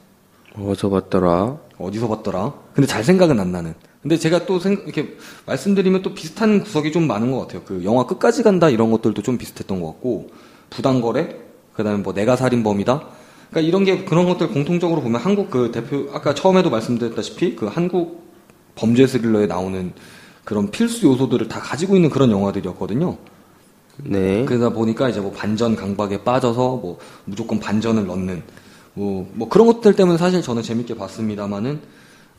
어디서 0.59 0.91
봤더라? 0.91 1.59
어디서 1.79 2.09
봤더라? 2.09 2.55
근데 2.75 2.87
잘 2.87 3.05
생각은 3.05 3.39
안 3.41 3.53
나는. 3.53 3.75
근데 4.03 4.17
제가 4.17 4.47
또 4.47 4.59
생, 4.59 4.83
이렇게 4.85 5.17
말씀드리면 5.47 6.03
또 6.03 6.15
비슷한 6.15 6.63
구석이 6.63 6.93
좀 6.93 7.07
많은 7.07 7.31
것 7.31 7.41
같아요. 7.41 7.63
그 7.65 7.85
영화 7.85 8.07
끝까지 8.07 8.43
간다 8.43 8.71
이런 8.71 8.91
것들도 8.91 9.23
좀 9.23 9.37
비슷했던 9.37 9.81
것 9.81 9.89
같고, 9.89 10.31
부당거래? 10.71 11.37
그 11.75 11.85
다음에 11.85 12.03
뭐 12.03 12.13
내가 12.15 12.37
살인범이다? 12.37 13.03
그러니까 13.51 13.69
이런 13.69 13.85
게 13.85 14.05
그런 14.05 14.27
것들 14.27 14.49
공통적으로 14.49 15.03
보면 15.03 15.21
한국 15.21 15.51
그 15.51 15.71
대표, 15.71 16.09
아까 16.13 16.35
처음에도 16.35 16.71
말씀드렸다시피 16.71 17.57
그 17.57 17.67
한국 17.67 18.31
범죄 18.75 19.07
스릴러에 19.07 19.47
나오는 19.47 19.93
그런 20.45 20.71
필수 20.71 21.07
요소들을 21.07 21.49
다 21.49 21.61
가지고 21.61 21.97
있는 21.97 22.11
그런 22.11 22.31
영화들이었거든요. 22.31 23.19
네 24.03 24.45
그러다 24.47 24.71
보니까 24.71 25.09
이제 25.11 25.21
뭐 25.21 25.31
반전 25.31 25.77
강박에 25.77 26.25
빠져서 26.25 26.77
뭐 26.77 26.99
무조건 27.27 27.61
반전을 27.61 28.07
넣는 28.07 28.43
뭐, 28.95 29.29
뭐 29.35 29.49
그런 29.49 29.67
것들 29.67 29.95
때문에 29.95 30.19
사실 30.19 30.43
저는 30.43 30.63
재밌게 30.63 30.95
봤습니다만은 30.97 31.81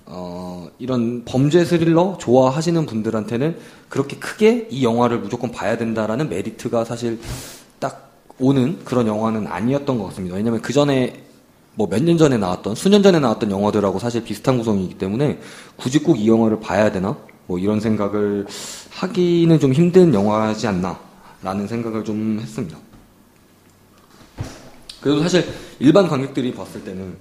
어, 0.06 0.68
이런 0.80 1.24
범죄 1.26 1.64
스릴러 1.64 2.18
좋아하시는 2.20 2.86
분들한테는 2.86 3.58
그렇게 3.88 4.18
크게 4.18 4.68
이 4.70 4.84
영화를 4.84 5.20
무조건 5.20 5.52
봐야 5.52 5.78
된다라는 5.78 6.28
메리트가 6.30 6.84
사실 6.86 7.20
딱 7.80 8.12
오는 8.40 8.80
그런 8.84 9.08
영화는 9.08 9.48
아니었던 9.48 9.98
것 9.98 10.06
같습니다. 10.08 10.36
왜냐면 10.36 10.62
그 10.62 10.74
전에 10.74 11.24
뭐 11.76 11.88
몇 11.88 12.04
년 12.04 12.18
전에 12.18 12.38
나왔던 12.38 12.76
수년 12.76 13.02
전에 13.04 13.20
나왔던 13.20 13.50
영화들하고 13.52 14.00
사실 14.00 14.24
비슷한 14.24 14.58
구성이기 14.58 14.98
때문에 14.98 15.40
굳이 15.78 16.00
꼭 16.00 16.18
이 16.18 16.28
영화를 16.28 16.60
봐야 16.60 16.92
되나 16.92 17.16
뭐 17.48 17.60
이런 17.60 17.80
생각을 17.80 18.46
하기는 18.90 19.60
좀 19.60 19.72
힘든 19.72 20.14
영화지 20.14 20.68
않나라는 20.68 21.68
생각을 21.68 22.04
좀 22.04 22.40
했습니다. 22.42 22.78
그래도 25.02 25.22
사실 25.22 25.46
일반 25.80 26.08
관객들이 26.08 26.54
봤을 26.54 26.84
때는 26.84 27.16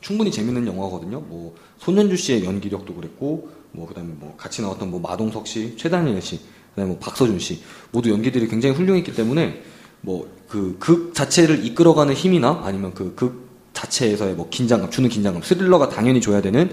충분히 0.00 0.30
재밌는 0.30 0.66
영화거든요. 0.66 1.20
뭐 1.20 1.54
손현주 1.78 2.16
씨의 2.16 2.44
연기력도 2.44 2.94
그랬고 2.94 3.50
뭐 3.72 3.86
그다음에 3.86 4.10
뭐 4.18 4.34
같이 4.36 4.62
나왔던 4.62 4.90
뭐 4.90 5.00
마동석 5.00 5.46
씨, 5.46 5.76
최다니엘 5.76 6.20
씨, 6.22 6.40
그다음에 6.70 6.90
뭐 6.92 6.98
박서준 6.98 7.38
씨 7.38 7.62
모두 7.92 8.10
연기들이 8.10 8.48
굉장히 8.48 8.74
훌륭했기 8.74 9.14
때문에 9.14 9.62
뭐 10.02 10.26
그 10.48 10.78
극 10.80 11.14
자체를 11.14 11.64
이끌어가는 11.64 12.12
힘이나 12.14 12.62
아니면 12.64 12.92
그 12.94 13.14
극 13.14 13.48
자체에서의 13.72 14.34
뭐 14.34 14.48
긴장감, 14.50 14.90
주는 14.90 15.08
긴장감, 15.08 15.42
스릴러가 15.42 15.88
당연히 15.88 16.20
줘야 16.20 16.40
되는 16.42 16.70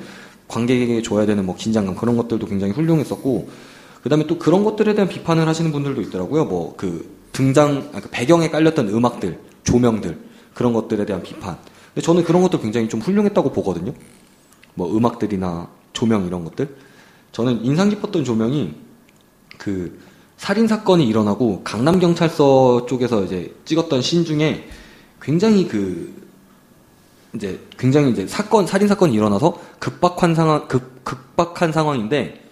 관객에게 0.48 1.04
줘야 1.04 1.26
되는 1.28 1.46
뭐 1.46 1.56
긴장감 1.56 1.96
그런 1.96 2.18
것들도 2.18 2.48
굉장히 2.48 2.74
훌륭했었고 2.74 3.50
그다음에 4.02 4.26
또 4.26 4.40
그런 4.40 4.64
것들에 4.64 4.96
대한 4.96 5.08
비판을 5.08 5.48
하시는 5.48 5.72
분들도 5.72 6.02
있더라고요. 6.02 6.46
뭐 6.46 6.76
그 6.76 7.16
등장 7.34 7.92
아, 7.94 8.00
그 8.02 8.10
배경에 8.10 8.50
깔렸던 8.50 8.90
음악들, 8.90 9.40
조명들 9.64 10.18
그런 10.58 10.74
것들에 10.74 11.06
대한 11.06 11.22
비판. 11.22 11.56
근데 11.94 12.02
저는 12.02 12.24
그런 12.24 12.42
것도 12.42 12.60
굉장히 12.60 12.90
좀 12.90 13.00
훌륭했다고 13.00 13.52
보거든요. 13.52 13.94
뭐 14.74 14.92
음악들이나 14.98 15.70
조명 15.94 16.26
이런 16.26 16.44
것들. 16.46 16.76
저는 17.32 17.64
인상 17.64 17.90
깊었던 17.90 18.24
조명이 18.24 18.74
그 19.60 20.00
살인 20.36 20.68
사건이 20.68 21.08
일어나고 21.08 21.62
강남 21.64 22.00
경찰서 22.00 22.88
쪽에서 22.88 23.24
이제 23.24 23.56
찍었던 23.66 24.02
신 24.02 24.26
중에 24.26 24.68
굉장히 25.22 25.68
그 25.68 26.28
이제 27.36 27.60
굉장히 27.78 28.10
이제 28.12 28.26
사건 28.26 28.66
살인 28.66 28.88
사건이 28.88 29.14
일어나서 29.14 29.62
급박한 29.78 30.34
상황 30.34 30.68
급 30.68 31.04
급박한 31.04 31.72
상황인데 31.72 32.44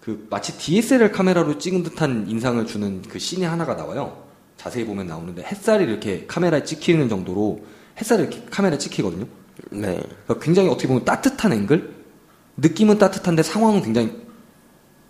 그 0.00 0.26
마치 0.30 0.56
DSLR 0.56 1.12
카메라로 1.12 1.58
찍은 1.58 1.82
듯한 1.82 2.30
인상을 2.30 2.64
주는 2.66 3.02
그 3.02 3.18
씬이 3.18 3.44
하나가 3.44 3.74
나와요. 3.74 4.25
자세히 4.66 4.84
보면 4.84 5.06
나오는데 5.06 5.44
햇살이 5.44 5.84
이렇게 5.84 6.24
카메라에 6.26 6.64
찍히는 6.64 7.08
정도로 7.08 7.60
햇살이 8.00 8.22
이렇게 8.22 8.42
카메라에 8.50 8.78
찍히거든요. 8.78 9.26
네. 9.70 10.00
그러니까 10.24 10.38
굉장히 10.40 10.68
어떻게 10.68 10.88
보면 10.88 11.04
따뜻한 11.04 11.52
앵글? 11.52 11.94
느낌은 12.56 12.98
따뜻한데 12.98 13.44
상황은 13.44 13.82
굉장히 13.82 14.12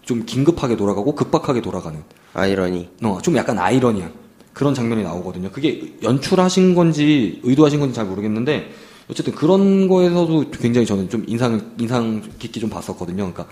좀 0.03 0.27
긴급하게 0.27 0.77
돌아가고 0.77 1.15
급박하게 1.15 1.63
돌아가는 1.63 2.03
아이러니. 2.35 2.91
어, 3.03 3.19
좀 3.23 3.37
약간 3.37 3.59
아이러니한 3.59 4.13
그런 4.53 4.75
장면이 4.75 5.03
나오거든요. 5.03 5.51
그게 5.51 5.95
연출하신 6.03 6.75
건지 6.75 7.41
의도하신 7.43 7.81
건지 7.81 7.95
잘 7.95 8.05
모르겠는데 8.05 8.71
어쨌든 9.11 9.35
그런 9.35 9.89
거에서도 9.89 10.51
굉장히 10.51 10.87
저는 10.87 11.09
좀 11.09 11.25
인상 11.29 11.75
인상 11.79 12.23
깊게 12.39 12.61
좀 12.61 12.69
봤었거든요. 12.69 13.33
그러니까 13.33 13.47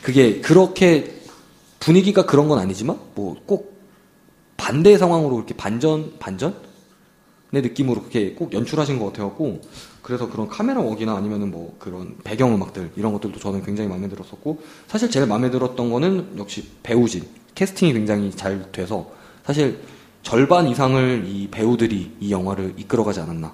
그게 0.00 0.40
그렇게 0.40 1.20
분위기가 1.80 2.24
그런 2.24 2.48
건 2.48 2.58
아니지만 2.58 2.98
뭐 3.14 3.36
꼭 3.44 3.77
반대 4.58 4.98
상황으로 4.98 5.36
이렇게 5.36 5.56
반전 5.56 6.18
반전의 6.18 6.52
느낌으로 7.52 8.00
그렇게 8.00 8.34
꼭 8.34 8.52
연출하신 8.52 8.98
것 8.98 9.06
같아갖고 9.06 9.62
그래서 10.02 10.28
그런 10.28 10.48
카메라 10.48 10.82
웍이나 10.82 11.16
아니면은 11.16 11.50
뭐 11.50 11.74
그런 11.78 12.16
배경 12.24 12.54
음악들 12.54 12.90
이런 12.96 13.14
것들도 13.14 13.38
저는 13.38 13.62
굉장히 13.62 13.88
마음에 13.88 14.08
들었었고 14.08 14.58
사실 14.86 15.10
제일 15.10 15.26
마음에 15.26 15.50
들었던 15.50 15.90
거는 15.90 16.34
역시 16.36 16.68
배우진. 16.82 17.24
캐스팅이 17.54 17.92
굉장히 17.94 18.30
잘 18.30 18.70
돼서 18.70 19.10
사실 19.44 19.80
절반 20.22 20.68
이상을 20.68 21.24
이 21.26 21.48
배우들이 21.48 22.16
이 22.20 22.30
영화를 22.30 22.74
이끌어가지 22.76 23.20
않았나. 23.20 23.52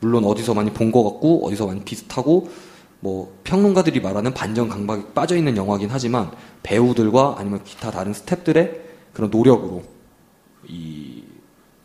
물론 0.00 0.24
어디서 0.24 0.52
많이 0.54 0.72
본 0.72 0.90
것 0.92 1.04
같고 1.04 1.46
어디서 1.46 1.66
많이 1.66 1.80
비슷하고 1.82 2.48
뭐 3.00 3.38
평론가들이 3.44 4.00
말하는 4.00 4.34
반전 4.34 4.68
강박이 4.68 5.04
빠져 5.14 5.36
있는 5.36 5.56
영화긴 5.56 5.88
하지만 5.90 6.30
배우들과 6.62 7.36
아니면 7.38 7.62
기타 7.64 7.90
다른 7.90 8.12
스탭들의 8.12 8.78
그런 9.12 9.30
노력으로 9.30 9.82
이 10.68 11.22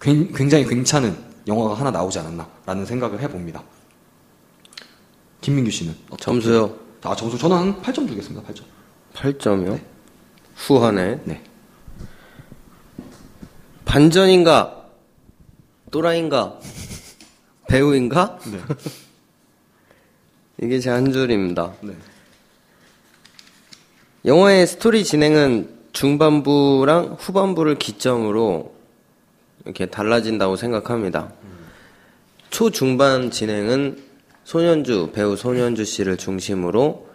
굉- 0.01 0.31
굉장히 0.33 0.65
괜찮은 0.65 1.15
영화가 1.47 1.75
하나 1.75 1.91
나오지 1.91 2.19
않았나라는 2.19 2.85
생각을 2.85 3.19
해봅니다. 3.21 3.63
김민규 5.41 5.71
씨는 5.71 5.95
어떻게- 6.09 6.23
점수요. 6.25 6.75
아 7.03 7.15
점수 7.15 7.37
저는 7.37 7.55
한 7.57 7.81
8점 7.81 8.07
주겠습니다. 8.07 8.45
8점. 8.51 8.63
8점이요? 9.13 9.79
후하네. 10.55 11.21
네. 11.25 11.43
반전인가? 13.85 14.85
또라이인가? 15.91 16.59
배우인가? 17.67 18.37
네. 18.51 18.59
이게 20.61 20.79
제 20.79 20.89
한 20.89 21.11
줄입니다. 21.11 21.73
네. 21.81 21.93
영화의 24.25 24.67
스토리 24.67 25.03
진행은 25.03 25.78
중반부랑 25.91 27.17
후반부를 27.19 27.75
기점으로 27.75 28.73
이렇게 29.65 29.85
달라진다고 29.85 30.55
생각합니다. 30.55 31.31
초중반 32.49 33.31
진행은 33.31 33.97
손현주 34.43 35.11
배우 35.13 35.35
손현주 35.35 35.85
씨를 35.85 36.17
중심으로 36.17 37.07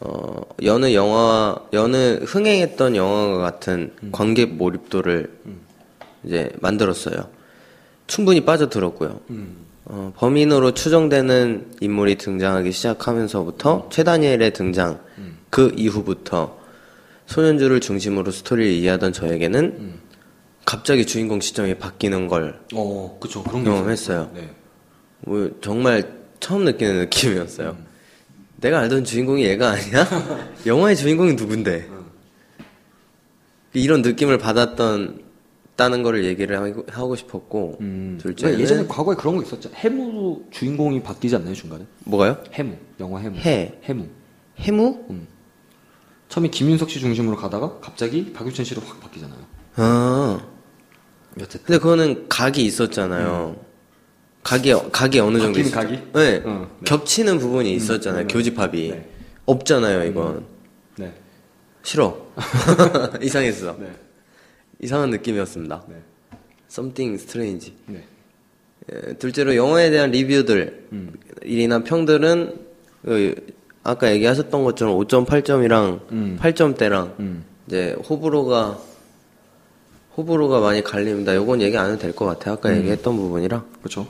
어, 0.00 0.42
여느 0.62 0.94
영화 0.94 1.56
여느 1.72 2.18
흥행했던 2.24 2.94
영화와 2.94 3.38
같은 3.38 3.92
관객 4.12 4.54
몰입도를 4.54 5.32
이제 6.24 6.50
만들었어요. 6.60 7.28
충분히 8.06 8.44
빠져들었고요. 8.44 9.20
어, 9.86 10.12
범인으로 10.16 10.72
추정되는 10.72 11.76
인물이 11.80 12.16
등장하기 12.16 12.70
시작하면서부터 12.70 13.88
최다니엘의 13.90 14.52
등장 14.52 15.00
그 15.50 15.72
이후부터 15.76 16.57
손현주를 17.28 17.80
중심으로 17.80 18.30
스토리를 18.30 18.72
이해하던 18.72 19.12
저에게는 19.12 19.98
갑자기 20.64 21.06
주인공 21.06 21.40
시점이 21.40 21.74
바뀌는 21.74 22.26
걸 22.26 22.58
어, 22.74 23.18
그쵸. 23.20 23.42
그런 23.42 23.64
게 23.64 23.70
경험했어요. 23.70 24.30
네. 24.34 24.50
뭐 25.20 25.50
정말 25.60 26.10
처음 26.40 26.64
느끼는 26.64 26.98
느낌이었어요. 27.00 27.76
내가 28.56 28.80
알던 28.80 29.04
주인공이 29.04 29.44
얘가 29.44 29.70
아니야? 29.72 30.06
영화의 30.66 30.96
주인공이 30.96 31.34
누군데? 31.34 31.88
이런 33.74 34.02
느낌을 34.02 34.38
받았던 34.38 35.22
다는 35.76 36.02
거를 36.02 36.24
얘기를 36.24 36.58
하고- 36.88 37.14
싶었고 37.14 37.76
음. 37.80 38.18
둘째는 38.20 38.58
예전에 38.58 38.86
과거에 38.88 39.14
그런 39.14 39.36
거 39.36 39.42
있었죠. 39.42 39.70
해무 39.74 40.42
주인공이 40.50 41.02
바뀌지 41.02 41.36
않나요, 41.36 41.54
중간에? 41.54 41.84
뭐가요? 42.04 42.42
해무. 42.52 42.74
영화 43.00 43.20
해무. 43.20 43.36
해. 43.36 43.74
해무. 43.84 44.06
해무? 44.56 45.04
처음에 46.28 46.48
김윤석 46.48 46.90
씨 46.90 47.00
중심으로 47.00 47.36
가다가 47.36 47.78
갑자기 47.80 48.32
박유천 48.32 48.64
씨로 48.64 48.82
확 48.82 49.00
바뀌잖아요. 49.00 49.38
아 49.76 50.46
여쨌든. 51.38 51.66
근데 51.66 51.78
그거는 51.78 52.28
각이 52.28 52.64
있었잖아요. 52.64 53.56
각이 54.42 54.74
각이 54.92 55.20
어느 55.20 55.38
정도 55.38 55.58
있었죠. 55.60 55.74
각이? 55.74 55.94
네. 56.14 56.42
응, 56.44 56.60
네. 56.62 56.84
겹치는 56.84 57.38
부분이 57.38 57.72
있었잖아요. 57.74 58.22
음, 58.22 58.28
교집합이 58.28 58.90
네. 58.90 59.10
없잖아요. 59.46 60.04
이건 60.04 60.46
네. 60.96 61.14
싫어. 61.82 62.26
이상했어. 63.22 63.76
네. 63.78 63.92
이상한 64.80 65.10
느낌이었습니다. 65.10 65.84
네. 65.88 65.96
Something 66.70 67.22
strange. 67.22 67.74
네. 67.86 68.04
예, 68.92 69.14
둘째로 69.14 69.56
영화에 69.56 69.90
대한 69.90 70.10
리뷰들, 70.10 70.88
음. 70.92 71.12
일이나 71.42 71.82
평들은 71.84 72.58
그 73.04 73.34
아까 73.88 74.12
얘기하셨던 74.12 74.64
것처럼 74.64 74.98
5.8점이랑 74.98 76.00
음. 76.12 76.38
8점대랑 76.40 77.18
음. 77.20 77.44
이제 77.66 77.96
호불호가 78.08 78.78
호불호가 80.16 80.60
많이 80.60 80.82
갈립니다. 80.82 81.34
요건 81.34 81.62
얘기 81.62 81.76
안 81.78 81.86
해도 81.90 81.98
될 81.98 82.12
것 82.12 82.26
같아요. 82.26 82.54
아까 82.54 82.76
얘기했던 82.76 83.16
부분이라. 83.16 83.64
그렇죠. 83.80 84.06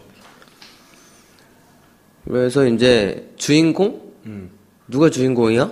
그래서 2.26 2.66
이제 2.66 3.30
주인공 3.36 4.12
음. 4.26 4.50
누가 4.88 5.10
주인공이야? 5.10 5.70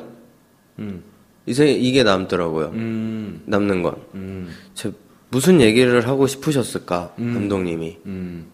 음. 0.79 1.03
이제 1.47 1.71
이게 1.73 2.03
남더라고요. 2.03 2.67
음. 2.75 3.43
남는 3.47 3.83
건. 3.83 3.97
음. 4.15 4.51
제 4.75 4.93
무슨 5.31 5.61
얘기를 5.61 6.07
하고 6.07 6.27
싶으셨을까 6.27 7.15
감독님이 7.17 7.99
음. 8.07 8.47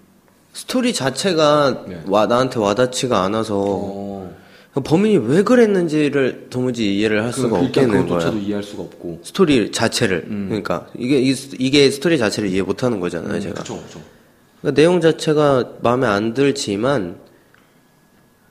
스토리 0.53 0.93
자체가 0.95 1.85
네. 1.89 2.03
와 2.07 2.27
나한테 2.27 2.59
와닿지가 2.59 3.23
않아서 3.25 3.59
어. 3.59 4.42
범인이 4.81 5.19
왜 5.29 5.43
그랬는지를 5.43 6.47
도무지 6.49 6.97
이해를 6.99 7.23
할 7.23 7.31
그, 7.31 7.43
수가 7.43 7.59
일단 7.61 7.85
없겠는 7.85 8.07
그것조차도 8.07 8.33
거야. 8.37 8.43
이해할 8.43 8.63
수가 8.63 8.83
없고. 8.85 9.21
스토리 9.23 9.71
자체를 9.71 10.25
음. 10.29 10.47
그러니까 10.49 10.87
이게 10.97 11.21
이, 11.21 11.35
이게 11.59 11.91
스토리 11.91 12.17
자체를 12.17 12.49
이해 12.49 12.63
못 12.63 12.83
하는 12.83 12.99
거잖아요, 12.99 13.39
제가. 13.41 13.55
그렇죠, 13.55 13.77
그렇죠. 13.77 14.01
그러니까 14.61 14.81
내용 14.81 15.01
자체가 15.03 15.75
마음에 15.83 16.07
안 16.07 16.33
들지만 16.33 17.17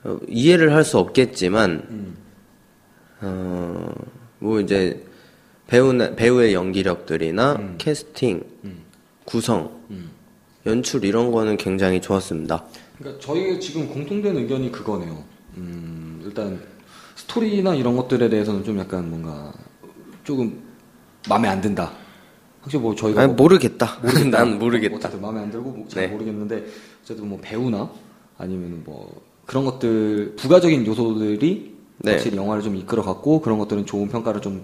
어, 0.04 0.18
이해를 0.28 0.74
할 0.74 0.84
수 0.84 0.98
없겠지만 0.98 1.86
음. 1.90 2.16
어, 3.20 3.92
뭐 4.38 4.60
이제 4.60 5.04
배우 5.66 5.96
배우의 6.14 6.54
연기력들이나 6.54 7.52
음. 7.54 7.74
캐스팅, 7.78 8.42
음. 8.64 8.82
구성, 9.24 9.80
음. 9.90 10.10
연출 10.66 11.04
이런 11.04 11.32
거는 11.32 11.56
굉장히 11.56 12.00
좋았습니다. 12.00 12.64
그러니까 12.98 13.20
저희 13.24 13.58
지금 13.58 13.88
공통된 13.88 14.36
의견이 14.36 14.70
그거네요. 14.70 15.24
음, 15.56 16.01
일단 16.32 16.58
스토리나 17.14 17.74
이런 17.74 17.94
것들에 17.94 18.30
대해서는 18.30 18.64
좀 18.64 18.78
약간 18.78 19.08
뭔가 19.10 19.52
조금 20.24 20.62
마음에 21.28 21.46
안 21.46 21.60
든다. 21.60 21.92
확실히 22.62 22.82
뭐 22.82 22.94
저희가 22.94 23.26
뭐 23.26 23.36
모르겠다. 23.36 23.98
모르겠다. 24.02 24.38
난 24.38 24.58
모르겠다. 24.58 24.96
어쨌든 24.96 25.20
마음에 25.20 25.40
안 25.40 25.50
들고 25.50 25.70
뭐 25.70 25.86
잘 25.88 26.04
네. 26.04 26.08
모르겠는데 26.08 26.64
어쨌든 27.02 27.28
뭐 27.28 27.38
배우나 27.42 27.90
아니면 28.38 28.80
뭐 28.84 29.20
그런 29.44 29.64
것들 29.66 30.34
부가적인 30.36 30.86
요소들이 30.86 31.76
네. 31.98 32.12
확실히 32.12 32.38
영화를 32.38 32.62
좀 32.62 32.76
이끌어갔고 32.76 33.42
그런 33.42 33.58
것들은 33.58 33.84
좋은 33.84 34.08
평가를 34.08 34.40
좀 34.40 34.62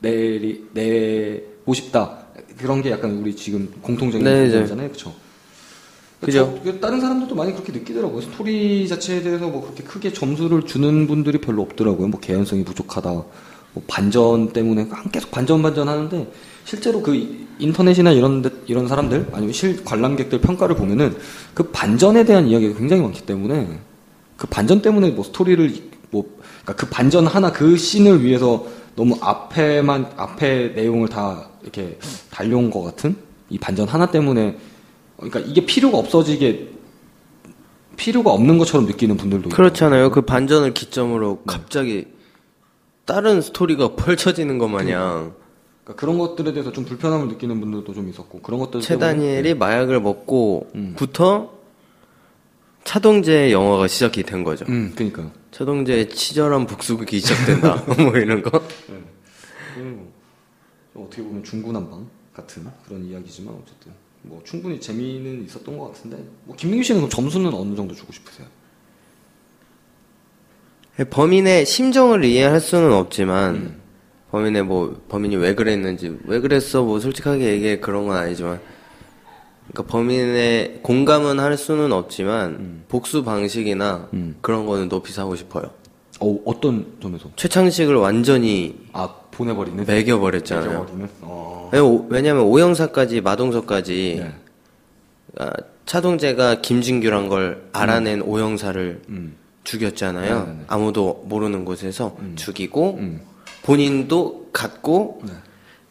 내리 0.00 0.66
내고 0.72 1.72
싶다. 1.72 2.18
그런 2.58 2.82
게 2.82 2.90
약간 2.90 3.12
우리 3.18 3.36
지금 3.36 3.72
공통적인 3.80 4.24
네, 4.24 4.30
의견이잖아요, 4.40 4.88
그렇죠? 4.88 5.14
그죠? 6.20 6.54
저- 6.56 6.62
그 6.72 6.80
다른 6.80 7.00
사람들도 7.00 7.34
많이 7.34 7.52
그렇게 7.52 7.72
느끼더라고요. 7.72 8.20
스토리 8.20 8.86
자체에 8.86 9.22
대해서 9.22 9.48
뭐 9.48 9.62
그렇게 9.62 9.82
크게 9.82 10.12
점수를 10.12 10.64
주는 10.64 11.06
분들이 11.06 11.40
별로 11.40 11.62
없더라고요. 11.62 12.08
뭐 12.08 12.20
개연성이 12.20 12.62
부족하다, 12.64 13.10
뭐 13.10 13.82
반전 13.86 14.52
때문에 14.52 14.86
한- 14.90 15.10
계속 15.10 15.30
반전 15.30 15.62
반전 15.62 15.88
하는데 15.88 16.30
실제로 16.64 17.00
그 17.02 17.46
인터넷이나 17.58 18.12
이런 18.12 18.42
데- 18.42 18.50
이런 18.66 18.86
사람들 18.86 19.28
아니면 19.32 19.52
실 19.52 19.82
관람객들 19.84 20.40
평가를 20.40 20.76
보면은 20.76 21.16
그 21.54 21.64
반전에 21.70 22.24
대한 22.24 22.46
이야기가 22.48 22.78
굉장히 22.78 23.02
많기 23.02 23.22
때문에 23.22 23.78
그 24.36 24.46
반전 24.46 24.82
때문에 24.82 25.10
뭐 25.10 25.24
스토리를 25.24 25.74
뭐 26.10 26.24
그러니까 26.62 26.74
그 26.74 26.86
반전 26.90 27.26
하나 27.26 27.50
그 27.52 27.76
씬을 27.76 28.22
위해서 28.24 28.66
너무 28.96 29.16
앞에만 29.20 30.12
앞에 30.16 30.72
내용을 30.74 31.08
다 31.08 31.48
이렇게 31.62 31.98
달려온 32.30 32.70
것 32.70 32.82
같은 32.82 33.16
이 33.48 33.58
반전 33.58 33.88
하나 33.88 34.06
때문에 34.10 34.56
그러니까 35.20 35.40
이게 35.40 35.64
필요가 35.66 35.98
없어지게 35.98 36.70
필요가 37.96 38.32
없는 38.32 38.56
것처럼 38.58 38.86
느끼는 38.86 39.16
분들도 39.18 39.50
그렇잖아요. 39.50 40.10
그 40.10 40.22
반전을 40.22 40.72
기점으로 40.72 41.42
갑자기 41.46 42.06
다른 43.04 43.42
스토리가 43.42 43.96
펼쳐지는 43.96 44.58
것 44.58 44.68
마냥 44.68 45.34
그러니까 45.84 46.00
그런 46.00 46.18
것들에 46.18 46.52
대해서 46.52 46.72
좀 46.72 46.84
불편함을 46.84 47.28
느끼는 47.28 47.60
분들도 47.60 47.92
좀 47.92 48.08
있었고 48.08 48.40
그런 48.40 48.60
것들 48.60 48.80
최 48.80 48.96
때문에 48.96 49.12
다니엘이 49.12 49.54
마약을 49.54 49.96
음. 49.96 50.02
먹고부터 50.02 51.52
차동재 52.84 53.52
영화가 53.52 53.88
시작이 53.88 54.22
된 54.22 54.44
거죠. 54.44 54.64
음 54.68 54.92
그러니까 54.94 55.30
차동재의 55.50 56.08
치절한 56.08 56.66
복수극이 56.66 57.20
시작된다. 57.20 57.84
뭐 58.02 58.16
이런 58.16 58.42
거. 58.42 58.62
음, 58.88 59.04
좀 60.94 61.04
어떻게 61.04 61.22
보면 61.22 61.44
중구난방 61.44 62.08
같은 62.32 62.66
그런 62.86 63.04
이야기지만 63.04 63.54
어쨌든 63.54 63.92
뭐 64.22 64.42
충분히 64.44 64.80
재미는 64.80 65.44
있었던 65.44 65.76
것 65.78 65.88
같은데 65.88 66.18
뭐 66.44 66.54
김민규 66.56 66.82
씨는 66.84 67.00
그럼 67.00 67.10
점수는 67.10 67.54
어느 67.54 67.74
정도 67.74 67.94
주고 67.94 68.12
싶으세요? 68.12 68.46
범인의 71.08 71.64
심정을 71.64 72.24
이해할 72.24 72.60
수는 72.60 72.92
없지만 72.92 73.54
음. 73.54 73.80
범인의 74.30 74.64
뭐 74.64 75.00
범인이 75.08 75.36
왜 75.36 75.54
그랬는지 75.54 76.18
왜 76.24 76.40
그랬어 76.40 76.82
뭐 76.82 77.00
솔직하게 77.00 77.52
얘기해 77.52 77.80
그런 77.80 78.06
건 78.06 78.16
아니지만 78.16 78.60
그러니까 79.70 79.92
범인의 79.92 80.80
공감은 80.82 81.40
할 81.40 81.56
수는 81.56 81.92
없지만 81.92 82.84
복수 82.88 83.24
방식이나 83.24 84.08
음. 84.12 84.36
그런 84.40 84.66
거는 84.66 84.88
높이 84.88 85.12
사고 85.12 85.36
싶어요. 85.36 85.70
어 86.20 86.38
어떤 86.44 86.86
점에서? 87.00 87.30
최창식을 87.36 87.94
완전히 87.96 88.76
아 88.92 89.08
보내버리는 89.30 89.84
매겨버렸잖아요. 89.86 90.68
매겨버리는 90.70 91.08
어. 91.22 91.70
왜냐면 91.72 91.90
오- 91.92 92.06
왜냐면 92.10 92.42
오영사까지 92.44 93.20
마동석까지 93.22 94.16
네. 94.22 94.34
아, 95.38 95.50
차동재가 95.86 96.60
김진규란 96.60 97.28
걸 97.28 97.68
알아낸 97.72 98.20
오영사를 98.22 99.02
음. 99.08 99.36
죽였잖아요. 99.64 100.38
네, 100.40 100.46
네, 100.46 100.58
네. 100.58 100.64
아무도 100.68 101.24
모르는 101.26 101.64
곳에서 101.64 102.16
죽이고 102.36 102.96
음. 102.98 103.20
본인도 103.62 104.50
갖고 104.52 105.20
네. 105.24 105.32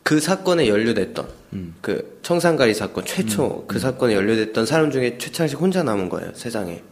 그 0.03 0.19
사건에 0.19 0.67
연루됐던 0.67 1.27
음. 1.53 1.75
그 1.81 2.19
청산가리 2.23 2.73
사건 2.73 3.05
최초 3.05 3.65
그 3.67 3.79
사건에 3.79 4.15
연루됐던 4.15 4.65
사람 4.65 4.91
중에 4.91 5.17
최창식 5.17 5.59
혼자 5.59 5.81
남은 5.83 6.09
거예요 6.09 6.31
세상에. 6.35 6.83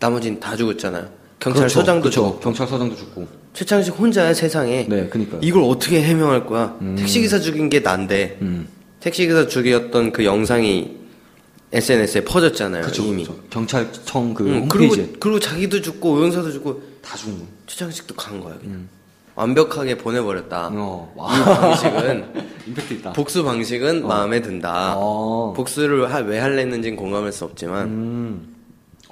나머지는 0.00 0.40
다 0.40 0.56
죽었잖아요. 0.56 1.21
경찰서장도 1.42 2.02
그렇죠. 2.02 2.38
경찰서장도 2.40 2.96
죽고. 2.96 3.26
최창식 3.52 3.98
혼자야 3.98 4.32
세상에. 4.32 4.86
네, 4.88 5.08
그니까요. 5.08 5.40
이걸 5.42 5.64
어떻게 5.64 6.00
해명할 6.02 6.46
거야? 6.46 6.76
택시기사 6.96 7.40
죽인 7.40 7.68
게 7.68 7.80
난데 7.80 8.38
음. 8.42 8.68
택시기사 9.00 9.48
죽였던 9.48 10.12
그 10.12 10.24
영상이 10.24 10.96
SNS에 11.72 12.22
퍼졌잖아요. 12.24 12.82
그쵸, 12.84 13.02
이미. 13.04 13.24
그쵸. 13.24 13.36
경찰청 13.50 14.34
그 14.34 14.44
응, 14.46 14.68
그리고 14.68 14.92
홈페이지에 14.94 15.16
그리고 15.18 15.40
자기도 15.40 15.80
죽고 15.80 16.12
오영사도 16.12 16.52
죽고 16.52 16.80
다 17.02 17.16
거. 17.16 17.22
최창식도 17.66 18.14
간 18.14 18.40
거야 18.40 18.56
그냥. 18.60 18.86
완벽하게 19.34 19.96
보내버렸다. 19.96 20.68
어, 20.74 21.12
이 21.16 21.18
와. 21.18 21.28
방식은 21.28 22.24
임팩트 22.68 22.94
있다. 22.94 23.12
복수 23.14 23.42
방식은 23.42 24.06
마음에 24.06 24.40
든다. 24.42 24.94
어. 24.96 25.54
복수를 25.56 26.12
하- 26.12 26.18
왜 26.18 26.38
할랬는지는 26.38 26.96
공감할 26.96 27.32
수 27.32 27.44
없지만 27.44 27.86
음. 27.88 28.51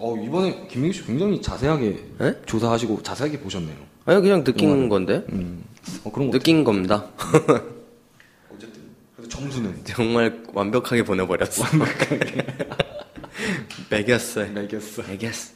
어, 0.00 0.16
이번에 0.16 0.66
김민규 0.68 0.96
씨 0.96 1.04
굉장히 1.04 1.40
자세하게 1.42 2.04
네? 2.18 2.34
조사하시고 2.46 3.02
자세하게 3.02 3.40
보셨네요. 3.40 3.76
아니 4.06 4.20
그냥 4.22 4.42
느낀 4.42 4.88
건데 4.88 5.24
음. 5.30 5.62
어, 6.04 6.10
그런 6.10 6.30
거. 6.30 6.38
느낀 6.38 6.64
겁니다. 6.64 7.06
어쨌든. 8.50 8.80
그래서 9.14 9.28
점수는 9.28 9.76
정말 9.84 10.42
완벽하게 10.54 11.04
보내버렸어. 11.04 11.64
매겼어요. 13.90 14.52
매겼어. 14.52 15.02
매겼어. 15.06 15.52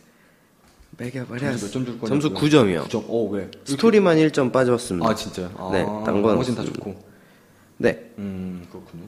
매겨버렸어. 0.99 1.57
점수 1.57 1.65
몇점 1.67 1.85
줄 1.87 1.99
거냐고요? 1.99 2.21
점수 2.21 2.35
9점이요. 2.35 2.85
9점. 2.89 3.05
어, 3.09 3.25
왜? 3.31 3.51
스토리만 3.65 4.17
1점 4.19 4.53
빠졌습니다. 4.53 5.09
아, 5.09 5.15
진짜요? 5.15 5.51
아, 5.57 5.71
네, 5.73 5.85
딴건 5.85 6.23
나머지는 6.23 6.55
다 6.57 6.63
없습니다. 6.63 6.73
좋고. 6.85 7.05
네. 7.79 8.13
음, 8.19 8.65
그렇군요. 8.71 9.05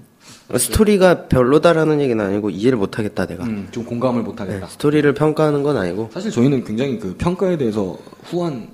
스토리가 0.57 1.27
별로다라는 1.29 2.01
얘기는 2.01 2.25
아니고 2.25 2.51
이해를 2.51 2.79
못하겠다 2.79 3.27
내가. 3.27 3.45
음, 3.45 3.69
좀 3.73 3.85
공감을 3.85 4.23
못 4.23 4.37
네, 4.37 4.43
하겠다. 4.45 4.67
스토리를 4.69 5.13
평가하는 5.15 5.63
건 5.63 5.77
아니고 5.77 6.11
사실 6.13 6.31
저희는 6.31 6.65
굉장히 6.65 6.99
그 6.99 7.15
평가에 7.17 7.57
대해서 7.59 7.99
후한 8.25 8.69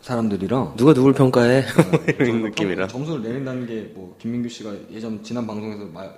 사람들이라 0.00 0.74
누가 0.76 0.94
누굴 0.94 1.12
평가해 1.12 1.64
이런 2.18 2.26
저희가 2.30 2.48
느낌이라. 2.48 2.86
평- 2.86 3.04
점수를 3.04 3.22
내린다는 3.22 3.66
게 3.66 3.90
뭐 3.94 4.16
김민규 4.18 4.48
씨가 4.48 4.72
예전 4.92 5.22
지난 5.22 5.46
방송에서 5.46 5.84
말 5.92 6.10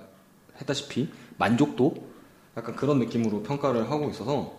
했다시피 0.61 1.09
만족도 1.39 1.95
약간 2.57 2.77
그런 2.77 2.99
느낌으로 2.99 3.43
평가를 3.43 3.91
하고 3.91 4.11
있어서 4.11 4.53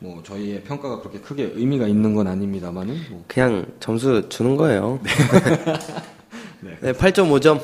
뭐 0.00 0.22
저희의 0.24 0.62
평가가 0.64 1.00
그렇게 1.00 1.20
크게 1.20 1.52
의미가 1.54 1.86
있는 1.86 2.14
건 2.14 2.26
아닙니다만은 2.26 2.98
뭐 3.10 3.24
그냥 3.28 3.64
점수 3.80 4.28
주는 4.28 4.56
거예요. 4.56 4.98
네, 6.80 6.92
8.5점, 6.92 7.60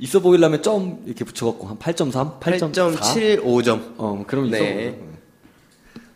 있어 0.00 0.20
보이려면 0.20 0.62
점 0.62 1.02
이렇게 1.06 1.24
붙여갖고 1.24 1.66
한 1.68 1.78
8.3, 1.78 2.40
8.4 2.40 2.96
8.75점. 2.96 3.80
어 3.98 4.24
그럼 4.26 4.46
있어 4.46 4.56
네. 4.56 4.74
보여요. 4.74 4.90
네. 4.90 4.98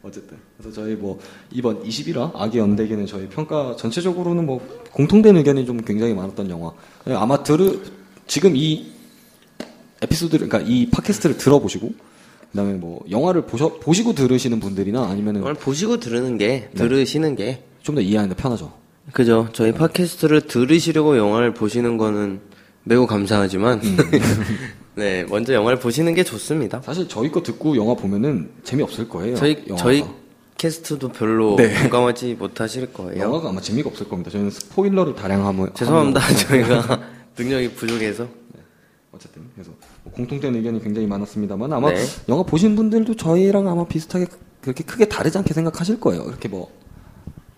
어쨌든 0.03 0.37
그래서 0.59 0.83
저희 0.83 0.95
뭐 0.95 1.19
이번 1.51 1.83
21화 1.83 2.33
아기 2.35 2.59
연대기는 2.59 3.07
저희 3.07 3.29
평가 3.29 3.75
전체적으로는 3.77 4.45
뭐 4.45 4.61
공통된 4.93 5.37
의견이 5.37 5.65
좀 5.67 5.79
굉장히 5.79 6.15
많았던 6.15 6.51
영화. 6.51 6.73
네, 7.07 7.15
아마 7.15 7.43
들으 7.43 7.81
지금 8.27 8.55
이 8.57 8.93
에피소드를 10.03 10.49
그러니까 10.49 10.71
이 10.71 10.91
팟캐스트를 10.91 11.39
들어보시고 11.39 11.93
그다음에 12.51 12.75
뭐 12.75 13.03
영화를 13.11 13.43
보셔 13.47 13.69
보시고 13.79 14.13
들으시는 14.15 14.61
분들이나 14.61 15.05
아니면은 15.09 15.43
오늘 15.43 15.55
보시고 15.55 15.99
들으는 16.01 16.39
게 16.39 16.71
들으시는 16.75 17.37
게 17.37 17.63
좀 17.85 17.95
더 17.95 18.01
이해하는데 18.01 18.35
편하죠. 18.35 18.73
그죠. 19.13 19.49
저희 19.53 19.73
팟캐스트를 19.73 20.43
들으시려고 20.43 21.19
영화를 21.19 21.53
보시는 21.53 21.99
거는 21.99 22.41
매우 22.85 23.07
감사하지만 23.07 23.81
네 24.95 25.25
먼저 25.25 25.53
영화를 25.55 25.79
보시는 25.79 26.15
게 26.15 26.23
좋습니다. 26.23 26.81
사실 26.83 27.09
저희 27.09 27.31
거 27.31 27.43
듣고 27.43 27.77
영화 27.77 27.95
보면은 27.95 28.51
재미없을 28.63 29.09
거예요. 29.09 29.37
저희 29.37 29.65
영화가. 29.67 29.83
저희 29.83 30.05
캐스트도 30.57 31.09
별로 31.09 31.57
네. 31.57 31.75
공감하지 31.81 32.35
못하실 32.39 32.93
거예요. 32.93 33.23
영화가 33.23 33.49
아마 33.49 33.61
재미가 33.61 33.89
없을 33.89 34.09
겁니다. 34.09 34.31
저희는 34.31 34.51
스포일러를 34.51 35.15
다량 35.15 35.47
하면 35.47 35.71
죄송합니다. 35.75 36.21
저희가 36.47 37.01
능력이 37.37 37.73
부족해서. 37.73 38.29
어쨌든 39.13 39.43
그래서 39.55 39.71
뭐 40.03 40.13
공통된 40.13 40.55
의견이 40.57 40.83
굉장히 40.83 41.07
많았습니다만 41.07 41.73
아마 41.73 41.91
네. 41.93 42.05
영화 42.29 42.43
보신 42.43 42.75
분들도 42.75 43.15
저희랑 43.17 43.69
아마 43.69 43.87
비슷하게 43.87 44.27
그렇게 44.61 44.83
크게 44.83 45.05
다르지 45.07 45.39
않게 45.39 45.55
생각하실 45.55 46.01
거예요. 46.01 46.25
이렇게 46.25 46.49
뭐 46.49 46.71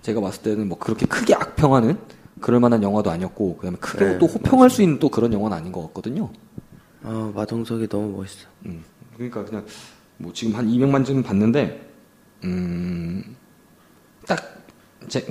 제가 0.03 0.21
봤을 0.21 0.43
때는 0.43 0.69
뭐 0.69 0.79
그렇게 0.79 1.07
크게 1.07 1.35
악평하는 1.35 1.97
그럴 2.41 2.61
만한 2.61 2.83
영화도 2.83 3.11
아니었고 3.11 3.57
그다음에 3.57 3.77
크게 3.79 4.05
네, 4.05 4.19
또 4.19 4.27
호평할 4.27 4.69
수 4.71 4.83
있는 4.83 4.99
또 4.99 5.09
그런 5.09 5.33
영화는 5.33 5.57
아닌 5.57 5.73
것 5.73 5.83
같거든요. 5.89 6.31
아 7.03 7.33
마동석이 7.35 7.89
너무 7.89 8.17
멋있어. 8.19 8.47
음, 8.67 8.85
그러니까 9.15 9.45
그냥 9.45 9.65
뭐 10.19 10.33
지금 10.33 10.55
한 10.55 10.67
200만 10.69 11.05
점 11.05 11.23
봤는데 11.23 11.89
음딱 12.45 13.27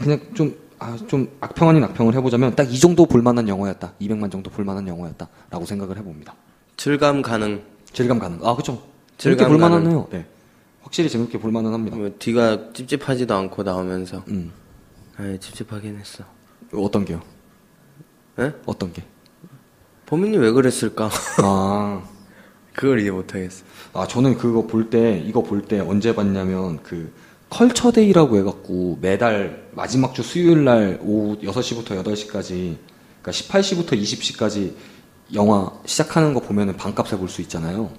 그냥 0.02 0.20
좀 0.34 0.56
아, 0.80 0.98
좀 1.08 1.30
악평 1.40 1.70
아닌 1.70 1.84
악평을 1.84 2.14
해보자면 2.16 2.56
딱 2.56 2.70
이 2.70 2.80
정도 2.80 3.06
볼만한 3.06 3.48
영화였다. 3.48 3.94
200만 4.02 4.32
정도 4.32 4.50
볼만한 4.50 4.88
영화였다라고 4.88 5.66
생각을 5.66 5.98
해봅니다. 5.98 6.36
질감 6.78 7.22
가능. 7.22 7.62
질감 7.94 8.20
가능. 8.20 8.40
아, 8.46 8.56
그쵸. 8.56 8.82
재밌게 9.18 9.44
질감 9.46 9.58
볼만하네요. 9.58 10.08
네. 10.12 10.26
확실히 10.82 11.10
재밌게 11.10 11.40
볼만은 11.40 11.72
합니다. 11.74 11.96
뭐 11.96 12.10
뒤가 12.20 12.74
찝찝하지도 12.74 13.34
않고 13.34 13.64
나오면서. 13.64 14.24
음. 14.28 14.52
아 15.18 15.38
찝찝하긴 15.40 15.98
했어. 15.98 16.26
어떤 16.74 17.06
게요? 17.06 17.22
예? 18.40 18.54
어떤 18.66 18.92
게? 18.94 19.04
범인이 20.08 20.38
왜 20.38 20.52
그랬을까? 20.52 21.10
아, 21.44 22.04
그걸 22.74 23.00
이해 23.02 23.12
못하겠어. 23.12 23.64
아 23.94 24.06
저는 24.08 24.38
그거 24.38 24.68
볼 24.68 24.90
때, 24.90 25.22
이거 25.26 25.42
볼 25.42 25.62
때 25.62 25.80
언제 25.80 26.14
봤냐면, 26.14 26.82
그, 26.84 27.12
컬처데이라고 27.50 28.38
해갖고, 28.38 29.00
매달 29.02 29.68
마지막 29.72 30.14
주 30.14 30.22
수요일 30.24 30.64
날 30.66 31.00
오후 31.02 31.38
6시부터 31.40 32.04
8시까지, 32.04 32.76
그러니까 33.22 33.32
18시부터 33.32 33.94
20시까지 33.94 34.74
영화 35.34 35.72
시작하는 35.86 36.34
거 36.34 36.40
보면은 36.40 36.76
반값에 36.78 37.18
볼 37.18 37.30
수 37.30 37.42
있잖아요. 37.42 37.90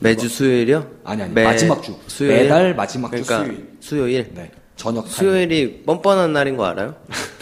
매주 0.00 0.26
수요일이요? 0.28 0.86
아니 1.04 1.22
아니 1.22 1.34
매- 1.34 1.44
마지막 1.44 1.82
주 1.82 1.94
수요일? 2.06 2.44
매달 2.44 2.74
마지막 2.74 3.10
그러니까 3.10 3.38
주 3.40 3.44
수요일. 3.44 3.76
수요일. 3.80 4.34
네. 4.34 4.50
저녁. 4.74 5.06
수요일이 5.06 5.82
뻔뻔한 5.84 6.32
날인 6.32 6.56
거 6.56 6.64
알아요? 6.64 6.96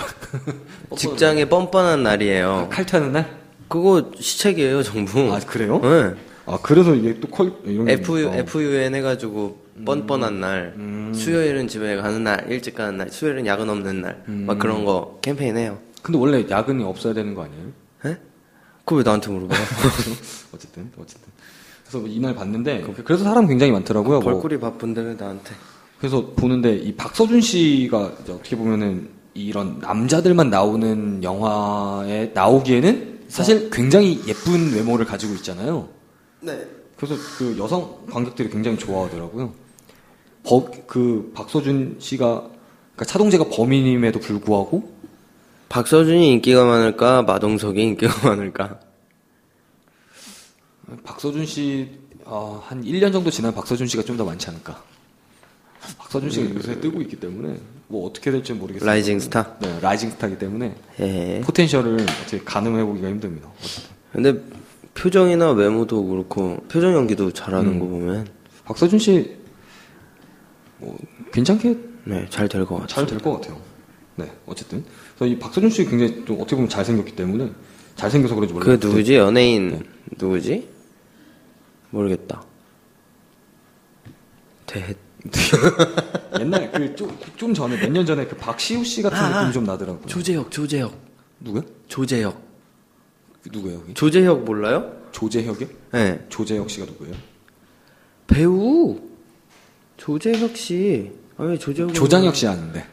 직장에 0.97 1.47
뻔뻔한 1.49 2.03
날이에요. 2.03 2.69
칼퇴하는 2.71 3.13
날? 3.13 3.39
그거 3.69 4.11
시책이에요, 4.19 4.83
정부. 4.83 5.33
아 5.33 5.39
그래요? 5.41 5.79
네. 5.81 6.15
아 6.47 6.59
그래서 6.63 6.95
이게 6.95 7.19
또 7.21 7.29
컬 7.29 7.53
이런 7.65 7.87
게 7.87 7.93
FU. 7.95 8.33
FUN 8.35 8.95
해가지고 8.97 9.59
뻔뻔한 9.85 10.41
날, 10.41 10.75
수요일은 11.15 11.69
집에 11.69 11.97
가는 11.97 12.23
날, 12.25 12.47
일찍 12.51 12.75
가는 12.75 12.97
날, 12.99 13.09
수요일은 13.11 13.47
야근 13.47 13.71
없는 13.71 14.03
날, 14.03 14.23
막 14.27 14.59
그런 14.59 14.85
거 14.85 15.19
캠페인 15.23 15.57
해요. 15.57 15.79
근데 16.03 16.19
원래 16.19 16.45
야근이 16.49 16.83
없어야 16.85 17.15
되는 17.15 17.35
거 17.35 17.45
아니에요? 17.45 17.65
에? 18.07 18.17
그거 18.85 18.97
왜 18.97 19.03
나한테 19.03 19.31
물어봐요? 19.31 19.59
어쨌든 20.55 20.91
어쨌든 20.99 21.29
그래서 21.89 22.07
이날 22.07 22.35
봤는데 22.35 22.85
그래서 23.05 23.25
사람 23.25 23.47
굉장히 23.47 23.73
많더라고요. 23.73 24.21
뭐. 24.21 24.33
벌꿀이 24.33 24.59
바쁜데 24.59 25.01
왜 25.03 25.15
나한테? 25.15 25.55
그래서 25.99 26.27
보는데 26.35 26.75
이 26.77 26.95
박서준 26.95 27.41
씨가 27.41 27.99
어떻게 27.99 28.57
보면은 28.57 29.09
이런 29.35 29.79
남자들만 29.79 30.51
나오는 30.51 31.23
영화에 31.23 32.33
나오기에는 32.35 33.21
사실 33.29 33.71
굉장히 33.71 34.21
예쁜 34.27 34.73
외모를 34.75 35.07
가지고 35.07 35.35
있잖아요. 35.35 35.89
네. 36.41 36.67
그래서 36.97 37.15
그 37.39 37.57
여성 37.59 38.05
관객들이 38.11 38.51
굉장히 38.51 38.77
좋아하더라고요. 38.77 39.53
버, 40.43 40.67
그 40.87 41.31
박서준 41.35 41.97
씨가 41.99 42.25
그러니까 42.95 43.05
차동재가 43.07 43.45
범인임에도 43.51 44.19
불구하고 44.21 44.93
박서준이 45.69 46.33
인기가 46.33 46.65
많을까, 46.65 47.23
마동석이 47.23 47.81
인기가 47.81 48.13
많을까? 48.29 48.81
박서준 51.05 51.47
씨, 51.47 51.89
아, 52.25 52.61
한 52.65 52.83
1년 52.85 53.13
정도 53.13 53.31
지난 53.31 53.55
박서준 53.55 53.87
씨가 53.87 54.03
좀 54.03 54.17
더 54.17 54.25
많지 54.25 54.49
않을까. 54.51 54.83
박서준 55.99 56.31
씨가 56.31 56.55
요새 56.55 56.81
뜨고 56.81 57.01
있기 57.03 57.17
때문에 57.17 57.59
뭐 57.89 58.07
어떻게 58.07 58.31
될지 58.31 58.53
모르겠어요. 58.53 58.87
rising 58.87 59.19
star? 59.21 59.57
네, 59.61 59.79
rising 59.81 60.11
star이기 60.11 60.39
때문에 60.39 60.75
예. 61.01 61.41
potential을 61.45 62.03
어떻게 62.03 62.39
가늠해 62.39 62.85
보기가 62.85 63.09
힘듭니다. 63.09 63.49
어쨌든. 63.59 63.91
근데 64.13 64.43
표정이나 64.95 65.53
외모도 65.53 66.05
그렇고, 66.07 66.59
표정 66.69 66.93
연기도 66.95 67.33
잘하는 67.33 67.79
거 67.79 67.87
보면, 67.87 68.27
박서준 68.65 68.99
씨, 68.99 69.37
뭐, 70.79 70.99
괜찮게 71.33 71.79
네, 72.05 72.27
잘 72.29 72.49
될 72.49 72.65
것 72.67 72.75
같아요. 72.81 72.87
잘 72.89 73.07
될 73.07 73.19
것 73.23 73.33
같아요. 73.41 73.61
네, 74.17 74.31
어쨌든. 74.47 74.85
그래서 75.17 75.33
이 75.35 75.39
박서준 75.39 75.71
씨 75.71 75.85
굉장히 75.87 76.25
좀 76.27 76.37
어떻게 76.37 76.57
보면 76.57 76.69
잘 76.69 76.85
생겼기 76.85 77.15
때문에, 77.17 77.51
잘 77.97 78.11
생겨서 78.11 78.35
그런지 78.35 78.53
그 78.53 78.59
모르겠는데. 78.59 78.87
누구지? 78.89 79.15
연예인, 79.15 79.85
누구지? 80.19 80.69
모르겠다. 81.91 82.43
대, 84.67 84.95
옛날 86.41 86.71
그 86.73 86.95
좀, 86.97 87.19
좀 87.37 87.55
전에, 87.55 87.77
몇 87.77 87.91
년 87.93 88.07
전에 88.07 88.27
그 88.27 88.37
박시우 88.37 88.85
씨 88.85 89.03
같은 89.03 89.19
아, 89.19 89.39
느낌이 89.41 89.53
좀 89.53 89.65
나더라고요. 89.65 90.07
조재혁, 90.07 90.51
조재혁. 90.51 90.93
누구요? 91.41 91.63
조재혁. 91.89 92.41
그 93.43 93.49
누구예요, 93.53 93.81
여기? 93.81 93.95
조재혁 93.95 94.45
몰라요? 94.45 94.93
조재혁이요? 95.13 95.69
네. 95.93 96.25
조재혁 96.29 96.71
씨가 96.71 96.87
누구예요? 96.87 97.15
배우. 98.27 99.01
조재혁 99.97 100.57
씨. 100.57 101.11
아니, 101.37 101.59
조재혁. 101.59 101.93
조장혁 101.95 102.37
씨 102.37 102.47
아는데. 102.47 102.87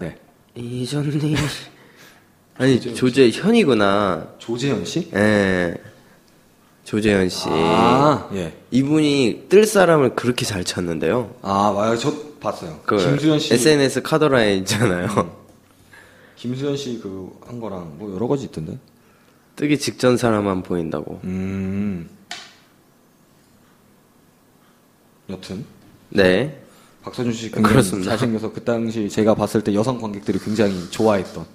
네. 0.00 0.16
이전님. 0.54 1.36
아니, 2.58 2.80
조재현이구나. 2.94 4.34
조재현 4.38 4.84
씨? 4.84 5.10
예. 5.14 5.74
조재현 6.84 7.28
씨. 7.28 7.48
아, 7.48 8.28
예. 8.34 8.56
이분이 8.70 9.46
뜰 9.48 9.64
사람을 9.66 10.14
그렇게 10.16 10.44
잘 10.44 10.64
쳤는데요. 10.64 11.34
아, 11.42 11.72
맞아요. 11.72 11.96
저 11.96 12.12
봤어요. 12.40 12.80
그 12.84 12.96
김수현 12.96 13.38
씨. 13.38 13.54
SNS 13.54 14.02
카더라에 14.02 14.54
있잖아요. 14.58 15.06
김수현 16.36 16.76
씨 16.76 17.00
그 17.00 17.30
한 17.46 17.60
거랑 17.60 17.96
뭐 17.98 18.12
여러 18.14 18.26
가지 18.26 18.44
있던데. 18.46 18.78
뜨기 19.56 19.78
직전 19.78 20.16
사람만 20.16 20.62
보인다고. 20.62 21.20
음. 21.24 22.08
여튼 25.28 25.64
네. 26.08 26.60
박서준 27.02 27.32
씨 27.32 27.50
굉장히. 27.50 28.04
잘생겨서 28.04 28.52
그 28.52 28.64
당시 28.64 29.08
제가 29.08 29.34
봤을 29.34 29.62
때 29.62 29.74
여성 29.74 30.00
관객들이 30.00 30.38
굉장히 30.38 30.90
좋아했던 30.90 31.46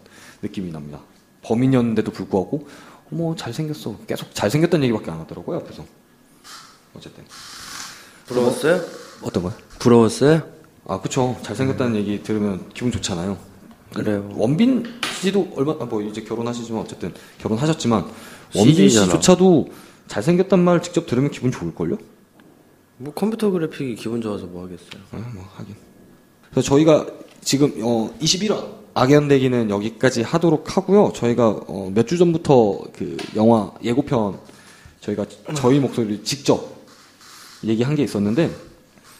느낌이 0.41 0.71
납니다. 0.71 0.99
범인이었는데도 1.43 2.11
불구하고 2.11 2.67
어머 3.15 3.33
잘생겼어. 3.33 3.95
계속 4.07 4.35
잘생겼다는 4.35 4.83
얘기밖에 4.87 5.09
안 5.09 5.19
하더라고요 5.21 5.59
앞에서. 5.59 5.85
어쨌든 6.95 7.23
부러웠어요? 8.25 8.81
어떤 9.21 9.43
거요? 9.43 9.53
부러웠어요? 9.79 10.43
아 10.87 10.99
그쵸 10.99 11.37
잘생겼다는 11.41 11.95
얘기 11.95 12.21
들으면 12.21 12.69
기분 12.73 12.91
좋잖아요. 12.91 13.37
그래요. 13.93 14.29
원빈 14.35 14.99
씨도 15.21 15.53
얼마 15.55 15.71
아, 15.79 15.85
뭐 15.85 16.01
이제 16.01 16.21
결혼하시지만 16.23 16.81
어쨌든 16.81 17.13
결혼하셨지만 17.37 18.05
원빈 18.53 18.75
CG 18.75 18.91
잖아. 18.95 19.05
씨조차도 19.05 19.69
잘생겼단 20.07 20.59
말 20.59 20.81
직접 20.81 21.05
들으면 21.07 21.31
기분 21.31 21.51
좋을걸요? 21.51 21.97
뭐 22.97 23.13
컴퓨터 23.13 23.49
그래픽이 23.49 23.95
기분 23.95 24.21
좋아서 24.21 24.45
뭐 24.45 24.63
하겠어요. 24.63 25.01
아, 25.11 25.17
뭐 25.33 25.45
하긴. 25.55 25.75
그래서 26.51 26.67
저희가 26.67 27.05
지금 27.45 27.73
어 27.81 28.09
21화 28.19 28.75
악연대기는 28.95 29.69
여기까지 29.69 30.21
하도록 30.23 30.75
하고요. 30.75 31.13
저희가 31.15 31.47
어, 31.67 31.91
몇 31.93 32.05
주 32.07 32.17
전부터 32.17 32.79
그 32.93 33.15
영화 33.35 33.71
예고편 33.83 34.39
저희가 35.01 35.25
저희 35.55 35.79
목소리를 35.79 36.23
직접 36.23 36.75
얘기한 37.63 37.95
게 37.95 38.03
있었는데 38.03 38.49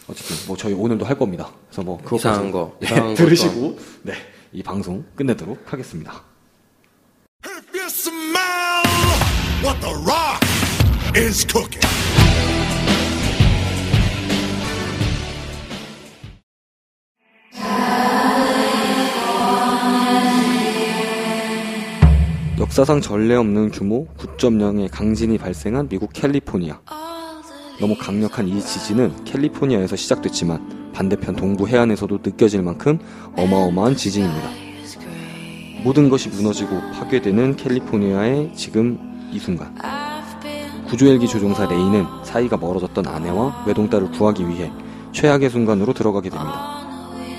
어쨌든 0.08 0.36
뭐 0.46 0.56
저희 0.56 0.74
오늘도 0.74 1.04
할 1.04 1.16
겁니다. 1.18 1.50
그래서 1.68 1.82
뭐 1.82 1.98
그것까지 1.98 2.28
이상한 2.28 2.50
거, 2.50 2.76
네, 2.80 2.86
이상한 2.86 3.08
거 3.14 3.24
들으시고 3.24 3.78
네 4.02 4.12
이 4.52 4.62
방송 4.62 5.04
끝내도록 5.14 5.58
하겠습니다. 5.66 6.22
If 7.44 7.76
you 7.78 7.86
smell 7.88 8.82
what 9.62 9.78
the 9.80 9.92
rock 10.06 10.40
is 11.14 11.44
cooking. 11.46 11.84
역사상 22.76 23.00
전례 23.00 23.34
없는 23.36 23.70
규모 23.70 24.06
9.0의 24.18 24.90
강진이 24.90 25.38
발생한 25.38 25.88
미국 25.88 26.12
캘리포니아. 26.12 26.78
너무 27.80 27.96
강력한 27.96 28.46
이 28.46 28.60
지진은 28.60 29.24
캘리포니아에서 29.24 29.96
시작됐지만 29.96 30.92
반대편 30.92 31.36
동부 31.36 31.68
해안에서도 31.68 32.18
느껴질 32.22 32.60
만큼 32.60 32.98
어마어마한 33.34 33.96
지진입니다. 33.96 34.50
모든 35.84 36.10
것이 36.10 36.28
무너지고 36.28 36.78
파괴되는 36.92 37.56
캘리포니아의 37.56 38.52
지금 38.54 39.30
이 39.32 39.38
순간. 39.38 39.74
구조헬기 40.90 41.26
조종사 41.28 41.64
레이는 41.64 42.04
사이가 42.24 42.58
멀어졌던 42.58 43.06
아내와 43.06 43.64
외동딸을 43.66 44.10
구하기 44.10 44.46
위해 44.50 44.70
최악의 45.12 45.48
순간으로 45.48 45.94
들어가게 45.94 46.28
됩니다. 46.28 46.86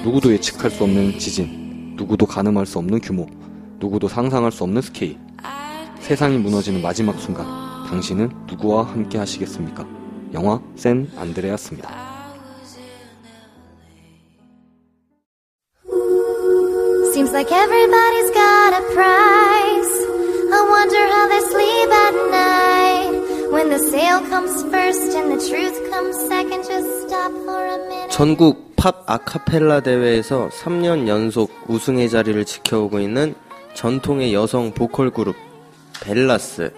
누구도 0.03 0.33
예측할 0.33 0.71
수 0.71 0.83
없는 0.83 1.19
지진, 1.19 1.93
누구도 1.95 2.25
가늠할 2.25 2.65
수 2.65 2.79
없는 2.79 3.01
규모, 3.01 3.27
누구도 3.79 4.07
상상할 4.07 4.51
수 4.51 4.63
없는 4.63 4.81
스케일. 4.81 5.26
세상이 6.07 6.37
무너지는 6.37 6.81
마지막 6.81 7.19
순간, 7.19 7.45
당신은 7.89 8.31
누구와 8.47 8.85
함께 8.85 9.17
하시겠습니까? 9.17 9.85
영화 10.33 10.57
샌 10.77 11.11
안드레아스입니다. 11.17 11.89
Seems 17.11 17.33
like 17.33 17.51
everybody's 17.51 18.31
got 18.31 18.71
a 18.71 18.83
price. 18.93 19.95
I 20.53 20.61
wonder 20.69 21.03
how 21.11 21.27
they 21.27 21.41
sleep 21.41 21.91
at 21.91 22.15
night. 22.31 23.51
When 23.51 23.67
the 23.67 23.79
sale 23.91 24.21
comes 24.29 24.63
first 24.71 25.13
and 25.13 25.29
the 25.29 25.43
truth 25.43 25.91
comes 25.91 26.15
second, 26.29 26.63
just 26.63 26.87
stop 27.03 27.33
for 27.43 27.65
a 27.67 27.77
minute. 27.85 28.11
전국 28.11 28.77
팝 28.77 29.03
아카펠라 29.07 29.81
대회에서 29.81 30.47
3년 30.53 31.09
연속 31.09 31.51
우승의 31.67 32.09
자리를 32.09 32.45
지켜오고 32.45 33.01
있는 33.01 33.35
전통의 33.73 34.33
여성 34.33 34.71
보컬 34.71 35.09
그룹 35.09 35.35
벨라스. 36.01 36.71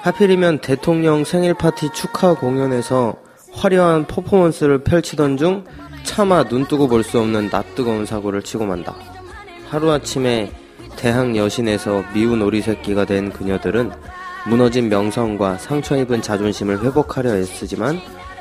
하필이면 0.00 0.60
대통령 0.60 1.24
생일 1.24 1.54
파티 1.54 1.90
축하 1.92 2.34
공연에서 2.34 3.16
화려한 3.52 4.06
퍼포먼스를 4.06 4.78
펼치던 4.84 5.36
중 5.36 5.64
차마 6.04 6.44
눈뜨고 6.44 6.88
볼 6.88 7.02
수 7.02 7.18
없는 7.18 7.48
낯뜨거운 7.50 8.06
사고를 8.06 8.42
치고 8.42 8.64
만다. 8.66 8.94
하루아침에 9.68 10.52
대학 10.96 11.36
여신에서 11.36 12.02
미운 12.14 12.42
오리 12.42 12.62
새끼가 12.62 13.04
된 13.04 13.30
그녀들은 13.32 13.90
무너진 14.46 14.88
명성과 14.88 15.58
상처 15.58 15.96
입은 15.96 16.22
자존심을 16.22 16.82
회복하려 16.82 17.36
애쓰지만 17.36 18.00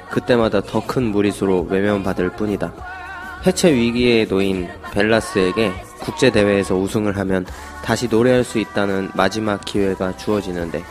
그때마다 0.09 0.61
더 0.61 0.81
큰 0.85 1.03
무리수로 1.03 1.67
외면받을 1.69 2.29
뿐이다. 2.31 2.73
해체 3.45 3.73
위기에 3.73 4.25
놓인 4.25 4.67
벨라스에게 4.93 5.71
국제 5.99 6.31
대회에서 6.31 6.75
우승을 6.75 7.17
하면 7.17 7.45
다시 7.87 8.09
노래할 8.09 8.43
수 8.43 8.59
있다는 8.59 9.09
마지막 9.13 9.63
기회가 9.63 10.17
주어지는데 10.17 10.83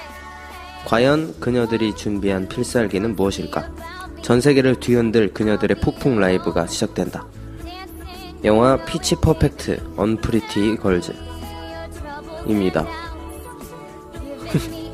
과연 0.86 1.38
그녀들이 1.40 1.94
준비한 1.94 2.48
필살기는 2.48 3.14
무엇일까? 3.16 3.70
전 4.22 4.40
세계를 4.40 4.76
뒤흔들 4.80 5.34
그녀들의 5.34 5.80
폭풍 5.82 6.18
라이브가 6.18 6.66
시작된다. 6.66 7.26
영화 8.44 8.82
피치 8.86 9.16
퍼펙트 9.16 9.92
언프리티 9.94 10.76
걸즈입니다. 12.46 12.86